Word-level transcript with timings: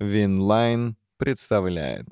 Винлайн 0.00 0.96
представляет. 1.18 2.06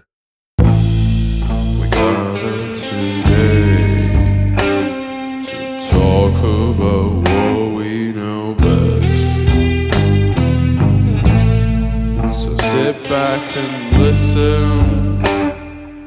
So 12.31 12.57
sit 12.59 12.97
back 13.09 13.57
and 13.57 13.97
listen. 13.97 15.23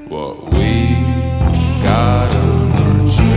What 0.07 0.53
we 0.53 0.95
got 1.81 2.31
on 2.31 2.71
our 2.75 3.07
chest. 3.07 3.31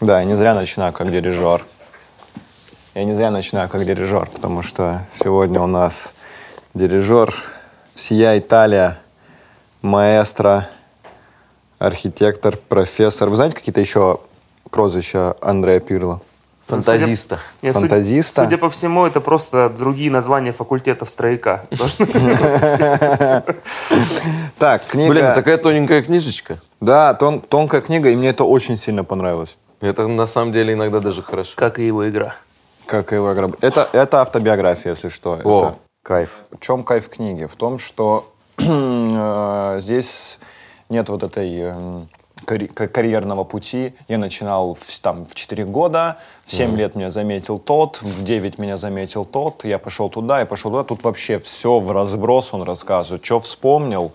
Да, 0.00 0.20
я 0.20 0.24
не 0.24 0.36
зря 0.36 0.54
начинаю 0.54 0.94
как 0.94 1.10
дирижер. 1.12 1.66
Я 2.98 3.04
не 3.04 3.14
зря 3.14 3.30
начинаю 3.30 3.68
как 3.68 3.84
дирижер, 3.84 4.28
потому 4.28 4.60
что 4.60 5.06
сегодня 5.08 5.60
у 5.60 5.68
нас 5.68 6.12
дирижер 6.74 7.32
всея 7.94 8.36
Италия, 8.40 8.98
маэстро, 9.82 10.68
архитектор, 11.78 12.56
профессор. 12.56 13.28
Вы 13.28 13.36
знаете 13.36 13.54
какие-то 13.54 13.80
еще 13.80 14.18
прозвища 14.72 15.36
Андрея 15.40 15.78
Пирло? 15.78 16.22
Фантазиста. 16.66 17.38
Нет, 17.62 17.76
судя- 17.76 17.86
Фантазиста? 17.88 18.42
Судя, 18.42 18.58
по 18.58 18.68
всему, 18.68 19.06
это 19.06 19.20
просто 19.20 19.68
другие 19.68 20.10
названия 20.10 20.50
факультетов 20.50 21.08
строяка. 21.08 21.66
Так, 24.58 24.84
книга... 24.86 25.12
Блин, 25.12 25.24
такая 25.36 25.56
тоненькая 25.58 26.02
книжечка. 26.02 26.58
Да, 26.80 27.14
тон- 27.14 27.42
тонкая 27.42 27.80
книга, 27.80 28.08
и 28.10 28.16
мне 28.16 28.30
это 28.30 28.42
очень 28.42 28.76
сильно 28.76 29.04
понравилось. 29.04 29.56
Это 29.80 30.08
на 30.08 30.26
самом 30.26 30.50
деле 30.50 30.72
иногда 30.74 30.98
даже 30.98 31.22
хорошо. 31.22 31.52
Как 31.54 31.78
и 31.78 31.86
его 31.86 32.08
игра. 32.08 32.34
Как 32.88 33.12
его 33.12 33.34
игра. 33.34 33.50
Это, 33.60 33.86
это 33.92 34.22
автобиография, 34.22 34.92
если 34.92 35.10
что. 35.10 35.32
О, 35.32 35.34
Это- 35.36 35.74
кайф. 36.02 36.30
В 36.50 36.58
чем 36.58 36.84
кайф 36.84 37.10
книги? 37.10 37.44
В 37.44 37.54
том, 37.54 37.78
что 37.78 38.32
э, 38.58 39.78
здесь 39.82 40.38
нет 40.88 41.10
вот 41.10 41.22
этой 41.22 42.08
ка- 42.46 42.88
карьерного 42.88 43.44
пути. 43.44 43.94
Я 44.08 44.16
начинал 44.16 44.74
в, 44.74 45.00
там, 45.00 45.26
в 45.26 45.34
4 45.34 45.66
года, 45.66 46.16
в 46.46 46.50
7 46.50 46.74
лет 46.76 46.94
меня 46.94 47.10
заметил 47.10 47.58
тот, 47.58 48.00
в 48.00 48.24
9 48.24 48.58
меня 48.58 48.78
заметил 48.78 49.26
тот, 49.26 49.66
я 49.66 49.78
пошел 49.78 50.08
туда, 50.08 50.40
я 50.40 50.46
пошел 50.46 50.70
туда. 50.70 50.84
Тут 50.84 51.04
вообще 51.04 51.38
все 51.38 51.80
в 51.80 51.92
разброс 51.92 52.54
он 52.54 52.62
рассказывает. 52.62 53.22
Что 53.22 53.40
вспомнил, 53.40 54.12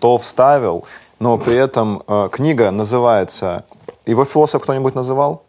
то 0.00 0.16
вставил. 0.16 0.86
Но 1.20 1.36
при 1.36 1.56
этом 1.56 2.02
э, 2.08 2.28
книга 2.32 2.70
называется... 2.70 3.64
Его 4.06 4.24
философ 4.24 4.62
кто-нибудь 4.62 4.94
называл? 4.94 5.42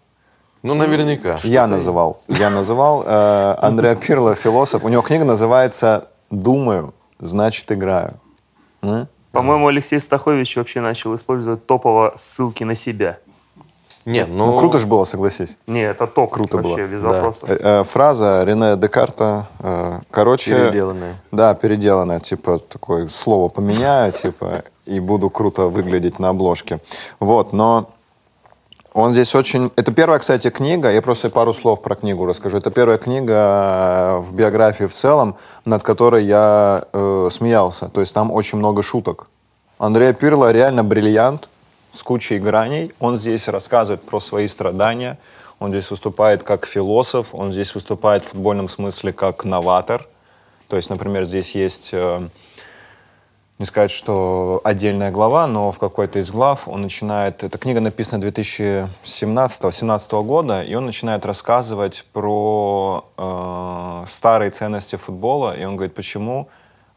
Ну, 0.66 0.74
наверняка. 0.74 1.38
Я 1.44 1.68
называл. 1.68 2.22
Я 2.28 2.50
называл. 2.50 3.04
Э, 3.06 3.56
Андреа 3.60 3.96
Пирло, 3.96 4.34
философ. 4.34 4.84
У 4.84 4.90
него 4.90 5.04
книга 5.04 5.24
называется 5.24 6.08
«Думаю, 6.32 6.96
значит 7.20 7.72
играю». 7.72 8.16
М? 8.82 9.08
По-моему, 9.32 9.68
Алексей 9.68 10.00
Стахович 10.00 10.58
вообще 10.58 10.82
начал 10.82 11.14
использовать 11.14 11.68
топово 11.68 12.14
ссылки 12.16 12.64
на 12.64 12.74
себя. 12.74 13.20
Нет, 14.06 14.28
ну... 14.28 14.48
Ну, 14.48 14.58
круто 14.58 14.80
же 14.80 14.88
было, 14.88 15.04
согласись. 15.04 15.60
Не, 15.68 15.82
это 15.82 16.08
топ. 16.08 16.34
Круто 16.34 16.58
вообще, 16.58 16.76
было. 16.78 16.88
без 16.88 17.02
Да. 17.04 17.10
вопросов. 17.10 17.50
Э, 17.52 17.58
э, 17.62 17.84
фраза 17.84 18.44
Рене 18.44 18.76
Декарта, 18.76 19.46
э, 19.60 20.00
короче... 20.10 20.56
Переделанная. 20.56 21.16
Да, 21.32 21.54
переделанная. 21.54 22.20
Типа, 22.20 22.58
такое 22.58 23.08
слово 23.08 23.50
поменяю, 23.50 24.12
типа, 24.12 24.64
и 24.88 25.00
буду 25.00 25.30
круто 25.30 25.68
выглядеть 25.68 26.18
на 26.18 26.30
обложке. 26.30 26.80
Вот, 27.20 27.54
но 27.54 27.90
он 28.96 29.12
здесь 29.12 29.36
очень... 29.36 29.72
Это 29.76 29.92
первая, 29.92 30.20
кстати, 30.20 30.50
книга, 30.50 30.90
я 30.90 31.02
просто 31.02 31.30
пару 31.30 31.52
слов 31.52 31.82
про 31.82 31.96
книгу 31.96 32.26
расскажу. 32.26 32.58
Это 32.58 32.72
первая 32.72 32.98
книга 32.98 33.34
э, 33.34 34.20
в 34.20 34.34
биографии 34.34 34.86
в 34.86 34.94
целом, 34.94 35.36
над 35.66 35.84
которой 35.84 36.24
я 36.24 36.86
э, 36.94 37.28
смеялся. 37.30 37.90
То 37.90 38.00
есть 38.00 38.14
там 38.14 38.32
очень 38.32 38.58
много 38.58 38.82
шуток. 38.84 39.28
Андреа 39.80 40.14
Пирло 40.14 40.50
реально 40.54 40.86
бриллиант 40.86 41.50
с 41.92 42.04
кучей 42.04 42.40
граней. 42.40 42.94
Он 43.02 43.18
здесь 43.18 43.50
рассказывает 43.50 44.02
про 44.02 44.22
свои 44.22 44.48
страдания. 44.48 45.18
Он 45.60 45.72
здесь 45.72 45.92
выступает 45.92 46.44
как 46.44 46.66
философ, 46.66 47.36
он 47.36 47.52
здесь 47.52 47.76
выступает 47.76 48.24
в 48.24 48.30
футбольном 48.30 48.70
смысле 48.70 49.12
как 49.12 49.44
новатор. 49.44 50.08
То 50.70 50.78
есть, 50.78 50.90
например, 50.90 51.26
здесь 51.26 51.54
есть 51.54 51.90
э, 51.92 52.22
не 53.58 53.66
сказать, 53.66 53.92
что 53.92 54.60
отдельная 54.66 55.12
глава, 55.12 55.48
но 55.48 55.72
в 55.72 55.80
какой-то 55.80 56.20
из 56.20 56.30
глав 56.30 56.68
он 56.68 56.82
начинает... 56.82 57.42
Эта 57.44 57.58
книга 57.58 57.80
написана 57.80 58.22
2017-2017 58.24 60.24
года, 60.24 60.62
и 60.62 60.76
он 60.76 60.86
начинает 60.86 61.26
рассказывать 61.26 62.06
про 62.12 63.06
э, 63.18 64.04
старые 64.10 64.52
ценности 64.52 64.98
футбола, 64.98 65.58
и 65.58 65.64
он 65.64 65.78
говорит, 65.78 65.96
почему 65.96 66.50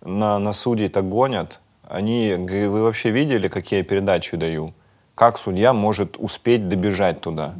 на, 0.05 0.41
на 0.41 0.53
судей 0.53 0.89
так 0.89 1.09
гонят. 1.09 1.61
Они, 1.87 2.35
вы 2.35 2.83
вообще 2.83 3.11
видели, 3.11 3.49
какие 3.49 3.79
я 3.79 3.85
передачи 3.85 4.37
даю? 4.37 4.75
Как 5.15 5.39
судья 5.39 5.73
может 5.73 6.17
успеть 6.19 6.69
добежать 6.69 7.21
туда? 7.21 7.55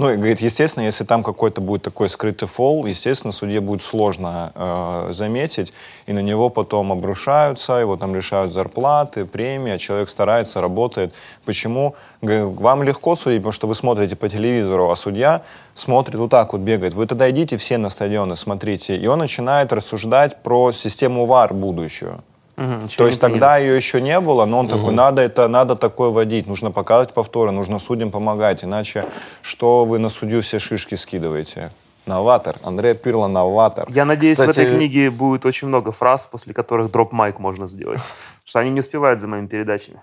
Ну, 0.00 0.10
и 0.10 0.16
говорит, 0.16 0.40
естественно, 0.40 0.84
если 0.84 1.04
там 1.04 1.22
какой-то 1.22 1.60
будет 1.60 1.82
такой 1.82 2.08
скрытый 2.08 2.48
фол, 2.48 2.86
естественно, 2.86 3.32
судье 3.32 3.60
будет 3.60 3.82
сложно 3.82 4.50
э, 4.54 5.08
заметить, 5.12 5.74
и 6.06 6.14
на 6.14 6.20
него 6.20 6.48
потом 6.48 6.90
обрушаются, 6.90 7.74
его 7.74 7.98
там 7.98 8.14
лишают 8.14 8.50
зарплаты, 8.50 9.26
премии, 9.26 9.72
а 9.72 9.78
человек 9.78 10.08
старается, 10.08 10.62
работает. 10.62 11.12
Почему? 11.44 11.96
Вам 12.22 12.82
легко 12.82 13.14
судить, 13.14 13.40
потому 13.40 13.52
что 13.52 13.66
вы 13.66 13.74
смотрите 13.74 14.16
по 14.16 14.30
телевизору, 14.30 14.90
а 14.90 14.96
судья 14.96 15.42
смотрит 15.74 16.14
вот 16.14 16.30
так 16.30 16.54
вот, 16.54 16.62
бегает. 16.62 16.94
Вы 16.94 17.06
тогда 17.06 17.28
идите 17.28 17.58
все 17.58 17.76
на 17.76 17.90
стадионы, 17.90 18.36
смотрите. 18.36 18.96
И 18.96 19.06
он 19.06 19.18
начинает 19.18 19.70
рассуждать 19.70 20.42
про 20.42 20.72
систему 20.72 21.26
ВАР 21.26 21.52
будущую. 21.52 22.24
Ничего 22.60 23.04
То 23.04 23.06
есть 23.06 23.20
тогда 23.20 23.56
ее 23.56 23.74
еще 23.74 24.02
не 24.02 24.20
было, 24.20 24.44
но 24.44 24.58
он 24.58 24.68
такой, 24.68 24.92
надо 24.92 25.22
это, 25.22 25.48
надо 25.48 25.76
такое 25.76 26.10
водить, 26.10 26.46
нужно 26.46 26.70
показывать 26.70 27.14
повторы, 27.14 27.52
нужно 27.52 27.78
судьям 27.78 28.10
помогать, 28.10 28.64
иначе 28.64 29.06
что 29.40 29.86
вы 29.86 29.98
на 29.98 30.10
судью 30.10 30.42
все 30.42 30.58
шишки 30.58 30.94
скидываете? 30.94 31.70
Новатор. 32.04 32.56
Андреа 32.62 32.94
Пирло 32.94 33.28
новатор. 33.28 33.86
Я 33.90 34.04
надеюсь, 34.04 34.38
в 34.38 34.42
Кстати- 34.42 34.66
этой 34.66 34.76
книге 34.76 35.10
будет 35.10 35.46
очень 35.46 35.68
много 35.68 35.92
фраз, 35.92 36.26
после 36.26 36.52
которых 36.52 36.90
дроп-майк 36.90 37.38
можно 37.38 37.66
сделать. 37.66 38.00
Что 38.44 38.58
они 38.58 38.70
не 38.70 38.80
успевают 38.80 39.20
за 39.20 39.28
моими 39.28 39.46
передачами. 39.46 40.02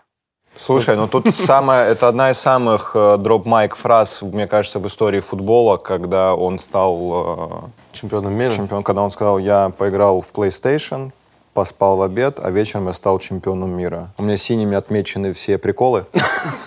Слушай, 0.56 0.96
ну 0.96 1.08
тут 1.08 1.36
самое, 1.36 1.88
это 1.88 2.08
одна 2.08 2.32
из 2.32 2.38
самых 2.40 2.92
э, 2.96 3.18
дроп-майк 3.20 3.76
фраз, 3.76 4.24
мне 4.24 4.48
кажется, 4.48 4.80
в 4.80 4.88
истории 4.88 5.20
футбола, 5.20 5.78
когда 5.78 6.34
он 6.34 6.58
стал 6.58 7.70
Чемпионом 7.92 8.34
э, 8.34 8.36
мира. 8.36 8.52
чемпион, 8.52 8.82
когда 8.82 9.04
он 9.04 9.12
сказал, 9.12 9.38
я 9.38 9.72
поиграл 9.78 10.22
в 10.22 10.32
PlayStation, 10.34 11.12
поспал 11.58 11.98
в 11.98 12.04
обед, 12.04 12.40
а 12.40 12.52
вечером 12.52 12.86
я 12.86 12.94
стал 12.94 13.18
чемпионом 13.18 13.72
мира. 13.72 14.10
У 14.20 14.24
меня 14.24 14.38
синими 14.38 14.78
отмечены 14.78 15.34
все 15.34 15.58
приколы, 15.58 16.06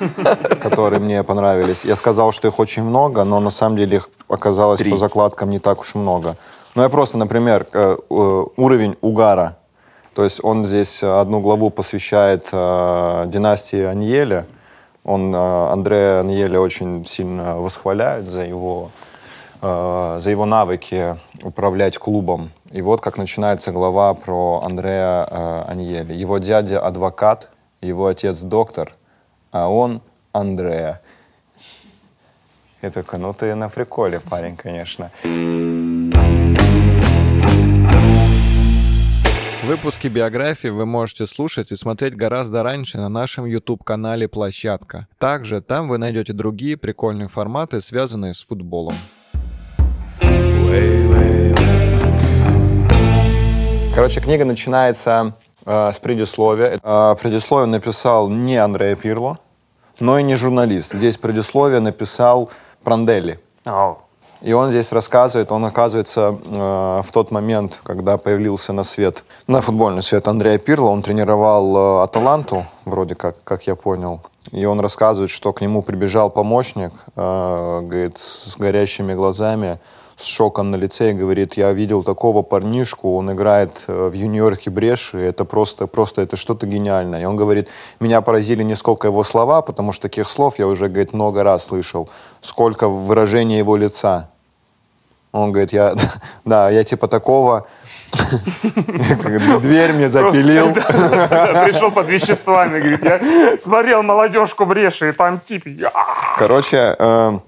которые 0.63 0.99
мне 0.99 1.23
понравились. 1.23 1.85
Я 1.85 1.95
сказал, 1.95 2.33
что 2.33 2.49
их 2.49 2.59
очень 2.59 2.83
много, 2.83 3.23
но 3.23 3.39
на 3.39 3.51
самом 3.51 3.77
деле 3.77 3.99
их 3.99 4.11
оказалось 4.29 4.81
Три. 4.81 4.91
по 4.91 4.97
закладкам 4.97 5.51
не 5.51 5.61
так 5.61 5.79
уж 5.79 5.95
и 5.95 5.99
много. 5.99 6.35
Ну, 6.75 6.83
я 6.83 6.89
просто, 6.89 7.19
например, 7.19 7.69
э, 7.73 7.99
э, 8.11 8.45
уровень 8.57 8.97
угара. 9.01 9.59
То 10.13 10.25
есть 10.25 10.43
он 10.43 10.65
здесь 10.65 11.05
э, 11.05 11.21
одну 11.21 11.41
главу 11.41 11.71
посвящает 11.71 12.47
династии 12.51 13.85
Аньеле. 13.85 14.45
Он, 15.05 15.33
Андреа 15.33 16.19
Аньеле 16.19 16.59
очень 16.59 17.05
сильно 17.05 17.61
восхваляет 17.61 18.27
за 18.27 18.41
его, 18.41 18.91
за 19.63 20.31
его 20.31 20.47
навыки 20.47 21.17
управлять 21.45 21.97
клубом. 21.97 22.51
И 22.71 22.83
вот 22.83 23.01
как 23.01 23.19
начинается 23.19 23.73
глава 23.73 24.15
про 24.15 24.63
Андреа 24.65 25.27
э, 25.29 25.71
Аньеле. 25.73 26.17
Его 26.17 26.39
дядя 26.39 26.79
адвокат, 26.79 27.49
его 27.81 28.07
отец 28.07 28.43
доктор, 28.43 28.95
а 29.51 29.69
он 29.69 30.03
Андреа. 30.33 31.01
Я 32.81 32.91
такой, 32.91 33.19
ну 33.19 33.35
ты 33.35 33.57
на 33.57 33.69
приколе, 33.69 34.21
парень, 34.21 34.57
конечно. 34.57 35.11
Выпуски 39.65 40.07
биографии 40.07 40.69
вы 40.69 40.87
можете 40.87 41.27
слушать 41.27 41.73
и 41.73 41.77
смотреть 41.77 42.15
гораздо 42.15 42.63
раньше 42.63 42.99
на 42.99 43.09
нашем 43.09 43.47
YouTube-канале 43.47 44.29
«Площадка». 44.29 45.09
Также 45.19 45.61
там 45.61 45.89
вы 45.89 45.99
найдете 45.99 46.33
другие 46.33 46.77
прикольные 46.77 47.29
форматы, 47.29 47.81
связанные 47.81 48.33
с 48.33 48.45
футболом. 48.45 48.95
Way 50.23 51.11
back. 51.11 51.40
Короче, 53.95 54.21
книга 54.21 54.45
начинается 54.45 55.35
э, 55.67 55.91
с 55.93 55.99
предисловия. 55.99 56.79
Э, 56.83 57.17
предисловие 57.21 57.67
написал 57.67 58.29
не 58.29 58.57
Андреа 58.57 58.95
Пирло, 58.95 59.39
но 59.99 60.19
и 60.19 60.23
не 60.23 60.37
журналист. 60.37 60.93
Здесь 60.95 61.19
предисловие 61.19 61.81
написал 61.81 62.51
Пранделли. 62.85 63.41
Ау. 63.65 63.99
И 64.43 64.55
он 64.55 64.71
здесь 64.71 64.91
рассказывает, 64.93 65.53
он 65.53 65.65
оказывается 65.67 66.39
э, 66.43 67.03
в 67.05 67.13
тот 67.13 67.31
момент, 67.31 67.81
когда 67.83 68.17
появился 68.17 68.73
на 68.73 68.85
свет, 68.85 69.25
на 69.47 69.61
футбольный 69.61 70.03
свет 70.03 70.29
Андрея 70.29 70.59
Пирла, 70.59 70.91
он 70.91 71.03
тренировал 71.03 71.77
э, 71.77 72.05
Аталанту, 72.05 72.65
вроде 72.87 73.17
как, 73.17 73.37
как 73.45 73.67
я 73.67 73.75
понял. 73.75 74.21
И 74.51 74.65
он 74.65 74.81
рассказывает, 74.81 75.31
что 75.31 75.53
к 75.53 75.61
нему 75.61 75.83
прибежал 75.83 76.31
помощник, 76.31 76.93
э, 77.17 77.81
говорит, 77.83 78.17
с 78.17 78.57
горящими 78.57 79.13
глазами, 79.13 79.79
с 80.23 80.27
шоком 80.27 80.71
на 80.71 80.77
лице 80.77 81.11
и 81.11 81.13
говорит, 81.13 81.55
я 81.55 81.73
видел 81.73 82.03
такого 82.03 82.43
парнишку, 82.43 83.17
он 83.17 83.33
играет 83.33 83.85
э, 83.87 84.09
в 84.09 84.13
юниорке 84.13 84.71
Бреши, 84.71 85.19
это 85.19 85.45
просто, 85.45 85.87
просто 85.87 86.23
это 86.23 86.37
что-то 86.37 86.67
гениальное. 86.67 87.23
И 87.23 87.25
он 87.25 87.37
говорит, 87.37 87.69
меня 88.01 88.21
поразили 88.21 88.63
не 88.63 88.77
сколько 88.77 89.09
его 89.09 89.25
слова, 89.25 89.63
потому 89.63 89.93
что 89.93 90.03
таких 90.03 90.29
слов 90.29 90.59
я 90.59 90.67
уже, 90.67 90.89
говорит, 90.89 91.13
много 91.13 91.43
раз 91.43 91.67
слышал, 91.67 92.09
сколько 92.41 92.89
выражения 92.89 93.59
его 93.59 93.77
лица. 93.77 94.31
Он 95.33 95.53
говорит, 95.53 95.73
я, 95.73 95.95
да, 96.45 96.71
я 96.71 96.85
типа 96.85 97.09
такого, 97.09 97.67
дверь 99.63 99.93
мне 99.93 100.09
запилил. 100.09 100.75
Пришел 100.75 101.91
под 101.91 102.09
веществами, 102.09 102.81
говорит, 102.81 103.05
я 103.05 103.59
смотрел 103.59 104.03
молодежку 104.03 104.67
Бреши, 104.67 105.11
и 105.11 105.13
там 105.13 105.41
тип. 105.41 105.67
Короче, 106.37 106.97
э, 106.99 107.39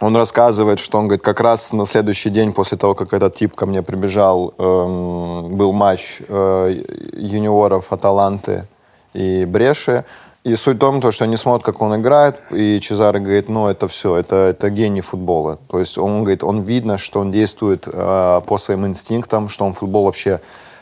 он 0.00 0.16
рассказывает, 0.16 0.78
что 0.78 0.98
он 0.98 1.08
говорит, 1.08 1.24
как 1.24 1.40
раз 1.40 1.72
на 1.72 1.86
следующий 1.86 2.30
день 2.30 2.52
после 2.52 2.78
того, 2.78 2.94
как 2.94 3.12
этот 3.12 3.34
тип 3.34 3.54
ко 3.54 3.66
мне 3.66 3.82
прибежал, 3.82 4.54
эм, 4.58 5.56
был 5.56 5.72
матч 5.72 6.22
э, 6.28 6.82
юниоров 7.12 7.92
Аталанты 7.92 8.66
и 9.14 9.44
Бреши. 9.44 10.04
И 10.44 10.56
суть 10.56 10.76
в 10.76 10.80
том, 10.80 11.00
то, 11.00 11.12
что 11.12 11.24
они 11.24 11.36
смотрят, 11.36 11.64
как 11.64 11.80
он 11.80 11.94
играет, 11.94 12.42
и 12.50 12.80
Чезаре 12.80 13.20
говорит, 13.20 13.48
ну, 13.48 13.68
это 13.68 13.86
все, 13.86 14.16
это, 14.16 14.34
это 14.34 14.70
гений 14.70 15.00
футбола. 15.00 15.58
То 15.68 15.78
есть 15.78 15.96
он 15.98 16.24
говорит, 16.24 16.42
он 16.42 16.62
видно, 16.62 16.98
что 16.98 17.20
он 17.20 17.30
действует 17.30 17.86
э, 17.86 18.40
по 18.44 18.58
своим 18.58 18.84
инстинктам, 18.84 19.48
что 19.48 19.64
он 19.64 19.72
футбол 19.72 20.06
вообще 20.06 20.40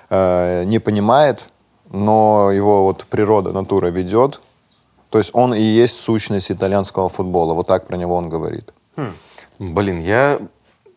э, 0.09 0.65
не 0.65 0.79
понимает, 0.79 1.45
но 1.91 2.51
его 2.51 2.85
вот 2.85 3.05
природа, 3.05 3.53
натура 3.53 3.89
ведет. 3.89 4.41
То 5.11 5.19
есть 5.19 5.31
он 5.35 5.53
и 5.53 5.61
есть 5.61 5.99
сущность 5.99 6.51
итальянского 6.51 7.11
футбола. 7.11 7.53
Вот 7.53 7.67
так 7.67 7.87
про 7.87 7.97
него 7.97 8.15
он 8.15 8.31
говорит. 8.31 8.73
Блин, 9.59 10.01
я... 10.01 10.41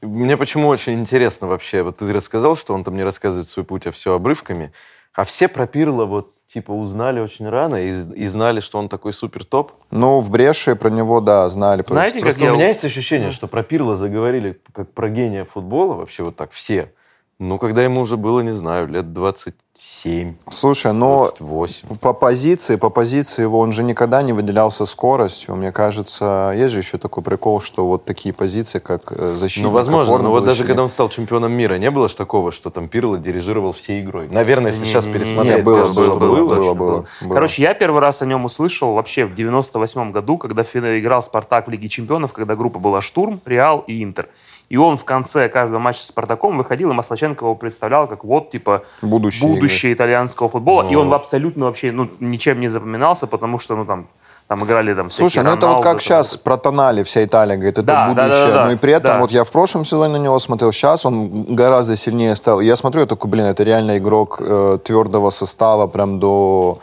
Мне 0.02 0.36
почему 0.38 0.68
очень 0.68 0.94
интересно 0.96 1.48
вообще, 1.48 1.82
вот 1.84 1.98
ты 1.98 2.12
рассказал, 2.12 2.58
что 2.58 2.74
он 2.74 2.84
там 2.84 2.96
не 2.96 3.04
рассказывает 3.04 3.48
свой 3.48 3.66
путь, 3.66 3.88
а 3.88 3.92
все 3.92 4.14
обрывками, 4.14 4.74
а 5.14 5.24
все 5.24 5.48
про 5.48 5.66
Пирло 5.66 6.06
вот 6.06 6.34
типа 6.48 6.72
узнали 6.72 7.20
очень 7.20 7.48
рано 7.50 7.76
и, 7.78 7.90
и 7.90 8.28
знали, 8.28 8.60
что 8.60 8.78
он 8.80 8.90
такой 8.90 9.14
супер 9.14 9.44
топ. 9.46 9.72
Ну, 9.92 10.20
в 10.20 10.30
Бреше 10.30 10.76
про 10.76 10.90
него, 10.90 11.20
да, 11.22 11.48
знали. 11.50 11.84
Знаете, 11.88 12.20
Просто- 12.20 12.40
как 12.40 12.48
я- 12.48 12.54
у 12.54 12.56
меня 12.56 12.68
есть 12.68 12.84
ощущение, 12.86 13.32
что 13.32 13.48
про 13.48 13.64
Пирло 13.64 13.96
заговорили 13.96 14.60
как 14.74 14.92
про 14.92 15.10
гения 15.10 15.46
футбола, 15.46 15.94
вообще 15.96 16.24
вот 16.24 16.36
так 16.36 16.52
все. 16.52 16.92
Ну, 17.39 17.57
когда 17.57 17.83
ему 17.83 18.01
уже 18.01 18.15
было, 18.15 18.41
не 18.41 18.51
знаю, 18.51 18.88
лет 18.88 19.12
27, 19.12 20.35
Слушай, 20.51 20.94
ну, 20.94 21.30
28. 21.39 21.97
по 21.97 22.13
позиции, 22.13 22.75
по 22.75 22.89
позиции 22.89 23.41
его 23.41 23.59
он 23.59 23.71
же 23.71 23.83
никогда 23.83 24.21
не 24.21 24.33
выделялся 24.33 24.85
скоростью. 24.85 25.56
Мне 25.56 25.71
кажется, 25.71 26.53
есть 26.56 26.74
же 26.74 26.80
еще 26.80 26.97
такой 26.97 27.24
прикол, 27.24 27.59
что 27.59 27.88
вот 27.88 28.06
такие 28.06 28.33
позиции, 28.33 28.80
как 28.80 29.12
э, 29.12 29.35
защитник. 29.38 29.65
Ну, 29.65 29.71
возможно, 29.71 30.19
но 30.19 30.30
вот 30.30 30.45
даже 30.45 30.63
когда 30.63 30.83
он 30.83 30.89
стал 30.89 31.09
чемпионом 31.09 31.51
мира, 31.51 31.75
не 31.75 31.89
было 31.91 32.07
ж 32.07 32.13
такого, 32.13 32.51
что 32.51 32.69
там 32.69 32.88
Пирло 32.88 33.18
дирижировал 33.18 33.74
всей 33.74 34.01
игрой. 34.01 34.30
Наверное, 34.31 34.71
если 34.71 34.85
сейчас 34.85 35.06
Не-не-не. 35.06 35.25
пересмотреть, 35.25 35.57
Не, 35.57 35.63
было, 35.63 35.91
было, 35.91 36.15
было, 36.15 36.15
было. 36.15 36.35
было, 36.45 36.74
было, 36.74 37.06
было. 37.21 37.33
Короче, 37.33 37.63
я 37.63 37.74
первый 37.74 38.00
раз 38.00 38.21
о 38.21 38.25
нем 38.25 38.45
услышал 38.45 38.94
вообще 38.94 39.25
в 39.25 39.33
98 39.35 40.12
году, 40.12 40.38
когда 40.38 40.62
играл 40.62 41.24
Спартак 41.24 41.68
в 41.68 41.71
Лиге 41.71 41.89
Чемпионов, 41.89 42.31
когда 42.31 42.56
группа 42.56 42.80
была 42.80 43.01
Штурм, 43.01 43.41
Реал 43.45 43.83
и 43.88 44.03
Интер. 44.03 44.30
И 44.69 44.77
он 44.77 44.98
в 44.98 45.04
конце 45.06 45.50
каждого 45.50 45.80
матча 45.80 46.00
с 46.01 46.07
Спартаком 46.07 46.57
выходил, 46.57 46.89
и 46.92 46.94
Маслаченко 46.94 47.45
его 47.45 47.56
представлял 47.56 48.07
как 48.07 48.24
вот, 48.24 48.50
типа, 48.50 48.83
Будущее 49.01 49.50
будущее 49.50 49.94
итальянского 49.94 50.50
футбола. 50.50 50.88
И 50.89 50.94
Ну. 50.95 51.01
он 51.01 51.13
абсолютно 51.13 51.65
вообще 51.65 51.92
ну, 51.92 52.10
ничем 52.19 52.60
не 52.60 52.69
запоминался, 52.69 53.27
потому 53.27 53.60
что, 53.60 53.75
ну, 53.75 53.86
там, 53.86 54.07
там 54.48 54.63
играли 54.65 54.94
там 54.94 55.10
Слушай, 55.12 55.44
ну 55.44 55.51
это 55.54 55.68
вот 55.68 55.83
как 55.83 55.94
там, 55.94 56.00
сейчас 56.00 56.36
про 56.38 56.57
Тонали 56.57 57.04
вся 57.04 57.24
Италия 57.24 57.56
говорит, 57.56 57.77
это 57.77 57.83
Да, 57.83 58.07
да, 58.07 58.13
да, 58.13 58.24
будущее. 58.24 58.48
да, 58.48 58.54
да. 58.54 58.65
Ну 58.65 58.71
и 58.71 58.75
при 58.77 58.94
этом 58.94 59.12
Да. 59.12 59.19
вот 59.19 59.31
я 59.31 59.44
в 59.44 59.51
прошлом 59.51 59.86
сезоне 59.86 60.13
на 60.13 60.18
него 60.24 60.39
смотрел, 60.39 60.71
сейчас 60.71 61.06
он 61.06 61.56
гораздо 61.56 61.95
сильнее 61.95 62.36
стал. 62.36 62.59
Я 62.59 62.75
смотрю, 62.75 63.01
я 63.01 63.07
такой, 63.07 63.30
блин, 63.30 63.45
это 63.45 63.63
реально 63.63 63.98
игрок 64.00 64.38
э, 64.42 64.80
твердого 64.83 65.30
состава 65.30 65.88
прям 65.88 66.19
до... 66.19 66.80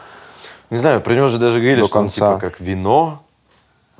Не 0.70 0.78
знаю, 0.78 1.00
про 1.00 1.14
него 1.14 1.28
же 1.28 1.38
даже 1.38 1.58
говорили, 1.58 1.80
До 1.80 1.86
что 1.88 1.98
он 1.98 2.04
конца. 2.04 2.36
типа 2.36 2.40
как 2.50 2.60
вино, 2.60 3.20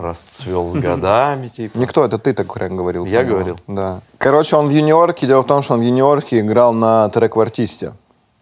расцвел 0.00 0.68
с 0.68 0.74
годами, 0.74 1.48
типа. 1.56 1.76
Никто, 1.78 2.04
это 2.04 2.18
ты 2.18 2.32
так 2.32 2.52
прям 2.52 2.76
говорил. 2.76 3.04
Я 3.04 3.24
говорил. 3.24 3.56
Да. 3.66 4.00
Короче, 4.18 4.56
он 4.56 4.66
в 4.66 4.70
юниорке, 4.70 5.26
дело 5.26 5.42
в 5.42 5.46
том, 5.46 5.62
что 5.62 5.74
он 5.74 5.80
в 5.80 5.82
юниорке 5.82 6.40
играл 6.40 6.72
на 6.72 7.08
трек-квартисте. 7.08 7.92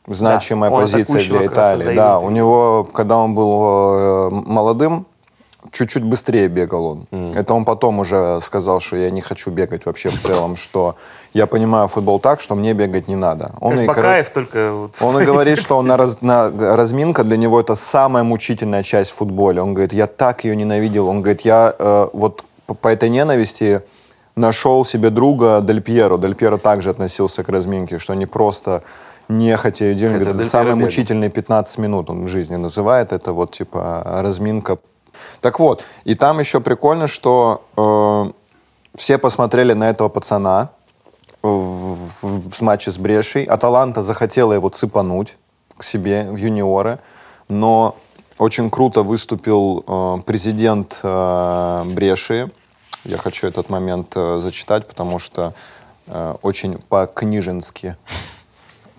Значимая 0.06 0.70
Да, 0.70 0.76
позиция 0.76 1.22
для 1.22 1.46
Италии. 1.46 1.94
Да, 1.94 2.18
у 2.18 2.30
него, 2.30 2.88
когда 2.92 3.18
он 3.18 3.34
был 3.34 3.62
э, 3.62 4.30
молодым, 4.30 5.06
чуть-чуть 5.72 6.04
быстрее 6.04 6.48
бегал 6.48 6.86
он. 6.86 7.32
Это 7.34 7.54
он 7.54 7.64
потом 7.64 7.98
уже 7.98 8.40
сказал, 8.42 8.80
что 8.80 8.96
я 8.96 9.10
не 9.10 9.20
хочу 9.20 9.50
бегать 9.50 9.86
вообще 9.86 10.10
в 10.10 10.18
целом, 10.18 10.56
что 10.56 10.96
я 11.34 11.46
понимаю 11.46 11.88
футбол 11.88 12.20
так, 12.20 12.40
что 12.40 12.54
мне 12.54 12.74
бегать 12.74 13.08
не 13.08 13.16
надо. 13.16 13.52
Он 13.60 13.72
Как 13.72 13.82
и, 13.82 13.86
Бакаев, 13.86 14.30
только... 14.30 14.72
вот 14.72 14.96
он 15.00 15.22
и 15.22 15.24
говорит, 15.24 15.58
что 15.64 15.76
он 15.76 15.86
на, 15.86 15.96
раз- 15.96 16.22
на- 16.22 16.50
разминка 16.76 17.24
для 17.24 17.36
него 17.36 17.60
это 17.60 17.74
самая 17.74 18.24
мучительная 18.24 18.82
часть 18.82 19.10
в 19.10 19.14
футболе. 19.14 19.60
Он 19.62 19.74
говорит, 19.74 19.92
я 19.92 20.06
так 20.06 20.44
ее 20.44 20.56
ненавидел. 20.56 21.08
Он 21.08 21.20
говорит, 21.22 21.42
я 21.42 21.74
э, 21.78 22.08
вот 22.12 22.44
по, 22.66 22.74
по 22.74 22.88
этой 22.88 23.08
ненависти 23.08 23.82
нашел 24.36 24.84
себе 24.84 25.10
друга 25.10 25.60
Дель 25.62 25.80
Пьеро. 25.82 26.18
Дель 26.18 26.34
Пьеро 26.34 26.58
также 26.58 26.90
относился 26.90 27.42
к 27.42 27.48
разминке, 27.48 27.98
что 27.98 28.14
не 28.14 28.26
просто 28.26 28.82
нехотя 29.28 29.84
ее 29.86 30.08
Говорит, 30.08 30.28
Дель 30.28 30.40
это 30.40 30.48
самые 30.48 30.74
мучительные 30.74 31.30
15 31.30 31.78
минут 31.78 32.10
он 32.10 32.24
в 32.24 32.28
жизни 32.28 32.56
называет. 32.56 33.12
Это 33.12 33.32
вот 33.32 33.50
типа 33.52 34.02
разминка. 34.22 34.78
Так 35.40 35.58
вот, 35.60 35.84
и 36.04 36.14
там 36.14 36.38
еще 36.38 36.60
прикольно, 36.60 37.06
что 37.06 37.64
э, 37.76 38.32
все 38.96 39.18
посмотрели 39.18 39.72
на 39.74 39.88
этого 39.90 40.08
пацана, 40.08 40.70
в, 41.42 41.96
в- 42.22 42.50
в 42.50 42.60
матче 42.62 42.90
с 42.90 42.98
Брешей. 42.98 43.44
Аталанта 43.44 44.02
захотела 44.02 44.52
его 44.52 44.68
цепануть 44.70 45.36
к 45.76 45.84
себе 45.84 46.28
в 46.30 46.36
юниоры, 46.36 46.98
но 47.48 47.94
очень 48.38 48.70
круто 48.70 49.02
выступил 49.02 49.84
э, 49.86 50.16
президент 50.26 51.00
э, 51.02 51.82
Бреши. 51.86 52.50
Я 53.04 53.16
хочу 53.18 53.46
этот 53.46 53.70
момент 53.70 54.12
э, 54.16 54.40
зачитать, 54.40 54.86
потому 54.88 55.18
что 55.20 55.54
э, 56.06 56.34
очень 56.42 56.78
по-книженски 56.88 57.96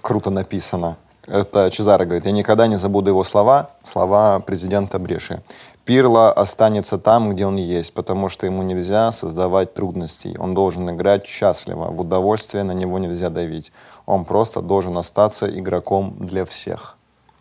круто 0.01 0.29
написано. 0.29 0.95
Это 1.27 1.69
Чезаро 1.69 2.05
говорит, 2.05 2.25
я 2.25 2.31
никогда 2.31 2.67
не 2.67 2.77
забуду 2.77 3.09
его 3.09 3.23
слова, 3.23 3.71
слова 3.83 4.39
президента 4.39 4.97
Бреши. 4.97 5.41
Пирло 5.89 6.31
останется 6.31 6.99
там, 6.99 7.31
где 7.31 7.47
он 7.47 7.55
есть, 7.55 7.95
потому 7.95 8.29
что 8.29 8.45
ему 8.45 8.61
нельзя 8.61 9.09
создавать 9.11 9.73
трудностей. 9.73 10.37
Он 10.37 10.53
должен 10.53 10.87
играть 10.91 11.25
счастливо, 11.25 11.85
в 11.85 12.01
удовольствие 12.01 12.63
на 12.63 12.73
него 12.73 12.99
нельзя 12.99 13.31
давить. 13.31 13.71
Он 14.05 14.23
просто 14.23 14.61
должен 14.61 14.95
остаться 14.99 15.49
игроком 15.49 16.15
для 16.19 16.45
всех. 16.45 16.95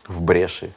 В 0.07 0.23
бреши. 0.23 0.71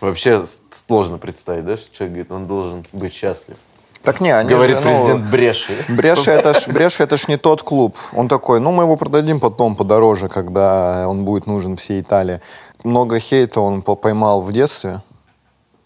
Вообще 0.00 0.44
сложно 0.70 1.18
представить, 1.18 1.64
да, 1.64 1.76
что 1.76 1.92
человек 1.92 2.12
говорит, 2.12 2.30
он 2.30 2.46
должен 2.46 2.86
быть 2.92 3.12
счастлив. 3.12 3.56
Так 4.04 4.20
не, 4.20 4.30
они 4.30 4.48
Говорит 4.48 4.78
же, 4.78 4.84
ну, 4.84 4.90
президент 4.90 5.30
Бреши. 5.32 5.72
Бреша 5.88 6.30
это, 6.30 6.60
ж, 6.60 6.68
Бреша 6.68 7.02
это 7.02 7.16
ж 7.16 7.26
не 7.26 7.38
тот 7.38 7.62
клуб. 7.62 7.96
Он 8.12 8.28
такой, 8.28 8.60
ну 8.60 8.70
мы 8.70 8.84
его 8.84 8.96
продадим 8.96 9.40
потом 9.40 9.74
подороже, 9.74 10.28
когда 10.28 11.08
он 11.08 11.24
будет 11.24 11.48
нужен 11.48 11.76
всей 11.76 12.02
Италии. 12.02 12.40
Много 12.84 13.18
хейта 13.18 13.60
он 13.60 13.82
по- 13.82 13.96
поймал 13.96 14.42
в 14.42 14.52
детстве, 14.52 15.00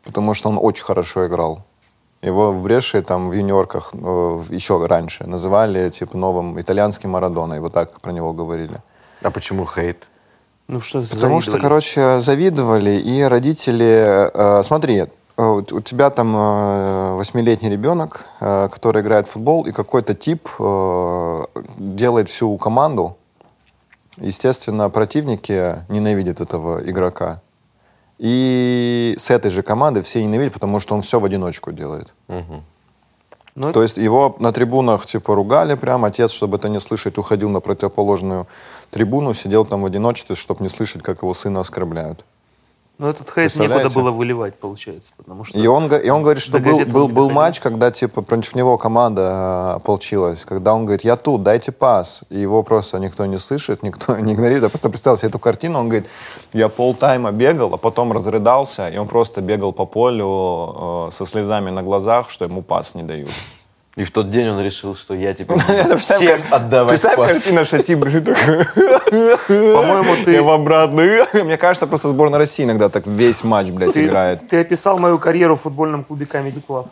потому 0.04 0.34
что 0.34 0.48
он 0.48 0.58
очень 0.60 0.84
хорошо 0.84 1.26
играл. 1.26 1.62
Его 2.22 2.52
в 2.52 2.62
Бреше, 2.62 3.02
там, 3.02 3.30
в 3.30 3.32
юниорках, 3.32 3.90
э, 3.94 4.40
еще 4.50 4.84
раньше, 4.86 5.26
называли, 5.26 5.90
типа, 5.90 6.16
новым 6.16 6.60
итальянским 6.60 7.10
Марадоной. 7.10 7.58
Вот 7.60 7.72
так 7.72 8.00
про 8.00 8.12
него 8.12 8.32
говорили. 8.32 8.80
А 9.22 9.30
почему 9.30 9.66
хейт? 9.66 10.06
Ну 10.68 10.80
что, 10.80 11.00
Потому 11.02 11.40
что, 11.40 11.50
завидовали. 11.50 11.60
короче, 11.60 12.20
завидовали, 12.20 12.90
и 12.92 13.22
родители... 13.22 14.30
э, 14.32 14.62
смотри, 14.62 15.06
э, 15.36 15.42
у 15.42 15.80
тебя 15.80 16.10
там 16.10 16.36
э, 16.36 17.14
восьмилетний 17.16 17.70
ребенок, 17.70 18.26
э, 18.40 18.68
который 18.72 19.02
играет 19.02 19.26
в 19.26 19.32
футбол, 19.32 19.66
и 19.66 19.72
какой-то 19.72 20.14
тип 20.14 20.48
э, 20.60 21.44
делает 21.78 22.28
всю 22.28 22.56
команду. 22.56 23.16
Естественно, 24.16 24.88
противники 24.90 25.84
ненавидят 25.88 26.40
этого 26.40 26.80
игрока. 26.88 27.40
И 28.18 29.14
с 29.18 29.30
этой 29.30 29.50
же 29.50 29.62
команды 29.62 30.02
все 30.02 30.22
ненавидят, 30.22 30.54
потому 30.54 30.80
что 30.80 30.94
он 30.94 31.02
все 31.02 31.18
в 31.18 31.24
одиночку 31.24 31.72
делает. 31.72 32.14
Ну, 33.54 33.66
это- 33.68 33.74
То 33.74 33.82
есть 33.82 33.98
его 33.98 34.34
на 34.38 34.50
трибунах 34.52 35.04
типа 35.04 35.34
ругали 35.34 35.74
прям, 35.74 36.04
отец, 36.06 36.30
чтобы 36.30 36.56
это 36.56 36.68
не 36.70 36.80
слышать, 36.80 37.18
уходил 37.18 37.50
на 37.50 37.60
противоположную 37.60 38.46
трибуну, 38.90 39.34
сидел 39.34 39.66
там 39.66 39.82
в 39.82 39.86
одиночестве, 39.86 40.36
чтобы 40.36 40.62
не 40.62 40.70
слышать, 40.70 41.02
как 41.02 41.22
его 41.22 41.34
сына 41.34 41.60
оскорбляют. 41.60 42.24
Ну, 43.02 43.08
этот 43.08 43.28
хейт 43.34 43.52
некуда 43.56 43.90
было 43.90 44.12
выливать, 44.12 44.54
получается, 44.54 45.12
потому 45.16 45.44
что... 45.44 45.58
И 45.58 45.66
он, 45.66 45.92
и 45.92 46.08
он 46.08 46.22
говорит, 46.22 46.40
что 46.40 46.60
был, 46.60 46.84
был, 46.86 47.08
был 47.08 47.30
матч, 47.30 47.58
когда 47.58 47.90
типа 47.90 48.22
против 48.22 48.54
него 48.54 48.78
команда 48.78 49.22
э, 49.22 49.76
ополчилась, 49.78 50.44
когда 50.44 50.72
он 50.72 50.84
говорит, 50.84 51.02
я 51.02 51.16
тут, 51.16 51.42
дайте 51.42 51.72
пас. 51.72 52.22
И 52.30 52.38
его 52.38 52.62
просто 52.62 53.00
никто 53.00 53.26
не 53.26 53.38
слышит, 53.38 53.82
никто 53.82 54.16
не 54.20 54.34
игнорирует. 54.34 54.62
Я 54.62 54.68
просто 54.68 54.88
представил 54.88 55.16
себе 55.16 55.30
эту 55.30 55.40
картину, 55.40 55.80
он 55.80 55.88
говорит, 55.88 56.08
я 56.52 56.68
полтайма 56.68 57.32
бегал, 57.32 57.74
а 57.74 57.76
потом 57.76 58.12
разрыдался, 58.12 58.88
и 58.88 58.96
он 58.96 59.08
просто 59.08 59.40
бегал 59.40 59.72
по 59.72 59.84
полю 59.84 61.08
э, 61.08 61.10
со 61.12 61.26
слезами 61.26 61.70
на 61.70 61.82
глазах, 61.82 62.30
что 62.30 62.44
ему 62.44 62.62
пас 62.62 62.94
не 62.94 63.02
дают. 63.02 63.30
И 63.94 64.04
в 64.04 64.10
тот 64.10 64.30
день 64.30 64.48
он 64.48 64.60
решил, 64.60 64.96
что 64.96 65.14
я 65.14 65.34
теперь 65.34 65.58
буду 65.84 65.98
всем 65.98 66.40
отдавать 66.50 66.90
Представь 67.00 67.16
картину, 67.16 67.64
что 67.64 67.82
тип 67.82 67.98
бежит 67.98 68.24
По-моему, 68.24 70.24
ты- 70.24 70.32
я 70.32 70.42
в 70.42 70.48
обратную. 70.50 71.26
Мне 71.44 71.58
кажется, 71.58 71.86
просто 71.86 72.08
сборная 72.08 72.38
России 72.38 72.64
иногда 72.64 72.88
так 72.88 73.06
весь 73.06 73.44
матч, 73.44 73.68
блядь, 73.70 73.92
Ты, 73.92 74.06
играет. 74.06 74.48
ты 74.48 74.60
описал 74.60 74.98
мою 74.98 75.18
карьеру 75.18 75.56
в 75.56 75.62
футбольном 75.62 76.04
клубе 76.04 76.24
Comedy 76.24 76.62
Club. 76.66 76.86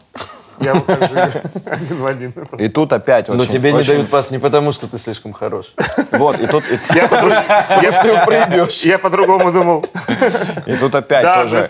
Я 0.60 0.74
вот 0.74 0.86
так 0.86 1.10
же 1.10 1.42
один 1.64 1.96
в 1.96 2.06
один. 2.06 2.34
И 2.58 2.68
тут 2.68 2.92
опять 2.92 3.28
Но 3.28 3.34
очень- 3.34 3.52
тебе 3.52 3.72
не 3.72 3.82
дают 3.82 4.08
пас 4.10 4.30
не 4.30 4.38
потому, 4.38 4.72
что 4.72 4.86
ты 4.88 4.98
слишком 4.98 5.32
хорош. 5.32 5.74
Вот, 6.12 6.40
и 6.40 6.46
тут, 6.46 6.64
Я 8.84 8.98
по-другому 8.98 9.52
думал. 9.52 9.84
И 10.66 10.74
тут 10.76 10.94
опять 10.94 11.24
тоже 11.42 11.56
но 11.56 11.64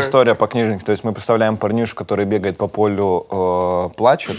история, 0.00 0.34
по 0.34 0.46
книжнику. 0.46 0.84
То 0.84 0.92
есть 0.92 1.04
мы 1.04 1.12
представляем 1.12 1.56
парнишку, 1.56 2.04
который 2.04 2.26
бегает 2.26 2.56
по 2.58 2.68
полю, 2.68 3.26
э, 3.30 3.88
плачет, 3.96 4.36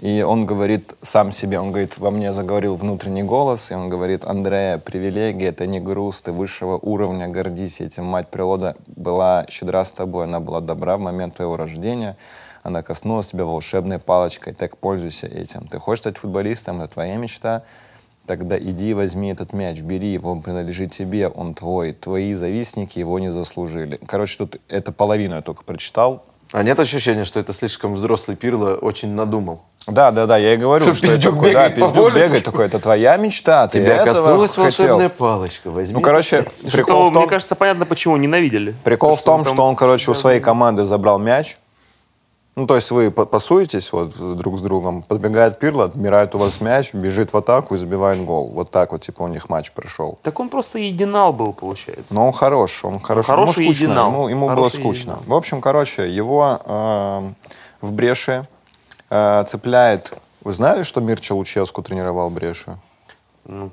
и 0.00 0.22
он 0.22 0.46
говорит 0.46 0.94
сам 1.02 1.30
себе, 1.30 1.60
он 1.60 1.72
говорит, 1.72 1.98
во 1.98 2.10
мне 2.10 2.32
заговорил 2.32 2.74
внутренний 2.74 3.22
голос, 3.22 3.70
и 3.70 3.74
он 3.74 3.88
говорит, 3.90 4.24
Андрея, 4.24 4.78
привилегия, 4.78 5.48
это 5.48 5.66
не 5.66 5.78
груз, 5.78 6.22
ты 6.22 6.32
высшего 6.32 6.78
уровня, 6.80 7.28
гордись 7.28 7.80
этим. 7.82 8.04
Мать 8.04 8.28
природа 8.28 8.76
была 8.86 9.44
щедра 9.50 9.84
с 9.84 9.92
тобой, 9.92 10.24
она 10.24 10.40
была 10.40 10.60
добра 10.60 10.96
в 10.96 11.00
момент 11.00 11.36
твоего 11.36 11.56
рождения, 11.56 12.16
она 12.70 12.82
коснулась 12.82 13.28
тебя 13.28 13.44
волшебной 13.44 13.98
палочкой, 13.98 14.54
так 14.54 14.76
пользуйся 14.78 15.26
этим. 15.26 15.66
Ты 15.68 15.78
хочешь 15.78 16.02
стать 16.02 16.18
футболистом, 16.18 16.80
это 16.80 16.94
твоя 16.94 17.16
мечта, 17.16 17.62
Тогда 18.26 18.56
иди 18.56 18.94
возьми 18.94 19.32
этот 19.32 19.52
мяч, 19.52 19.80
бери 19.80 20.12
его, 20.12 20.30
он 20.30 20.42
принадлежит 20.42 20.92
тебе, 20.92 21.26
он 21.26 21.52
твой. 21.54 21.92
Твои 21.92 22.34
завистники 22.34 23.00
его 23.00 23.18
не 23.18 23.28
заслужили. 23.32 23.98
Короче, 24.06 24.38
тут 24.38 24.60
это 24.68 24.92
половину 24.92 25.34
я 25.34 25.42
только 25.42 25.64
прочитал. 25.64 26.24
А 26.52 26.62
нет 26.62 26.78
ощущения, 26.78 27.24
что 27.24 27.40
это 27.40 27.52
слишком 27.52 27.94
взрослый 27.94 28.36
Пирло 28.36 28.74
очень 28.74 29.14
надумал? 29.14 29.62
Да, 29.86 30.10
да, 30.10 30.26
да, 30.26 30.36
я 30.36 30.54
и 30.54 30.56
говорю, 30.56 30.84
Что 30.84 30.94
что, 30.94 31.06
пиздюк 31.06 31.34
такой, 31.34 31.52
да, 31.54 31.68
бегает 31.68 31.74
по 31.74 31.86
пиздюк 31.86 32.04
полю? 32.04 32.14
бегает 32.14 32.44
такой, 32.44 32.66
это 32.66 32.78
твоя 32.78 33.16
мечта, 33.16 33.66
ты 33.66 33.80
Тебя 33.80 33.96
этого 33.96 34.14
коснулась 34.14 34.50
хотел. 34.54 34.64
волшебная 34.64 35.08
палочка. 35.08 35.70
Возьми. 35.70 35.94
Ну, 35.94 36.00
короче, 36.00 36.46
прикол 36.70 37.06
Что, 37.06 37.10
в 37.10 37.12
том, 37.12 37.22
мне 37.22 37.26
кажется, 37.28 37.54
понятно, 37.56 37.86
почему 37.86 38.16
ненавидели. 38.16 38.74
прикол 38.84 39.16
в 39.16 39.22
том, 39.22 39.44
что 39.44 39.64
он, 39.64 39.74
короче, 39.74 40.10
у 40.10 40.14
своей 40.14 40.40
команды 40.40 40.84
забрал 40.84 41.18
мяч. 41.18 41.56
Ну, 42.56 42.66
то 42.66 42.74
есть 42.74 42.90
вы 42.90 43.10
пасуетесь 43.10 43.92
вот 43.92 44.36
друг 44.36 44.58
с 44.58 44.62
другом, 44.62 45.02
подбегает 45.02 45.58
Пирло, 45.60 45.84
отбирает 45.84 46.34
у 46.34 46.38
вас 46.38 46.60
мяч, 46.60 46.92
бежит 46.92 47.32
в 47.32 47.36
атаку 47.36 47.76
и 47.76 47.78
забивает 47.78 48.24
гол. 48.24 48.48
Вот 48.48 48.70
так 48.70 48.92
вот, 48.92 49.02
типа, 49.02 49.22
у 49.22 49.28
них 49.28 49.48
матч 49.48 49.70
прошел. 49.70 50.18
Так 50.22 50.40
он 50.40 50.48
просто 50.48 50.78
единал 50.78 51.32
был, 51.32 51.52
получается. 51.52 52.12
Но 52.12 52.26
он 52.26 52.32
хорош, 52.32 52.84
он 52.84 52.98
хорош. 53.00 53.26
хороший 53.26 53.62
ему 53.62 53.72
скучно, 53.72 53.84
единал. 53.84 54.10
ему, 54.10 54.28
ему 54.28 54.48
было 54.48 54.68
скучно. 54.68 55.12
единал. 55.12 55.22
В 55.26 55.34
общем, 55.34 55.60
короче, 55.60 56.10
его 56.10 56.60
э, 56.64 57.32
в 57.80 57.92
Бреше 57.92 58.46
э, 59.10 59.44
цепляет... 59.46 60.12
Вы 60.42 60.52
знали, 60.52 60.82
что 60.82 61.00
Мирча 61.00 61.34
Луческу 61.34 61.82
тренировал 61.82 62.30
Брешу? 62.30 62.78
Ну, 63.44 63.70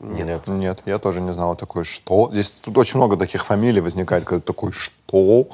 Нет. 0.00 0.46
Нет, 0.46 0.82
я 0.84 0.98
тоже 0.98 1.20
не 1.20 1.32
знал 1.32 1.56
такой, 1.56 1.84
что. 1.84 2.30
Здесь 2.32 2.52
тут 2.52 2.76
очень 2.76 2.98
много 2.98 3.16
таких 3.16 3.44
фамилий 3.44 3.80
возникает, 3.80 4.24
когда 4.24 4.42
такой, 4.42 4.72
что? 4.72 5.46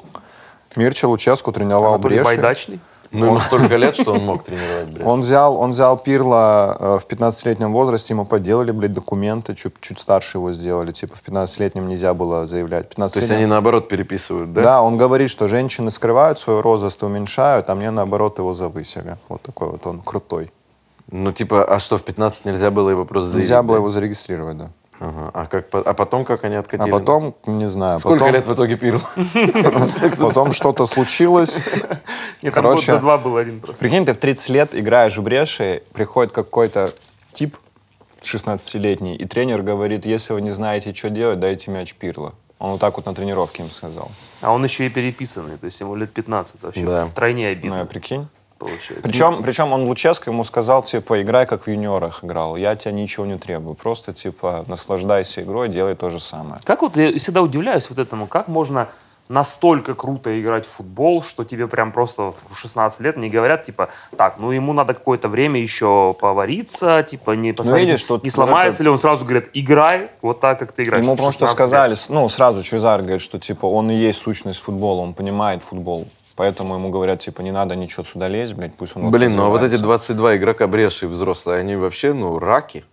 Мирча 0.75 1.07
Луческу 1.07 1.51
тренировал 1.51 1.95
Анатолий 1.95 2.15
Бреши. 2.17 2.35
Байдачный. 2.35 2.79
Ну, 3.13 3.27
ему 3.27 3.39
столько 3.39 3.75
лет, 3.77 3.95
что 3.95 4.13
он 4.13 4.25
мог 4.25 4.43
тренировать, 4.43 4.89
блядь. 4.89 5.07
Он 5.07 5.21
взял, 5.21 5.55
он 5.55 5.71
взял 5.71 5.97
Пирла 5.99 6.75
э, 6.79 6.99
в 6.99 7.07
15-летнем 7.07 7.71
возрасте, 7.71 8.15
ему 8.15 8.25
поделали, 8.25 8.71
блядь, 8.71 8.93
документы, 8.93 9.53
чуть, 9.53 9.79
чуть 9.81 9.99
старше 9.99 10.39
его 10.39 10.51
сделали. 10.51 10.91
Типа 10.91 11.15
в 11.15 11.21
15-летнем 11.23 11.87
нельзя 11.87 12.15
было 12.15 12.47
заявлять. 12.47 12.89
15 12.89 13.13
То 13.13 13.19
есть 13.19 13.31
они 13.31 13.45
наоборот 13.45 13.87
переписывают, 13.87 14.51
да? 14.51 14.63
Да? 14.63 14.81
он 14.81 14.97
говорит, 14.97 15.29
что 15.29 15.47
женщины 15.47 15.91
скрывают 15.91 16.39
свой 16.39 16.59
возраст 16.63 17.03
и 17.03 17.05
уменьшают, 17.05 17.69
а 17.69 17.75
мне 17.75 17.91
наоборот 17.91 18.39
его 18.39 18.53
завысили. 18.55 19.17
Вот 19.29 19.43
такой 19.43 19.69
вот 19.69 19.85
он 19.85 20.01
крутой. 20.01 20.51
Ну, 21.11 21.31
типа, 21.31 21.65
а 21.65 21.79
что, 21.79 21.99
в 21.99 22.03
15 22.03 22.45
нельзя 22.45 22.71
было 22.71 22.89
его 22.89 23.05
просто 23.05 23.29
заявить? 23.29 23.47
Нельзя 23.47 23.61
было 23.61 23.75
его 23.75 23.91
зарегистрировать, 23.91 24.57
да. 24.57 24.69
Ага. 25.03 25.31
А, 25.33 25.45
как, 25.47 25.65
а 25.73 25.93
потом 25.93 26.23
как 26.23 26.45
они 26.45 26.55
А 26.55 26.59
откатили? 26.59 26.89
потом, 26.89 27.35
не 27.45 27.69
знаю, 27.69 27.99
Сколько 27.99 28.19
потом, 28.19 28.35
лет 28.35 28.47
в 28.47 28.53
итоге 28.53 28.77
Пирло? 28.77 29.01
потом 30.17 30.53
что-то 30.53 30.85
случилось. 30.85 31.57
Нет, 32.41 32.53
там 32.53 32.63
Короче, 32.63 32.91
год 32.93 32.95
за 32.95 32.99
два 32.99 33.17
был 33.17 33.35
один 33.35 33.59
просто. 33.59 33.81
Прикинь, 33.83 34.05
ты 34.05 34.13
в 34.13 34.17
30 34.17 34.49
лет 34.49 34.69
играешь 34.73 35.17
в 35.17 35.21
бреши, 35.21 35.83
приходит 35.93 36.31
какой-то 36.31 36.89
тип 37.33 37.57
16-летний, 38.21 39.17
и 39.17 39.25
тренер 39.25 39.61
говорит, 39.61 40.05
если 40.05 40.33
вы 40.33 40.41
не 40.41 40.51
знаете, 40.51 40.93
что 40.93 41.09
делать, 41.09 41.41
дайте 41.41 41.69
мяч 41.69 41.93
Пирло. 41.95 42.33
Он 42.59 42.71
вот 42.71 42.79
так 42.79 42.95
вот 42.95 43.05
на 43.05 43.13
тренировке 43.13 43.63
им 43.63 43.71
сказал. 43.71 44.09
А 44.39 44.53
он 44.53 44.63
еще 44.63 44.85
и 44.85 44.89
переписанный, 44.89 45.57
то 45.57 45.65
есть 45.65 45.81
ему 45.81 45.95
лет 45.95 46.13
15. 46.13 46.63
Вообще 46.63 46.85
Да. 46.85 47.05
втройне 47.07 47.47
Ну, 47.47 47.51
обидно, 47.51 47.75
я 47.79 47.85
прикинь. 47.85 48.27
Получается. 48.57 49.01
Причем, 49.03 49.43
причем 49.43 49.73
он 49.73 49.83
Луческо 49.83 50.29
ему 50.29 50.43
сказал, 50.43 50.83
типа, 50.83 51.21
играй, 51.21 51.45
как 51.45 51.65
в 51.65 51.67
юниорах 51.69 52.23
играл. 52.23 52.55
Я 52.55 52.75
тебя 52.75 52.91
ничего 52.91 53.25
не 53.25 53.37
требую. 53.37 53.75
Просто, 53.75 54.13
типа, 54.13 54.65
наслаждайся 54.67 55.41
игрой, 55.41 55.69
делай 55.69 55.95
то 55.95 56.09
же 56.09 56.19
самое. 56.19 56.61
Как 56.63 56.81
вот 56.81 56.97
я 56.97 57.17
всегда 57.17 57.41
удивляюсь 57.41 57.89
вот 57.89 57.99
этому, 57.99 58.27
как 58.27 58.47
можно 58.47 58.89
настолько 59.29 59.95
круто 59.95 60.39
играть 60.39 60.65
в 60.65 60.69
футбол, 60.69 61.23
что 61.23 61.43
тебе 61.43 61.67
прям 61.67 61.91
просто 61.91 62.33
в 62.49 62.57
16 62.57 62.99
лет 63.01 63.17
не 63.17 63.29
говорят, 63.29 63.63
типа, 63.63 63.89
так, 64.17 64.37
ну 64.37 64.51
ему 64.51 64.73
надо 64.73 64.93
какое-то 64.93 65.27
время 65.27 65.59
еще 65.61 66.15
повариться, 66.19 67.03
типа, 67.03 67.31
не 67.31 67.53
посмотреть, 67.53 67.87
видишь, 67.87 68.03
тут 68.03 68.23
не 68.23 68.29
сломается 68.29 68.75
это- 68.75 68.83
ли, 68.83 68.89
он 68.89 68.99
сразу 68.99 69.23
говорит, 69.23 69.49
играй 69.53 70.09
вот 70.21 70.39
так, 70.39 70.59
как 70.59 70.73
ты 70.73 70.83
играешь. 70.83 71.03
Ему 71.03 71.15
просто 71.15 71.47
16 71.47 71.55
сказали, 71.55 71.91
лет. 71.91 72.05
ну, 72.09 72.27
сразу 72.29 72.63
Чезар 72.63 73.01
говорит, 73.01 73.21
что, 73.21 73.39
типа, 73.39 73.65
он 73.65 73.89
и 73.91 73.95
есть 73.95 74.19
сущность 74.21 74.59
футбола, 74.59 75.01
он 75.01 75.13
понимает 75.13 75.63
футбол. 75.63 76.07
Поэтому 76.35 76.75
ему 76.75 76.89
говорят, 76.89 77.19
типа, 77.19 77.41
не 77.41 77.51
надо 77.51 77.75
ничего 77.75 78.03
сюда 78.03 78.27
лезть, 78.27 78.53
блядь, 78.53 78.73
пусть 78.75 78.95
он... 78.95 79.11
Блин, 79.11 79.35
ну 79.35 79.45
а 79.45 79.49
вот 79.49 79.61
эти 79.61 79.73
развивается. 79.73 80.13
22 80.13 80.37
игрока 80.37 80.67
бреши 80.67 81.07
взрослые, 81.07 81.59
они 81.59 81.75
вообще, 81.75 82.13
ну, 82.13 82.39
раки. 82.39 82.83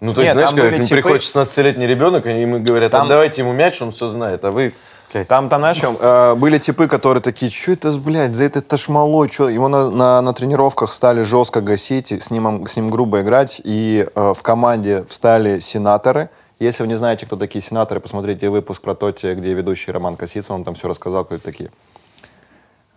Ну, 0.00 0.12
то 0.12 0.20
есть, 0.20 0.28
Нет, 0.28 0.34
знаешь, 0.34 0.48
там 0.50 0.56
когда 0.56 0.68
к 0.68 0.72
были 0.72 0.80
ним 0.80 0.88
типы- 0.88 1.02
приходит 1.02 1.22
16-летний 1.22 1.86
ребенок, 1.86 2.26
и 2.26 2.40
ему 2.40 2.58
говорят, 2.60 2.92
Там- 2.92 3.06
отдавайте 3.06 3.40
ему 3.42 3.52
мяч, 3.52 3.80
он 3.80 3.92
все 3.92 4.08
знает, 4.08 4.44
а 4.44 4.50
вы... 4.50 4.74
блядь, 5.12 5.28
Там, 5.28 5.48
там, 5.48 5.60
знаешь, 5.60 5.78
э, 5.82 6.34
были 6.36 6.58
типы, 6.58 6.86
которые 6.86 7.22
такие, 7.22 7.50
что 7.50 7.72
это, 7.72 7.92
блядь, 7.92 8.34
за 8.34 8.44
это 8.44 8.60
ташмало, 8.60 9.28
что? 9.28 9.48
Его 9.48 9.68
на, 9.68 9.90
на, 9.90 10.20
на 10.20 10.32
тренировках 10.34 10.92
стали 10.92 11.22
жестко 11.22 11.60
гасить, 11.62 12.12
с 12.12 12.30
ним, 12.30 12.66
с 12.66 12.76
ним 12.76 12.88
грубо 12.88 13.20
играть, 13.22 13.60
и 13.64 14.06
э, 14.14 14.32
в 14.34 14.42
команде 14.42 15.04
встали 15.04 15.60
сенаторы. 15.60 16.28
Если 16.58 16.82
вы 16.82 16.88
не 16.88 16.96
знаете, 16.96 17.26
кто 17.26 17.36
такие 17.36 17.62
сенаторы, 17.62 18.00
посмотрите 18.00 18.48
выпуск 18.48 18.80
про 18.82 18.94
Тоти, 18.94 19.34
где 19.34 19.52
ведущий 19.54 19.92
Роман 19.92 20.16
Косицын, 20.16 20.56
он 20.56 20.64
там 20.64 20.74
все 20.74 20.88
рассказал, 20.88 21.24
кто 21.24 21.34
это 21.34 21.44
такие. 21.44 21.70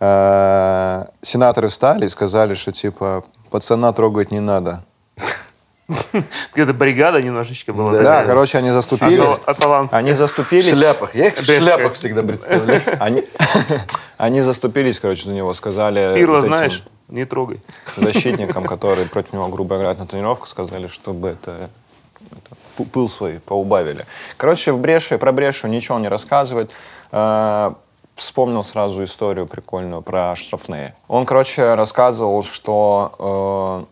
Э, 0.00 1.04
сенаторы 1.20 1.68
встали 1.68 2.06
и 2.06 2.08
сказали, 2.08 2.54
что, 2.54 2.72
типа, 2.72 3.22
пацана 3.50 3.92
трогать 3.92 4.30
не 4.30 4.40
надо. 4.40 4.82
Какая-то 6.50 6.72
бригада 6.72 7.20
немножечко 7.20 7.72
была. 7.72 8.00
Да, 8.00 8.24
короче, 8.24 8.58
они 8.58 8.70
заступились. 8.70 9.38
Они 9.92 10.12
В 10.12 10.16
заступились. 10.16 10.76
шляпах. 10.78 11.14
Я 11.14 11.26
их 11.26 11.36
в 11.36 11.44
шляпах 11.44 11.94
всегда 11.94 12.22
представляю. 12.22 12.82
Они, 13.00 13.24
они 14.16 14.40
заступились, 14.40 15.00
короче, 15.00 15.24
за 15.24 15.32
него, 15.32 15.52
сказали... 15.52 16.14
Пирло 16.14 16.36
вот 16.36 16.44
знаешь, 16.44 16.82
не 17.08 17.24
трогай. 17.24 17.60
Защитникам, 17.96 18.64
которые 18.66 19.08
против 19.08 19.32
него 19.32 19.48
грубо 19.48 19.76
играют 19.76 19.98
на 19.98 20.06
тренировку, 20.06 20.46
сказали, 20.46 20.86
чтобы 20.86 21.30
это, 21.30 21.70
пыл 22.92 23.08
свой 23.08 23.40
поубавили. 23.40 24.06
Короче, 24.36 24.72
в 24.72 24.78
Бреше, 24.78 25.18
про 25.18 25.32
Брешу 25.32 25.66
ничего 25.66 25.98
не 25.98 26.08
рассказывает. 26.08 26.70
Вспомнил 28.20 28.62
сразу 28.64 29.02
историю 29.02 29.46
прикольную 29.46 30.02
про 30.02 30.36
штрафные. 30.36 30.94
Он, 31.08 31.24
короче, 31.24 31.74
рассказывал, 31.74 32.44
что 32.44 33.86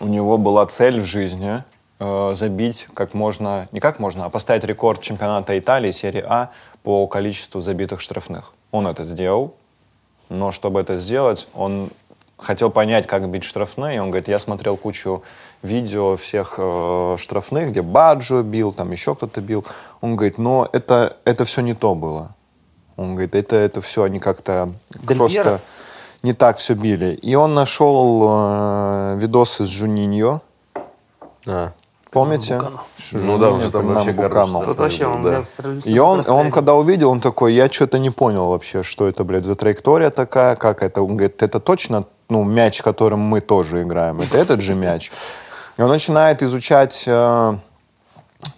э, 0.00 0.04
у 0.04 0.08
него 0.08 0.38
была 0.38 0.66
цель 0.66 1.00
в 1.00 1.04
жизни 1.04 1.62
э, 2.00 2.34
забить 2.36 2.88
как 2.94 3.14
можно, 3.14 3.68
не 3.70 3.78
как 3.78 4.00
можно, 4.00 4.24
а 4.24 4.28
поставить 4.28 4.64
рекорд 4.64 5.00
чемпионата 5.02 5.56
Италии, 5.56 5.92
серии 5.92 6.24
А, 6.26 6.50
по 6.82 7.06
количеству 7.06 7.60
забитых 7.60 8.00
штрафных. 8.00 8.54
Он 8.72 8.88
это 8.88 9.04
сделал, 9.04 9.54
но 10.28 10.50
чтобы 10.50 10.80
это 10.80 10.96
сделать, 10.96 11.46
он 11.54 11.90
хотел 12.38 12.72
понять, 12.72 13.06
как 13.06 13.28
бить 13.30 13.44
штрафные. 13.44 13.98
И 13.98 14.00
он 14.00 14.08
говорит, 14.08 14.26
я 14.26 14.40
смотрел 14.40 14.76
кучу 14.76 15.22
видео 15.62 16.16
всех 16.16 16.56
э, 16.58 17.14
штрафных, 17.20 17.68
где 17.68 17.82
Баджо 17.82 18.42
бил, 18.42 18.72
там 18.72 18.90
еще 18.90 19.14
кто-то 19.14 19.40
бил. 19.40 19.64
Он 20.00 20.16
говорит, 20.16 20.38
но 20.38 20.68
это, 20.72 21.18
это 21.24 21.44
все 21.44 21.60
не 21.60 21.74
то 21.74 21.94
было. 21.94 22.34
Он 22.98 23.12
говорит, 23.12 23.36
это, 23.36 23.54
это 23.54 23.80
все 23.80 24.02
они 24.02 24.18
как-то 24.18 24.72
просто 25.06 25.60
не 26.24 26.32
так 26.32 26.58
все 26.58 26.74
били. 26.74 27.14
И 27.22 27.36
он 27.36 27.54
нашел 27.54 28.26
э, 28.28 29.16
видосы 29.18 29.64
с 29.64 29.68
Жуниньо, 29.68 30.42
А, 31.46 31.72
Помните? 32.10 32.60
Ну 33.12 33.38
да, 33.38 33.50
уже 33.50 33.70
там 33.70 33.86
вообще 33.86 34.12
Букану. 34.12 34.64
Тут 34.64 34.78
вообще, 34.78 35.06
он 35.06 35.22
да. 35.22 35.44
И 35.84 35.98
он, 35.98 36.24
он 36.26 36.50
когда 36.50 36.74
увидел, 36.74 37.10
он 37.10 37.20
такой, 37.20 37.54
я 37.54 37.68
что-то 37.68 38.00
не 38.00 38.10
понял 38.10 38.48
вообще, 38.48 38.82
что 38.82 39.06
это, 39.06 39.22
блядь, 39.22 39.44
за 39.44 39.54
траектория 39.54 40.10
такая, 40.10 40.56
как 40.56 40.82
это. 40.82 41.00
Он 41.00 41.16
говорит, 41.16 41.40
это 41.42 41.60
точно, 41.60 42.04
ну, 42.28 42.42
мяч, 42.42 42.82
которым 42.82 43.20
мы 43.20 43.40
тоже 43.40 43.82
играем. 43.82 44.20
Это 44.20 44.38
этот 44.38 44.60
же 44.60 44.74
мяч. 44.74 45.12
И 45.76 45.82
он 45.82 45.90
начинает 45.90 46.42
изучать 46.42 47.04
э, 47.06 47.58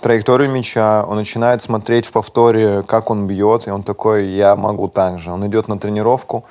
траекторию 0.00 0.50
мяча, 0.50 1.04
он 1.08 1.16
начинает 1.16 1.62
смотреть 1.62 2.06
в 2.06 2.12
повторе, 2.12 2.82
как 2.82 3.10
он 3.10 3.26
бьет, 3.26 3.66
и 3.66 3.70
он 3.70 3.82
такой, 3.82 4.28
я 4.28 4.56
могу 4.56 4.88
так 4.88 5.18
же. 5.18 5.32
Он 5.32 5.46
идет 5.46 5.68
на 5.68 5.78
тренировку, 5.78 6.44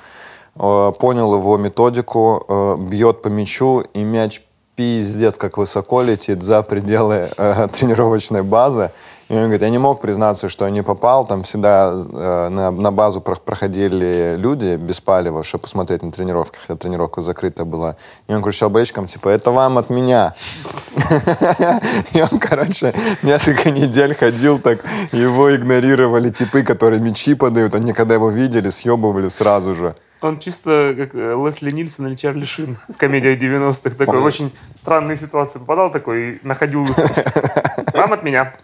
э, 0.56 0.92
понял 0.98 1.34
его 1.34 1.56
методику, 1.58 2.44
э, 2.48 2.76
бьет 2.78 3.22
по 3.22 3.28
мячу, 3.28 3.84
и 3.94 4.02
мяч 4.02 4.42
пиздец, 4.74 5.36
как 5.36 5.58
высоко 5.58 6.02
летит 6.02 6.42
за 6.42 6.62
пределы 6.62 7.30
э, 7.36 7.68
тренировочной 7.72 8.42
базы. 8.42 8.90
И 9.30 9.34
он 9.34 9.42
говорит, 9.42 9.62
я 9.62 9.70
не 9.70 9.78
мог 9.78 10.00
признаться, 10.00 10.48
что 10.48 10.68
не 10.68 10.82
попал. 10.82 11.24
Там 11.24 11.44
всегда 11.44 11.92
э, 11.94 12.48
на, 12.48 12.72
на 12.72 12.90
базу 12.90 13.20
про- 13.20 13.36
проходили 13.36 14.34
люди 14.36 14.74
без 14.74 15.00
палева, 15.00 15.44
чтобы 15.44 15.62
посмотреть 15.62 16.02
на 16.02 16.10
тренировки, 16.10 16.58
хотя 16.60 16.76
тренировка 16.76 17.20
закрыта 17.22 17.64
была. 17.64 17.94
И 18.26 18.34
он 18.34 18.42
кричал 18.42 18.70
болельщикам, 18.70 19.06
типа, 19.06 19.28
это 19.28 19.52
вам 19.52 19.78
от 19.78 19.88
меня. 19.88 20.34
И 22.12 22.20
он, 22.20 22.40
короче, 22.40 22.92
несколько 23.22 23.70
недель 23.70 24.16
ходил 24.16 24.58
так, 24.58 24.80
его 25.12 25.54
игнорировали 25.54 26.30
типы, 26.30 26.64
которые 26.64 26.98
мячи 27.00 27.34
подают. 27.34 27.76
Они, 27.76 27.92
когда 27.92 28.14
его 28.14 28.30
видели, 28.30 28.68
съебывали 28.68 29.28
сразу 29.28 29.76
же. 29.76 29.94
Он 30.20 30.38
чисто 30.38 30.94
как 30.96 31.14
э, 31.14 31.34
Лесли 31.34 31.70
Нильсон 31.70 32.08
или 32.08 32.14
Чарли 32.14 32.44
Шин 32.44 32.76
в 32.88 32.96
комедиях 32.96 33.38
90-х. 33.38 33.96
Такой 33.96 34.20
в 34.20 34.24
очень 34.24 34.52
странные 34.74 35.16
ситуации 35.16 35.58
попадал 35.58 35.90
такой 35.90 36.34
и 36.34 36.40
находил 36.42 36.86
Вам 37.94 38.12
от 38.12 38.22
меня. 38.22 38.54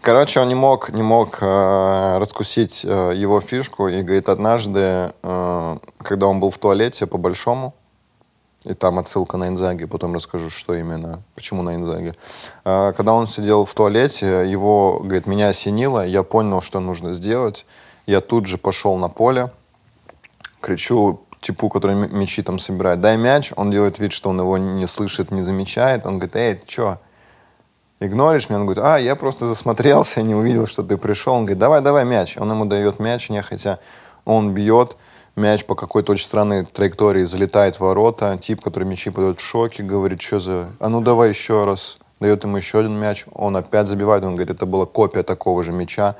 Короче, 0.00 0.40
он 0.40 0.48
не 0.48 0.56
мог, 0.56 0.90
не 0.90 1.02
мог 1.02 1.38
э, 1.40 2.18
раскусить 2.18 2.84
э, 2.84 3.12
его 3.14 3.40
фишку. 3.40 3.86
И 3.86 4.02
говорит, 4.02 4.28
однажды, 4.28 5.12
э, 5.22 5.78
когда 5.98 6.26
он 6.26 6.40
был 6.40 6.50
в 6.50 6.58
туалете 6.58 7.06
по-большому, 7.06 7.74
и 8.64 8.74
там 8.74 8.98
отсылка 8.98 9.36
на 9.36 9.48
Инзаги, 9.48 9.84
потом 9.84 10.14
расскажу, 10.14 10.50
что 10.50 10.74
именно, 10.74 11.22
почему 11.36 11.62
на 11.62 11.76
Инзаге. 11.76 12.14
Э, 12.64 12.92
когда 12.96 13.12
он 13.12 13.28
сидел 13.28 13.64
в 13.64 13.72
туалете, 13.74 14.50
его, 14.50 14.98
говорит, 14.98 15.26
меня 15.26 15.48
осенило, 15.48 16.04
я 16.04 16.24
понял, 16.24 16.60
что 16.60 16.80
нужно 16.80 17.12
сделать. 17.12 17.64
Я 18.06 18.20
тут 18.20 18.46
же 18.46 18.58
пошел 18.58 18.96
на 18.96 19.08
поле, 19.08 19.52
кричу 20.62 21.26
типу, 21.42 21.68
который 21.68 21.94
мячи 21.94 22.42
там 22.42 22.58
собирает, 22.58 23.00
дай 23.00 23.18
мяч. 23.18 23.52
Он 23.56 23.70
делает 23.70 23.98
вид, 23.98 24.12
что 24.12 24.30
он 24.30 24.40
его 24.40 24.56
не 24.56 24.86
слышит, 24.86 25.30
не 25.30 25.42
замечает. 25.42 26.06
Он 26.06 26.14
говорит, 26.14 26.36
эй, 26.36 26.54
ты 26.54 26.70
что, 26.70 26.98
игноришь 28.00 28.48
меня? 28.48 28.60
Он 28.60 28.66
говорит, 28.66 28.82
а, 28.84 28.96
я 28.98 29.16
просто 29.16 29.46
засмотрелся, 29.46 30.22
не 30.22 30.34
увидел, 30.34 30.66
что 30.66 30.82
ты 30.82 30.96
пришел. 30.96 31.34
Он 31.34 31.44
говорит, 31.44 31.58
давай, 31.58 31.80
давай 31.82 32.04
мяч. 32.04 32.36
Он 32.38 32.50
ему 32.50 32.64
дает 32.64 33.00
мяч, 33.00 33.28
нехотя. 33.28 33.80
Он 34.24 34.54
бьет, 34.54 34.96
мяч 35.34 35.64
по 35.64 35.74
какой-то 35.74 36.12
очень 36.12 36.26
странной 36.26 36.64
траектории 36.64 37.24
залетает 37.24 37.76
в 37.76 37.80
ворота. 37.80 38.38
Тип, 38.40 38.60
который 38.60 38.84
мячи 38.84 39.10
подает 39.10 39.40
в 39.40 39.42
шоке, 39.44 39.82
говорит, 39.82 40.22
что 40.22 40.38
за... 40.38 40.68
А 40.78 40.88
ну 40.88 41.00
давай 41.00 41.28
еще 41.28 41.64
раз. 41.64 41.98
Дает 42.20 42.44
ему 42.44 42.56
еще 42.56 42.78
один 42.78 42.98
мяч. 42.98 43.24
Он 43.34 43.56
опять 43.56 43.88
забивает. 43.88 44.22
Он 44.22 44.36
говорит, 44.36 44.54
это 44.54 44.64
была 44.64 44.86
копия 44.86 45.24
такого 45.24 45.64
же 45.64 45.72
мяча. 45.72 46.14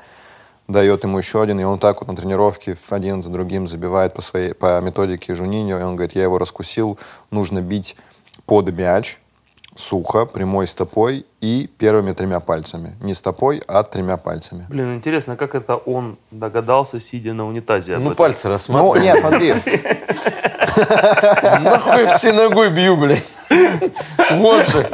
Дает 0.67 1.03
ему 1.03 1.17
еще 1.17 1.41
один, 1.41 1.59
и 1.59 1.63
он 1.63 1.77
так 1.77 1.99
вот 1.99 2.07
на 2.07 2.15
тренировке 2.15 2.77
один 2.89 3.21
за 3.21 3.29
другим 3.29 3.67
забивает 3.67 4.13
по, 4.13 4.21
своей, 4.21 4.53
по 4.53 4.79
методике 4.79 5.35
Жуниньо. 5.35 5.79
И 5.79 5.83
он 5.83 5.95
говорит, 5.95 6.15
я 6.15 6.23
его 6.23 6.37
раскусил, 6.37 6.97
нужно 7.31 7.61
бить 7.61 7.97
под 8.45 8.71
мяч, 8.71 9.19
сухо, 9.75 10.25
прямой 10.25 10.67
стопой 10.67 11.25
и 11.41 11.69
первыми 11.77 12.13
тремя 12.13 12.39
пальцами. 12.39 12.95
Не 13.01 13.13
стопой, 13.13 13.61
а 13.67 13.83
тремя 13.83 14.17
пальцами. 14.17 14.65
Блин, 14.69 14.95
интересно, 14.95 15.35
как 15.35 15.55
это 15.55 15.75
он 15.75 16.17
догадался, 16.31 16.99
сидя 16.99 17.33
на 17.33 17.47
унитазе? 17.47 17.97
Ну, 17.97 18.11
этом? 18.11 18.15
пальцы 18.15 18.47
Ну, 18.47 18.53
рассматривай. 18.53 19.01
нет, 19.01 19.19
смотри, 19.19 19.53
Нахуй 21.61 22.05
все 22.17 22.31
ногой 22.31 22.69
бью, 22.69 22.95
блядь. 22.97 23.23
Вот 24.31 24.67
же. 24.67 24.89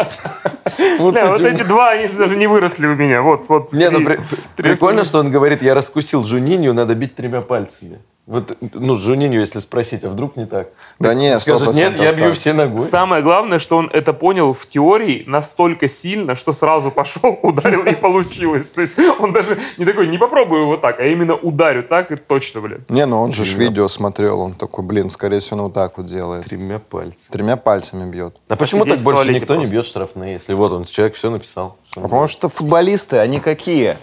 Вот 0.99 1.13
Бля, 1.13 1.27
вот 1.27 1.41
эти- 1.41 1.63
два, 1.63 1.91
они 1.91 2.07
даже 2.07 2.35
не 2.35 2.47
выросли 2.47 2.87
у 2.87 2.95
меня. 2.95 3.21
Вот, 3.21 3.47
вот. 3.49 3.73
Не, 3.73 3.89
ну 3.89 4.03
при- 4.03 4.19
прикольно, 4.55 5.03
что 5.03 5.19
он 5.19 5.31
говорит, 5.31 5.61
я 5.61 5.73
раскусил 5.73 6.25
Жунинью, 6.25 6.73
надо 6.73 6.95
бить 6.95 7.15
тремя 7.15 7.41
пальцами. 7.41 7.99
Вот, 8.29 8.55
ну, 8.73 8.95
Жунинью, 8.95 9.39
если 9.39 9.57
спросить, 9.57 10.03
а 10.03 10.09
вдруг 10.09 10.37
не 10.37 10.45
так? 10.45 10.67
да 10.99 11.15
не, 11.15 11.39
сто 11.39 11.57
Скажет, 11.57 11.73
нет, 11.73 11.99
я 11.99 12.11
бью 12.11 12.27
так. 12.27 12.35
все 12.35 12.53
ногой. 12.53 12.79
Самое 12.79 13.23
главное, 13.23 13.57
что 13.57 13.75
он 13.75 13.89
это 13.91 14.13
понял 14.13 14.53
в 14.53 14.67
теории 14.67 15.23
настолько 15.25 15.87
сильно, 15.87 16.35
что 16.35 16.53
сразу 16.53 16.91
пошел, 16.91 17.39
ударил 17.41 17.83
и 17.85 17.95
получилось. 17.95 18.71
То 18.71 18.81
есть 18.81 18.99
он 19.19 19.33
даже 19.33 19.59
не 19.79 19.85
такой, 19.85 20.07
не 20.07 20.19
попробую 20.19 20.67
вот 20.67 20.79
так, 20.81 20.99
а 20.99 21.05
именно 21.05 21.33
ударю 21.33 21.81
так 21.81 22.11
и 22.11 22.17
точно, 22.17 22.61
блин. 22.61 22.85
Не, 22.87 23.07
ну 23.07 23.19
он 23.19 23.33
же 23.33 23.45
ж 23.45 23.55
видео 23.55 23.87
смотрел, 23.87 24.41
он 24.41 24.53
такой, 24.53 24.83
блин, 24.83 25.09
скорее 25.09 25.39
всего, 25.39 25.57
он 25.57 25.63
вот 25.63 25.73
так 25.73 25.97
вот 25.97 26.05
делает. 26.05 26.45
Тремя 26.45 26.77
пальцами. 26.77 27.31
Тремя 27.31 27.57
пальцами 27.57 28.11
бьет. 28.11 28.35
А 28.47 28.55
почему 28.55 28.85
так 28.85 28.99
больше 28.99 29.33
никто 29.33 29.55
не 29.55 29.65
бьет 29.65 29.87
штрафные, 29.87 30.33
если 30.33 30.53
вот 30.53 30.71
он, 30.71 30.85
человек 30.85 31.15
все 31.15 31.31
написал? 31.31 31.77
Потому 31.95 32.27
что 32.27 32.47
футболисты, 32.47 33.17
они 33.17 33.39
какие? 33.39 33.97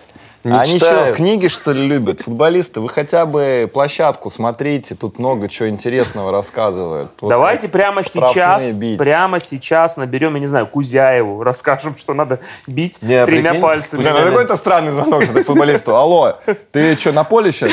Не 0.46 0.58
они 0.58 0.74
читают. 0.74 1.08
что, 1.08 1.16
книги, 1.16 1.48
что 1.48 1.72
ли, 1.72 1.86
любят? 1.86 2.20
Футболисты, 2.20 2.80
вы 2.80 2.88
хотя 2.88 3.26
бы 3.26 3.68
площадку 3.72 4.30
смотрите, 4.30 4.94
тут 4.94 5.18
много 5.18 5.48
чего 5.48 5.68
интересного 5.68 6.30
рассказывают. 6.30 7.10
Вот 7.20 7.28
Давайте 7.28 7.68
прямо 7.68 8.04
сейчас, 8.04 8.76
бить. 8.76 8.96
прямо 8.96 9.40
сейчас 9.40 9.96
наберем, 9.96 10.34
я 10.34 10.40
не 10.40 10.46
знаю, 10.46 10.68
Кузяеву, 10.68 11.42
расскажем, 11.42 11.96
что 11.98 12.14
надо 12.14 12.40
бить 12.66 13.02
Не, 13.02 13.22
а 13.22 13.26
тремя 13.26 13.50
прикинь, 13.50 13.62
пальцами. 13.62 14.04
Да, 14.04 14.12
ну 14.12 14.26
какой-то 14.26 14.56
странный 14.56 14.92
звонок 14.92 15.24
что 15.24 15.42
футболисту. 15.42 15.96
Алло, 15.96 16.38
ты 16.70 16.94
что, 16.96 17.12
на 17.12 17.24
поле 17.24 17.50
сейчас? 17.50 17.72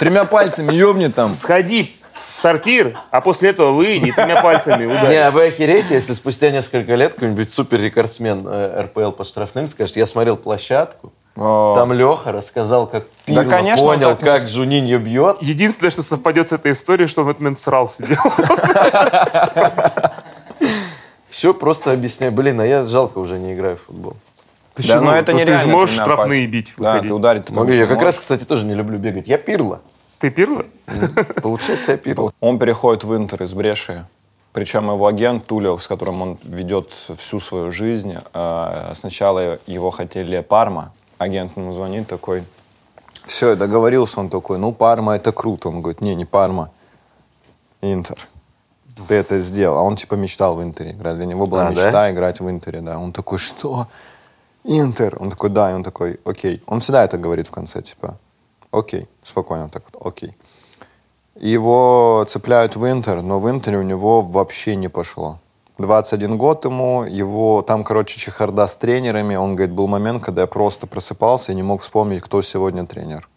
Тремя 0.00 0.24
пальцами 0.24 0.72
ёбни 0.72 1.08
там. 1.08 1.34
Сходи 1.34 1.94
в 2.14 2.40
сортир, 2.40 2.98
а 3.10 3.20
после 3.20 3.50
этого 3.50 3.72
выйди 3.72 4.08
и 4.08 4.12
тремя 4.12 4.40
пальцами 4.40 4.86
ударь. 4.86 5.10
Не, 5.10 5.26
а 5.26 5.30
вы 5.30 5.46
охереете, 5.46 5.94
если 5.94 6.14
спустя 6.14 6.50
несколько 6.50 6.94
лет 6.94 7.14
какой-нибудь 7.14 7.50
супер-рекордсмен 7.50 8.46
э, 8.46 8.82
РПЛ 8.84 9.10
по 9.10 9.24
штрафным 9.24 9.68
скажет, 9.68 9.96
я 9.96 10.06
смотрел 10.06 10.36
площадку. 10.36 11.12
Там 11.36 11.92
Леха 11.92 12.32
рассказал, 12.32 12.86
как 12.86 13.02
Да, 13.26 13.42
Пирло 13.42 13.44
конечно, 13.50 13.86
он 13.86 13.94
понял, 13.96 14.08
так 14.10 14.20
не 14.22 14.24
как 14.26 14.40
с- 14.40 14.48
Жуниньо 14.48 14.98
бьет. 14.98 15.36
Единственное, 15.42 15.90
что 15.90 16.02
совпадет 16.02 16.48
с 16.48 16.52
этой 16.52 16.72
историей, 16.72 17.06
что 17.08 17.20
он 17.20 17.26
в 17.26 17.30
этот 17.30 17.40
момент 17.42 17.58
срал 17.58 17.88
сидел. 17.88 18.16
Все 21.28 21.52
просто 21.52 21.92
объясняю. 21.92 22.32
Блин, 22.32 22.60
а 22.60 22.66
я 22.66 22.84
жалко 22.86 23.18
уже 23.18 23.38
не 23.38 23.52
играю 23.52 23.76
в 23.76 23.82
футбол. 23.82 24.14
Да, 24.76 25.00
но 25.00 25.14
это 25.14 25.32
Ну, 25.32 25.38
нереально. 25.38 25.62
Ты 25.62 25.68
же 25.68 25.72
можешь 25.72 25.94
штрафные 25.96 26.46
бить, 26.46 26.74
Да, 26.76 27.00
ты 27.00 27.12
ударить 27.12 27.48
Могу, 27.50 27.70
я 27.70 27.86
как 27.86 28.02
раз, 28.02 28.18
кстати, 28.18 28.44
тоже 28.44 28.64
не 28.64 28.74
люблю 28.74 28.98
бегать. 28.98 29.26
Я 29.26 29.38
Пирло. 29.38 29.80
Ты 30.18 30.30
пирло? 30.30 30.64
Получается, 31.42 31.92
я 31.92 31.98
Пирло. 31.98 32.32
Он 32.40 32.58
переходит 32.58 33.04
в 33.04 33.14
Интер 33.14 33.42
из 33.42 33.52
Бреши. 33.52 34.06
Причем 34.52 34.86
его 34.90 35.06
агент 35.06 35.44
Тулио, 35.46 35.76
с 35.76 35.86
которым 35.86 36.22
он 36.22 36.38
ведет 36.42 36.90
всю 37.18 37.40
свою 37.40 37.70
жизнь, 37.70 38.16
э, 38.32 38.92
сначала 38.98 39.58
его 39.66 39.90
хотели 39.90 40.40
Парма. 40.40 40.92
Агент 41.18 41.56
ему 41.56 41.72
звонит 41.72 42.08
такой, 42.08 42.44
все, 43.24 43.50
я 43.50 43.56
договорился, 43.56 44.20
он 44.20 44.28
такой, 44.30 44.58
ну, 44.58 44.72
Парма 44.72 45.16
это 45.16 45.32
круто. 45.32 45.68
Он 45.68 45.82
говорит, 45.82 46.00
не, 46.00 46.14
не 46.14 46.24
Парма, 46.24 46.70
Интер. 47.80 48.28
Ты 49.08 49.14
это 49.14 49.40
сделал. 49.40 49.78
А 49.78 49.82
он 49.82 49.96
типа 49.96 50.14
мечтал 50.14 50.56
в 50.56 50.62
Интере 50.62 50.92
играть. 50.92 51.16
Для 51.16 51.26
него 51.26 51.46
была 51.46 51.66
А, 51.66 51.70
мечта 51.70 51.90
да? 51.90 52.10
играть 52.10 52.40
в 52.40 52.48
Интере, 52.48 52.80
да. 52.80 52.98
Он 52.98 53.12
такой, 53.12 53.38
что? 53.38 53.88
Интер? 54.64 55.16
Он 55.20 55.30
такой, 55.30 55.50
да. 55.50 55.70
И 55.70 55.74
он 55.74 55.82
такой, 55.82 56.20
окей. 56.24 56.62
Он 56.66 56.80
всегда 56.80 57.04
это 57.04 57.18
говорит 57.18 57.48
в 57.48 57.50
конце, 57.50 57.82
типа, 57.82 58.18
окей. 58.70 59.08
Спокойно 59.22 59.68
так 59.68 59.82
вот, 59.92 60.06
окей. 60.06 60.34
Его 61.34 62.24
цепляют 62.28 62.76
в 62.76 62.90
Интер, 62.90 63.22
но 63.22 63.40
в 63.40 63.50
Интере 63.50 63.78
у 63.78 63.82
него 63.82 64.22
вообще 64.22 64.76
не 64.76 64.88
пошло. 64.88 65.40
21 65.78 66.38
год 66.38 66.64
ему, 66.64 67.04
его 67.04 67.62
там, 67.62 67.84
короче, 67.84 68.18
чехарда 68.18 68.66
с 68.66 68.76
тренерами. 68.76 69.36
Он 69.36 69.56
говорит, 69.56 69.74
был 69.74 69.86
момент, 69.88 70.24
когда 70.24 70.42
я 70.42 70.46
просто 70.46 70.86
просыпался 70.86 71.52
и 71.52 71.54
не 71.54 71.62
мог 71.62 71.82
вспомнить, 71.82 72.22
кто 72.22 72.40
сегодня 72.42 72.86
тренер. 72.86 73.28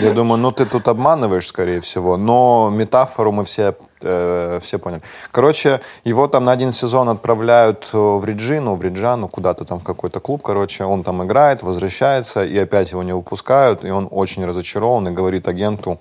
Я 0.00 0.12
думаю, 0.12 0.38
ну 0.38 0.52
ты 0.52 0.64
тут 0.64 0.86
обманываешь, 0.86 1.48
скорее 1.48 1.80
всего, 1.80 2.16
но 2.16 2.70
метафору 2.72 3.32
мы 3.32 3.44
все, 3.44 3.74
э, 4.00 4.60
все 4.62 4.78
поняли. 4.78 5.02
Короче, 5.32 5.80
его 6.04 6.28
там 6.28 6.44
на 6.44 6.52
один 6.52 6.70
сезон 6.70 7.08
отправляют 7.08 7.90
э, 7.92 7.98
в 7.98 8.24
Реджину, 8.24 8.76
в 8.76 8.82
Реджану, 8.82 9.28
куда-то 9.28 9.64
там 9.64 9.80
в 9.80 9.84
какой-то 9.84 10.20
клуб, 10.20 10.42
короче, 10.42 10.84
он 10.84 11.02
там 11.02 11.24
играет, 11.24 11.62
возвращается, 11.62 12.44
и 12.44 12.56
опять 12.56 12.92
его 12.92 13.02
не 13.02 13.12
выпускают, 13.12 13.84
и 13.84 13.90
он 13.90 14.06
очень 14.10 14.44
разочарован 14.46 15.08
и 15.08 15.10
говорит 15.10 15.48
агенту, 15.48 15.98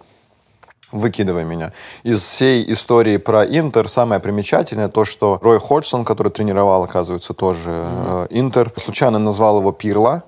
выкидывай 0.91 1.43
меня. 1.43 1.73
Из 2.03 2.21
всей 2.21 2.71
истории 2.71 3.17
про 3.17 3.45
Интер 3.45 3.89
самое 3.89 4.21
примечательное 4.21 4.87
то, 4.87 5.05
что 5.05 5.39
Рой 5.41 5.59
Ходжсон, 5.59 6.05
который 6.05 6.31
тренировал, 6.31 6.83
оказывается, 6.83 7.33
тоже 7.33 7.71
э, 7.71 8.27
Интер, 8.29 8.71
случайно 8.77 9.19
назвал 9.19 9.59
его 9.59 9.71
Пирло, 9.71 10.23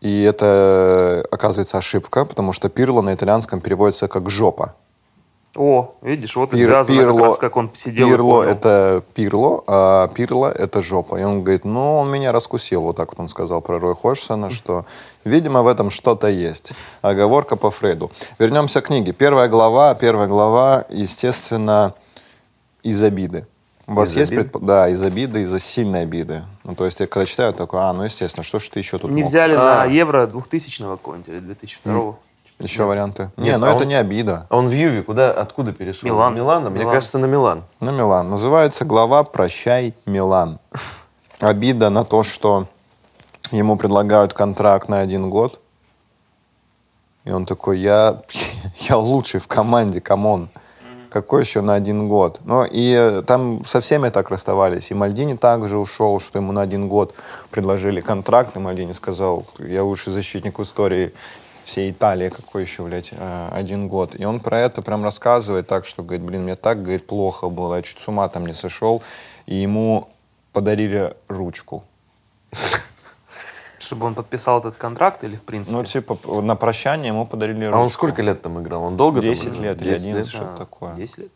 и 0.00 0.22
это, 0.22 1.26
оказывается, 1.30 1.78
ошибка, 1.78 2.24
потому 2.24 2.52
что 2.52 2.68
Пирло 2.68 3.02
на 3.02 3.14
итальянском 3.14 3.60
переводится 3.60 4.06
как 4.06 4.30
«жопа». 4.30 4.76
О, 5.58 5.94
видишь, 6.02 6.36
вот 6.36 6.54
и 6.54 6.56
Пир- 6.56 6.66
связано 6.66 6.96
Пирло- 7.00 7.16
как 7.16 7.26
раз, 7.26 7.38
как 7.38 7.56
он 7.56 7.70
сидел 7.74 8.06
и 8.06 8.10
Пирло 8.10 8.42
это 8.44 9.02
пирло, 9.14 9.64
а 9.66 10.06
пирло 10.08 10.46
это 10.46 10.80
жопа. 10.80 11.16
И 11.20 11.24
он 11.24 11.42
говорит, 11.42 11.64
ну, 11.64 11.96
он 11.98 12.10
меня 12.10 12.30
раскусил, 12.30 12.82
вот 12.82 12.96
так 12.96 13.08
вот 13.10 13.18
он 13.20 13.26
сказал 13.28 13.60
про 13.60 13.80
Роя 13.80 13.94
Ходжсона, 13.96 14.50
что, 14.50 14.86
видимо, 15.24 15.62
в 15.62 15.66
этом 15.66 15.90
что-то 15.90 16.28
есть. 16.28 16.72
Оговорка 17.02 17.56
по 17.56 17.70
Фрейду. 17.72 18.10
Вернемся 18.38 18.80
к 18.80 18.86
книге. 18.86 19.12
Первая 19.12 19.48
глава, 19.48 19.94
первая 19.96 20.28
глава, 20.28 20.84
естественно, 20.90 21.94
из 22.84 23.02
обиды. 23.02 23.46
У 23.88 23.94
вас 23.94 24.10
Из 24.12 24.16
есть 24.16 24.32
предпо- 24.32 24.64
Да, 24.64 24.88
из 24.90 25.02
обиды, 25.02 25.40
из-за 25.42 25.58
сильной 25.58 26.02
обиды. 26.02 26.44
Ну, 26.62 26.74
то 26.74 26.84
есть 26.84 27.00
я 27.00 27.06
когда 27.06 27.24
читаю, 27.26 27.52
такой, 27.54 27.80
а, 27.80 27.92
ну, 27.94 28.04
естественно, 28.04 28.44
что 28.44 28.58
ж 28.58 28.68
ты 28.68 28.78
еще 28.80 28.98
тут 28.98 29.10
Не 29.10 29.22
мог? 29.22 29.30
взяли 29.30 29.54
А. 29.54 29.58
на 29.58 29.84
Евро 29.86 30.26
2000 30.26 30.82
какого-нибудь 30.84 31.28
или 31.28 31.38
2002 31.38 32.16
Еще 32.58 32.84
варианты? 32.84 33.30
Нет, 33.36 33.52
не, 33.54 33.58
ну 33.58 33.66
а 33.66 33.70
это 33.70 33.82
он- 33.82 33.88
не 33.88 33.94
обида. 33.94 34.46
А 34.48 34.56
он 34.56 34.68
в 34.68 34.72
Юве 34.72 35.02
куда, 35.02 35.30
откуда 35.30 35.72
перешел? 35.72 36.08
Милан. 36.08 36.34
Милана? 36.34 36.70
Мне 36.70 36.80
Милан. 36.80 36.94
кажется, 36.94 37.18
на 37.18 37.26
Милан. 37.26 37.62
На 37.80 37.90
Милан. 37.90 38.28
Называется 38.28 38.84
глава 38.84 39.22
«Прощай, 39.22 39.94
Милан». 40.06 40.58
Обида 41.38 41.88
на 41.90 42.04
то, 42.04 42.24
что 42.24 42.66
ему 43.52 43.76
предлагают 43.76 44.32
контракт 44.34 44.88
на 44.88 44.98
один 44.98 45.30
год. 45.30 45.60
И 47.24 47.30
он 47.30 47.46
такой, 47.46 47.78
я, 47.78 48.22
я 48.88 48.96
лучший 48.96 49.38
в 49.38 49.46
команде, 49.46 50.00
come 50.00 50.29
on. 50.29 50.50
Какой 51.10 51.42
еще 51.42 51.60
на 51.62 51.74
один 51.74 52.08
год? 52.08 52.40
Ну, 52.44 52.64
и 52.64 52.92
э, 52.92 53.22
там 53.26 53.64
со 53.64 53.80
всеми 53.80 54.10
так 54.10 54.30
расставались. 54.30 54.90
И 54.90 54.94
Мальдини 54.94 55.36
также 55.36 55.78
ушел, 55.78 56.20
что 56.20 56.38
ему 56.38 56.52
на 56.52 56.60
один 56.60 56.88
год 56.88 57.14
предложили 57.50 58.00
контракт. 58.02 58.56
И 58.56 58.58
Мальдини 58.58 58.92
сказал, 58.92 59.46
я 59.58 59.84
лучший 59.84 60.12
защитник 60.12 60.58
в 60.58 60.62
истории 60.62 61.14
всей 61.68 61.90
Италии. 61.90 62.30
Какой 62.30 62.62
еще, 62.62 62.82
блядь, 62.82 63.10
э, 63.12 63.48
один 63.52 63.88
год? 63.88 64.18
И 64.18 64.24
он 64.24 64.40
про 64.40 64.60
это 64.60 64.82
прям 64.82 65.04
рассказывает 65.04 65.66
так, 65.66 65.84
что, 65.84 66.02
говорит, 66.02 66.22
блин, 66.22 66.42
мне 66.42 66.56
так, 66.56 66.82
говорит, 66.82 67.06
плохо 67.06 67.48
было. 67.48 67.76
Я 67.76 67.82
чуть 67.82 67.98
с 67.98 68.08
ума 68.08 68.28
там 68.28 68.46
не 68.46 68.54
сошел. 68.54 69.02
И 69.46 69.54
ему 69.54 70.08
подарили 70.52 71.14
ручку. 71.28 71.84
Чтобы 73.78 74.06
он 74.06 74.14
подписал 74.14 74.60
этот 74.60 74.76
контракт 74.76 75.22
или 75.24 75.36
в 75.36 75.42
принципе? 75.42 75.76
Ну, 75.76 75.84
типа, 75.84 76.18
на 76.40 76.56
прощание 76.56 77.08
ему 77.08 77.26
подарили 77.26 77.66
ручку. 77.66 77.78
А 77.78 77.82
он 77.82 77.88
сколько 77.90 78.22
лет 78.22 78.42
там 78.42 78.60
играл? 78.60 78.82
Он 78.84 78.96
долго 78.96 79.20
там 79.20 79.30
10 79.30 79.44
играл? 79.44 79.60
лет 79.62 79.82
или 79.82 79.90
10 79.90 80.02
11, 80.02 80.16
лет? 80.16 80.26
что-то 80.26 80.54
А, 80.54 80.56
такое. 80.56 80.94
10 80.94 81.18
лет. 81.18 81.32